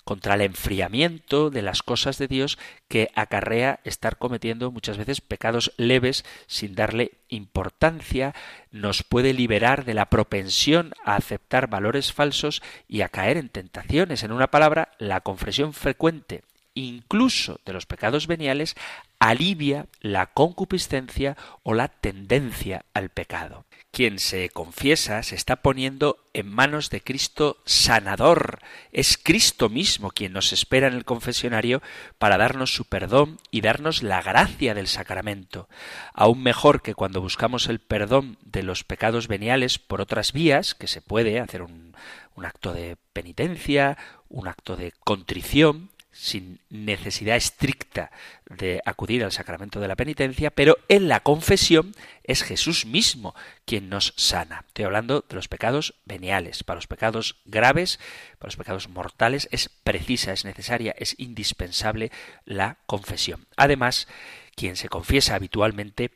contra 0.05 0.35
el 0.35 0.41
enfriamiento 0.41 1.49
de 1.49 1.61
las 1.61 1.83
cosas 1.83 2.17
de 2.17 2.29
Dios 2.29 2.57
que 2.87 3.09
acarrea 3.13 3.81
estar 3.83 4.17
cometiendo 4.17 4.71
muchas 4.71 4.97
veces 4.97 5.19
pecados 5.19 5.73
leves 5.75 6.23
sin 6.47 6.75
darle 6.75 7.11
importancia, 7.27 8.33
nos 8.71 9.03
puede 9.03 9.33
liberar 9.33 9.83
de 9.83 9.95
la 9.95 10.05
propensión 10.05 10.93
a 11.03 11.17
aceptar 11.17 11.67
valores 11.67 12.13
falsos 12.13 12.61
y 12.87 13.01
a 13.01 13.09
caer 13.09 13.35
en 13.35 13.49
tentaciones. 13.49 14.23
En 14.23 14.31
una 14.31 14.47
palabra, 14.47 14.93
la 14.97 15.19
confesión 15.19 15.73
frecuente 15.73 16.43
incluso 16.75 17.59
de 17.65 17.73
los 17.73 17.85
pecados 17.85 18.27
veniales, 18.27 18.75
alivia 19.29 19.87
la 20.01 20.27
concupiscencia 20.27 21.37
o 21.63 21.73
la 21.73 21.87
tendencia 21.87 22.83
al 22.93 23.09
pecado. 23.09 23.65
Quien 23.89 24.19
se 24.19 24.49
confiesa 24.49 25.23
se 25.23 25.35
está 25.35 25.57
poniendo 25.57 26.17
en 26.33 26.49
manos 26.49 26.89
de 26.89 26.99
Cristo 26.99 27.57
sanador. 27.63 28.59
Es 28.91 29.17
Cristo 29.17 29.69
mismo 29.69 30.11
quien 30.11 30.33
nos 30.33 30.51
espera 30.51 30.87
en 30.87 30.93
el 30.93 31.05
confesionario 31.05 31.81
para 32.17 32.37
darnos 32.37 32.73
su 32.73 32.83
perdón 32.83 33.39
y 33.49 33.61
darnos 33.61 34.03
la 34.03 34.21
gracia 34.21 34.73
del 34.73 34.87
sacramento. 34.87 35.69
Aún 36.13 36.43
mejor 36.43 36.81
que 36.81 36.95
cuando 36.95 37.21
buscamos 37.21 37.67
el 37.67 37.79
perdón 37.79 38.37
de 38.41 38.63
los 38.63 38.83
pecados 38.83 39.29
veniales 39.29 39.79
por 39.79 40.01
otras 40.01 40.33
vías, 40.33 40.75
que 40.75 40.87
se 40.87 41.01
puede 41.01 41.39
hacer 41.39 41.61
un, 41.61 41.95
un 42.35 42.45
acto 42.45 42.73
de 42.73 42.97
penitencia, 43.13 43.97
un 44.27 44.49
acto 44.49 44.75
de 44.75 44.91
contrición, 45.03 45.91
sin 46.13 46.59
necesidad 46.69 47.35
estricta 47.35 48.11
de 48.49 48.81
acudir 48.85 49.23
al 49.23 49.31
sacramento 49.31 49.79
de 49.79 49.87
la 49.87 49.95
penitencia, 49.95 50.51
pero 50.51 50.77
en 50.87 51.09
la 51.09 51.19
confesión 51.19 51.93
es 52.23 52.43
Jesús 52.43 52.85
mismo 52.85 53.35
quien 53.65 53.89
nos 53.89 54.13
sana. 54.15 54.63
Estoy 54.67 54.85
hablando 54.85 55.25
de 55.27 55.35
los 55.35 55.47
pecados 55.47 55.95
veniales. 56.05 56.63
Para 56.63 56.75
los 56.75 56.87
pecados 56.87 57.37
graves, 57.45 57.99
para 58.37 58.49
los 58.49 58.57
pecados 58.57 58.89
mortales, 58.89 59.49
es 59.51 59.69
precisa, 59.69 60.31
es 60.31 60.45
necesaria, 60.45 60.95
es 60.97 61.15
indispensable 61.17 62.11
la 62.45 62.77
confesión. 62.85 63.47
Además, 63.57 64.07
quien 64.55 64.75
se 64.75 64.89
confiesa 64.89 65.35
habitualmente 65.35 66.11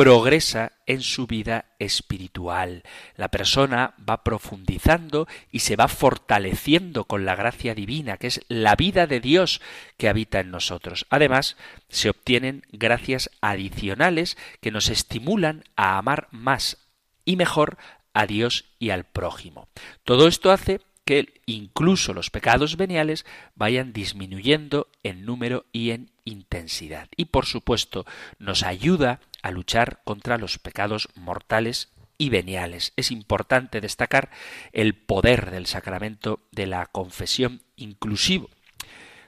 progresa 0.00 0.72
en 0.86 1.02
su 1.02 1.26
vida 1.26 1.66
espiritual. 1.78 2.84
La 3.16 3.28
persona 3.28 3.92
va 4.08 4.24
profundizando 4.24 5.28
y 5.52 5.58
se 5.58 5.76
va 5.76 5.88
fortaleciendo 5.88 7.04
con 7.04 7.26
la 7.26 7.36
gracia 7.36 7.74
divina, 7.74 8.16
que 8.16 8.28
es 8.28 8.40
la 8.48 8.76
vida 8.76 9.06
de 9.06 9.20
Dios 9.20 9.60
que 9.98 10.08
habita 10.08 10.40
en 10.40 10.50
nosotros. 10.50 11.04
Además, 11.10 11.58
se 11.90 12.08
obtienen 12.08 12.62
gracias 12.72 13.30
adicionales 13.42 14.38
que 14.62 14.70
nos 14.70 14.88
estimulan 14.88 15.64
a 15.76 15.98
amar 15.98 16.28
más 16.30 16.78
y 17.26 17.36
mejor 17.36 17.76
a 18.14 18.24
Dios 18.24 18.64
y 18.78 18.88
al 18.88 19.04
prójimo. 19.04 19.68
Todo 20.04 20.28
esto 20.28 20.50
hace 20.50 20.80
que 21.04 21.42
incluso 21.44 22.14
los 22.14 22.30
pecados 22.30 22.76
veniales 22.76 23.26
vayan 23.54 23.92
disminuyendo 23.92 24.88
en 25.02 25.26
número 25.26 25.66
y 25.72 25.90
en 25.90 26.10
intensidad. 26.24 27.08
Y 27.16 27.26
por 27.26 27.46
supuesto 27.46 28.06
nos 28.38 28.62
ayuda 28.62 29.20
a 29.42 29.50
luchar 29.50 30.00
contra 30.04 30.38
los 30.38 30.58
pecados 30.58 31.08
mortales 31.14 31.92
y 32.18 32.28
veniales. 32.28 32.92
Es 32.96 33.10
importante 33.10 33.80
destacar 33.80 34.30
el 34.72 34.94
poder 34.94 35.50
del 35.50 35.66
sacramento 35.66 36.46
de 36.52 36.66
la 36.66 36.86
confesión 36.86 37.62
inclusivo 37.76 38.50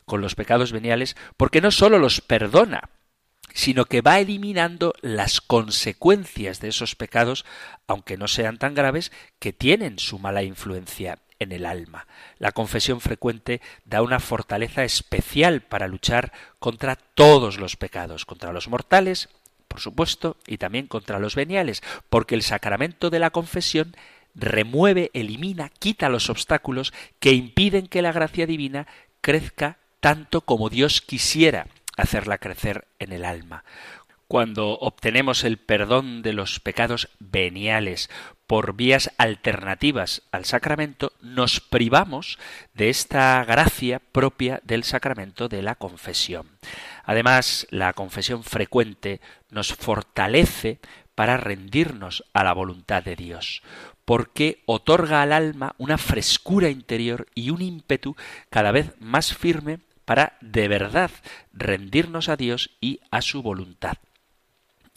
con 0.05 0.21
los 0.21 0.35
pecados 0.35 0.73
veniales 0.73 1.17
porque 1.37 1.61
no 1.61 1.71
sólo 1.71 1.99
los 1.99 2.21
perdona, 2.21 2.91
sino 3.55 3.85
que 3.87 4.01
va 4.01 4.21
eliminando 4.21 4.95
las 5.01 5.41
consecuencias 5.41 6.61
de 6.61 6.69
esos 6.69 6.95
pecados, 6.95 7.45
aunque 7.87 8.17
no 8.17 8.29
sean 8.29 8.59
tan 8.59 8.75
graves, 8.75 9.13
que 9.39 9.53
tienen 9.53 9.99
su 9.99 10.19
mala 10.19 10.43
influencia 10.43 11.19
en 11.39 11.53
el 11.53 11.67
alma. 11.67 12.07
La 12.39 12.53
confesión 12.53 13.01
frecuente 13.01 13.61
da 13.85 14.03
una 14.03 14.21
fortaleza 14.21 14.85
especial 14.85 15.63
para 15.63 15.89
luchar 15.89 16.33
contra 16.59 16.97
todos 16.97 17.59
los 17.59 17.77
pecados, 17.77 18.25
contra 18.25 18.53
los 18.53 18.69
mortales, 18.69 19.29
por 19.73 19.81
supuesto, 19.81 20.37
y 20.47 20.59
también 20.59 20.87
contra 20.87 21.19
los 21.19 21.35
veniales, 21.35 21.83
porque 22.11 22.35
el 22.35 22.43
sacramento 22.43 23.09
de 23.09 23.19
la 23.19 23.31
confesión 23.31 23.97
remueve, 24.35 25.11
elimina, 25.15 25.71
quita 25.71 26.11
los 26.11 26.29
obstáculos 26.29 26.93
que 27.21 27.33
impiden 27.33 27.87
que 27.87 28.03
la 28.03 28.13
gracia 28.13 28.47
divina 28.47 28.87
crezca 29.23 29.79
tanto 30.01 30.43
como 30.43 30.69
Dios 30.69 31.01
quisiera 31.01 31.69
hacerla 31.97 32.37
crecer 32.37 32.87
en 32.99 33.13
el 33.13 33.25
alma. 33.25 33.65
Cuando 34.33 34.79
obtenemos 34.79 35.45
el 35.45 35.59
perdón 35.59 36.23
de 36.23 36.33
los 36.33 36.59
pecados 36.59 37.11
veniales 37.19 38.09
por 38.47 38.75
vías 38.75 39.11
alternativas 39.19 40.23
al 40.33 40.47
sacramento, 40.47 41.13
nos 41.21 41.61
privamos 41.61 42.39
de 42.73 42.89
esta 42.89 43.45
gracia 43.45 43.99
propia 43.99 44.63
del 44.65 44.85
sacramento 44.85 45.51
de 45.51 45.61
la 45.61 45.75
confesión. 45.75 46.47
Además, 47.05 47.67
la 47.69 47.93
confesión 47.93 48.43
frecuente 48.43 49.21
nos 49.51 49.75
fortalece 49.75 50.81
para 51.15 51.37
rendirnos 51.37 52.25
a 52.33 52.43
la 52.43 52.55
voluntad 52.55 53.03
de 53.03 53.17
Dios, 53.17 53.63
porque 54.07 54.63
otorga 54.65 55.21
al 55.21 55.35
alma 55.35 55.75
una 55.77 55.99
frescura 55.99 56.71
interior 56.71 57.27
y 57.35 57.51
un 57.51 57.61
ímpetu 57.61 58.17
cada 58.49 58.73
vez 58.73 58.95
más 58.99 59.35
firme 59.35 59.81
para 60.07 60.39
de 60.41 60.69
verdad 60.69 61.11
rendirnos 61.53 62.31
a 62.31 62.39
Dios 62.39 62.71
y 62.81 63.01
a 63.11 63.21
su 63.21 63.43
voluntad. 63.43 63.99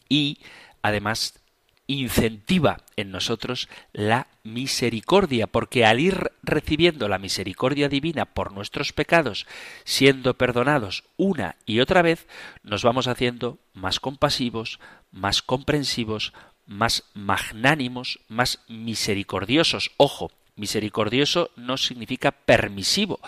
Y 0.09 0.39
además 0.81 1.39
incentiva 1.87 2.81
en 2.95 3.11
nosotros 3.11 3.69
la 3.93 4.27
misericordia, 4.43 5.47
porque 5.47 5.85
al 5.85 5.99
ir 5.99 6.31
recibiendo 6.41 7.07
la 7.07 7.19
misericordia 7.19 7.89
divina 7.89 8.25
por 8.25 8.51
nuestros 8.51 8.93
pecados, 8.93 9.45
siendo 9.83 10.35
perdonados 10.35 11.03
una 11.17 11.55
y 11.65 11.79
otra 11.79 12.01
vez, 12.01 12.27
nos 12.63 12.83
vamos 12.83 13.07
haciendo 13.07 13.59
más 13.73 13.99
compasivos, 13.99 14.79
más 15.11 15.41
comprensivos, 15.41 16.33
más 16.65 17.03
magnánimos, 17.13 18.19
más 18.27 18.59
misericordiosos. 18.67 19.91
Ojo, 19.97 20.31
misericordioso 20.55 21.51
no 21.55 21.77
significa 21.77 22.31
permisivo, 22.31 23.19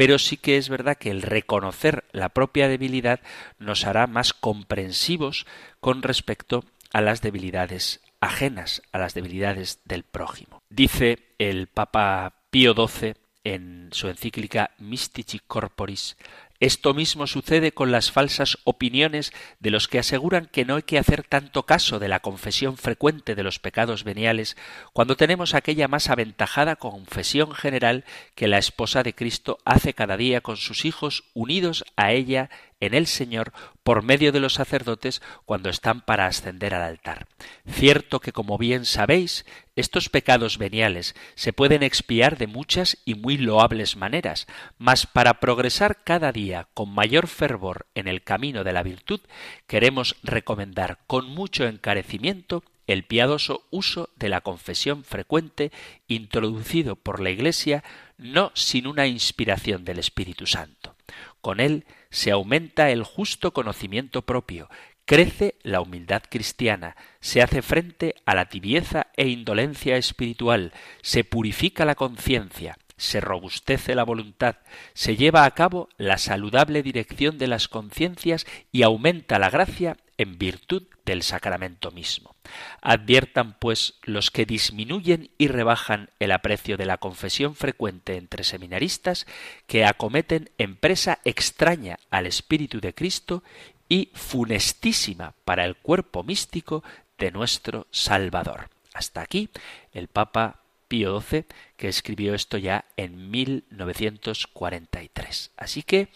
pero 0.00 0.18
sí 0.18 0.38
que 0.38 0.56
es 0.56 0.70
verdad 0.70 0.96
que 0.96 1.10
el 1.10 1.20
reconocer 1.20 2.04
la 2.12 2.30
propia 2.30 2.68
debilidad 2.68 3.20
nos 3.58 3.84
hará 3.84 4.06
más 4.06 4.32
comprensivos 4.32 5.44
con 5.78 6.00
respecto 6.02 6.64
a 6.90 7.02
las 7.02 7.20
debilidades 7.20 8.00
ajenas 8.18 8.80
a 8.92 8.98
las 8.98 9.12
debilidades 9.12 9.80
del 9.84 10.04
prójimo. 10.04 10.62
Dice 10.70 11.18
el 11.38 11.66
Papa 11.66 12.32
Pío 12.50 12.72
XII 12.72 13.12
en 13.44 13.90
su 13.92 14.08
encíclica 14.08 14.70
Mystici 14.78 15.38
Corporis 15.38 16.16
esto 16.60 16.92
mismo 16.92 17.26
sucede 17.26 17.72
con 17.72 17.90
las 17.90 18.12
falsas 18.12 18.58
opiniones 18.64 19.32
de 19.60 19.70
los 19.70 19.88
que 19.88 19.98
aseguran 19.98 20.46
que 20.46 20.66
no 20.66 20.76
hay 20.76 20.82
que 20.82 20.98
hacer 20.98 21.24
tanto 21.24 21.64
caso 21.64 21.98
de 21.98 22.08
la 22.08 22.20
confesión 22.20 22.76
frecuente 22.76 23.34
de 23.34 23.42
los 23.42 23.58
pecados 23.58 24.04
veniales 24.04 24.58
cuando 24.92 25.16
tenemos 25.16 25.54
aquella 25.54 25.88
más 25.88 26.10
aventajada 26.10 26.76
confesión 26.76 27.52
general 27.52 28.04
que 28.34 28.46
la 28.46 28.58
esposa 28.58 29.02
de 29.02 29.14
Cristo 29.14 29.58
hace 29.64 29.94
cada 29.94 30.18
día 30.18 30.42
con 30.42 30.58
sus 30.58 30.84
hijos 30.84 31.24
unidos 31.32 31.84
a 31.96 32.12
ella 32.12 32.50
en 32.80 32.94
el 32.94 33.06
Señor 33.06 33.52
por 33.82 34.02
medio 34.02 34.32
de 34.32 34.40
los 34.40 34.54
sacerdotes 34.54 35.22
cuando 35.44 35.70
están 35.70 36.00
para 36.00 36.26
ascender 36.26 36.74
al 36.74 36.82
altar. 36.82 37.26
Cierto 37.68 38.20
que, 38.20 38.32
como 38.32 38.58
bien 38.58 38.84
sabéis, 38.84 39.44
estos 39.80 40.08
pecados 40.08 40.58
veniales 40.58 41.14
se 41.34 41.52
pueden 41.52 41.82
expiar 41.82 42.38
de 42.38 42.46
muchas 42.46 42.98
y 43.04 43.14
muy 43.14 43.36
loables 43.36 43.96
maneras, 43.96 44.46
mas 44.78 45.06
para 45.06 45.40
progresar 45.40 46.04
cada 46.04 46.32
día 46.32 46.68
con 46.74 46.94
mayor 46.94 47.26
fervor 47.26 47.86
en 47.94 48.06
el 48.06 48.22
camino 48.22 48.62
de 48.62 48.72
la 48.72 48.82
virtud, 48.82 49.20
queremos 49.66 50.16
recomendar 50.22 50.98
con 51.06 51.28
mucho 51.28 51.66
encarecimiento 51.66 52.62
el 52.86 53.04
piadoso 53.04 53.66
uso 53.70 54.10
de 54.16 54.28
la 54.28 54.40
confesión 54.40 55.04
frecuente 55.04 55.70
introducido 56.08 56.96
por 56.96 57.20
la 57.20 57.30
Iglesia 57.30 57.84
no 58.18 58.50
sin 58.54 58.86
una 58.86 59.06
inspiración 59.06 59.84
del 59.84 59.98
Espíritu 59.98 60.46
Santo. 60.46 60.96
Con 61.40 61.60
él 61.60 61.84
se 62.10 62.30
aumenta 62.30 62.90
el 62.90 63.04
justo 63.04 63.52
conocimiento 63.52 64.22
propio, 64.22 64.68
crece 65.10 65.56
la 65.64 65.80
humildad 65.80 66.22
cristiana, 66.30 66.94
se 67.20 67.42
hace 67.42 67.62
frente 67.62 68.14
a 68.26 68.36
la 68.36 68.48
tibieza 68.48 69.08
e 69.16 69.26
indolencia 69.26 69.96
espiritual, 69.96 70.72
se 71.02 71.24
purifica 71.24 71.84
la 71.84 71.96
conciencia, 71.96 72.78
se 72.96 73.20
robustece 73.20 73.96
la 73.96 74.04
voluntad, 74.04 74.58
se 74.94 75.16
lleva 75.16 75.46
a 75.46 75.50
cabo 75.50 75.88
la 75.96 76.16
saludable 76.16 76.84
dirección 76.84 77.38
de 77.38 77.48
las 77.48 77.66
conciencias 77.66 78.46
y 78.70 78.84
aumenta 78.84 79.40
la 79.40 79.50
gracia 79.50 79.96
en 80.16 80.38
virtud 80.38 80.84
del 81.04 81.22
sacramento 81.22 81.90
mismo. 81.90 82.36
Adviertan, 82.80 83.56
pues, 83.58 83.94
los 84.02 84.30
que 84.30 84.44
disminuyen 84.44 85.30
y 85.38 85.48
rebajan 85.48 86.10
el 86.20 86.30
aprecio 86.30 86.76
de 86.76 86.86
la 86.86 86.98
confesión 86.98 87.56
frecuente 87.56 88.16
entre 88.16 88.44
seminaristas, 88.44 89.26
que 89.66 89.84
acometen 89.84 90.50
empresa 90.56 91.18
extraña 91.24 91.98
al 92.10 92.26
Espíritu 92.26 92.80
de 92.80 92.94
Cristo 92.94 93.42
y 93.90 94.08
funestísima 94.14 95.34
para 95.44 95.66
el 95.66 95.76
cuerpo 95.76 96.22
místico 96.22 96.82
de 97.18 97.30
nuestro 97.32 97.86
Salvador. 97.90 98.70
Hasta 98.94 99.20
aquí 99.20 99.50
el 99.92 100.08
Papa 100.08 100.60
Pío 100.88 101.20
XII, 101.20 101.44
que 101.76 101.88
escribió 101.88 102.34
esto 102.34 102.56
ya 102.56 102.86
en 102.96 103.30
1943. 103.30 105.50
Así 105.56 105.82
que 105.82 106.08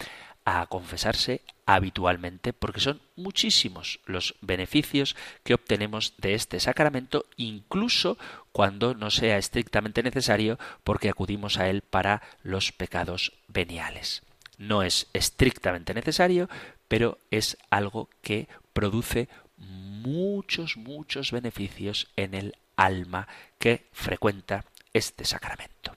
a 0.47 0.67
confesarse 0.67 1.41
habitualmente 1.67 2.53
porque 2.53 2.81
son 2.81 3.01
muchísimos 3.17 4.01
los 4.05 4.35
beneficios 4.41 5.17
que 5.43 5.55
obtenemos 5.55 6.15
de 6.19 6.35
este 6.35 6.61
sacramento 6.61 7.27
incluso 7.37 8.19
cuando 8.53 8.95
no 8.95 9.11
sea 9.11 9.39
estrictamente 9.39 10.03
necesario 10.03 10.59
porque 10.85 11.09
acudimos 11.09 11.59
a 11.59 11.71
él 11.71 11.81
para 11.83 12.23
los 12.43 12.73
pecados 12.73 13.33
veniales. 13.49 14.23
no 14.57 14.85
es 14.85 15.09
estrictamente 15.13 15.95
necesario, 15.95 16.49
pero 16.95 17.19
es 17.33 17.59
algo 17.71 18.09
que 18.23 18.47
produce 18.73 19.29
muchos, 19.57 20.77
muchos 20.77 21.33
beneficios 21.33 22.07
en 22.15 22.35
el 22.35 22.55
alma 22.77 23.27
que 23.59 23.87
frecuenta 23.91 24.65
este 24.93 25.25
sacramento. 25.25 25.97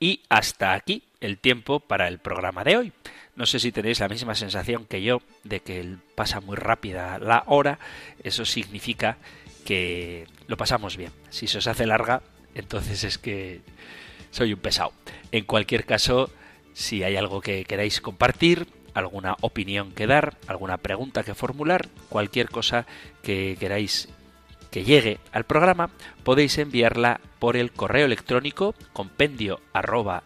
Y 0.00 0.22
hasta 0.30 0.72
aquí 0.72 1.02
el 1.20 1.36
tiempo 1.36 1.78
para 1.78 2.08
el 2.08 2.20
programa 2.20 2.64
de 2.64 2.78
hoy. 2.78 2.92
No 3.36 3.44
sé 3.44 3.58
si 3.60 3.70
tenéis 3.70 4.00
la 4.00 4.08
misma 4.08 4.34
sensación 4.34 4.86
que 4.86 5.02
yo 5.02 5.20
de 5.42 5.60
que 5.60 5.96
pasa 6.14 6.40
muy 6.40 6.56
rápida 6.56 7.18
la 7.18 7.44
hora. 7.46 7.78
Eso 8.22 8.46
significa 8.46 9.18
que 9.66 10.26
lo 10.46 10.56
pasamos 10.56 10.96
bien. 10.96 11.12
Si 11.28 11.48
se 11.48 11.58
os 11.58 11.66
hace 11.66 11.84
larga, 11.84 12.22
entonces 12.54 13.04
es 13.04 13.18
que 13.18 13.60
soy 14.30 14.54
un 14.54 14.60
pesado. 14.60 14.94
En 15.32 15.44
cualquier 15.44 15.84
caso, 15.84 16.30
si 16.72 17.02
hay 17.02 17.16
algo 17.16 17.42
que 17.42 17.66
queráis 17.66 18.00
compartir, 18.00 18.66
alguna 18.94 19.36
opinión 19.40 19.92
que 19.92 20.06
dar, 20.06 20.36
alguna 20.46 20.78
pregunta 20.78 21.22
que 21.22 21.34
formular, 21.34 21.88
cualquier 22.08 22.48
cosa 22.48 22.86
que 23.22 23.56
queráis 23.58 24.08
que 24.70 24.84
llegue 24.84 25.20
al 25.30 25.44
programa, 25.44 25.90
podéis 26.24 26.58
enviarla 26.58 27.20
por 27.38 27.56
el 27.56 27.70
correo 27.70 28.06
electrónico 28.06 28.74
compendio 28.92 29.60
arroba 29.72 30.24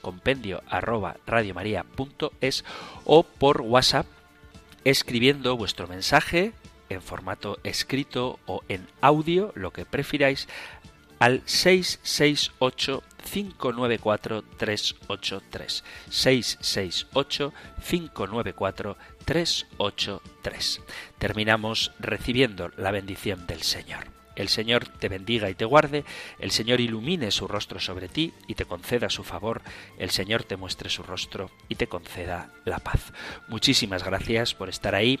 compendio 0.00 0.62
arroba 0.68 1.16
o 3.04 3.22
por 3.22 3.60
WhatsApp 3.60 4.06
escribiendo 4.84 5.56
vuestro 5.56 5.86
mensaje 5.86 6.54
en 6.88 7.02
formato 7.02 7.58
escrito 7.64 8.38
o 8.46 8.62
en 8.68 8.86
audio, 9.00 9.52
lo 9.54 9.72
que 9.72 9.84
prefiráis, 9.84 10.48
al 11.18 11.42
668 11.44 13.02
594 13.32 14.42
383. 14.56 15.84
668 16.10 17.52
594 17.88 18.96
383. 19.24 20.80
Terminamos 21.18 21.92
recibiendo 21.98 22.70
la 22.76 22.90
bendición 22.90 23.46
del 23.46 23.62
Señor. 23.62 24.14
El 24.36 24.48
Señor 24.48 24.88
te 24.88 25.08
bendiga 25.08 25.48
y 25.48 25.54
te 25.54 25.64
guarde, 25.64 26.04
el 26.40 26.50
Señor 26.50 26.80
ilumine 26.80 27.30
su 27.30 27.46
rostro 27.46 27.78
sobre 27.78 28.08
ti 28.08 28.32
y 28.48 28.54
te 28.54 28.64
conceda 28.64 29.08
su 29.08 29.22
favor, 29.22 29.62
el 29.96 30.10
Señor 30.10 30.42
te 30.42 30.56
muestre 30.56 30.90
su 30.90 31.04
rostro 31.04 31.50
y 31.68 31.76
te 31.76 31.86
conceda 31.86 32.50
la 32.64 32.80
paz. 32.80 33.12
Muchísimas 33.46 34.02
gracias 34.04 34.54
por 34.54 34.68
estar 34.68 34.96
ahí, 34.96 35.20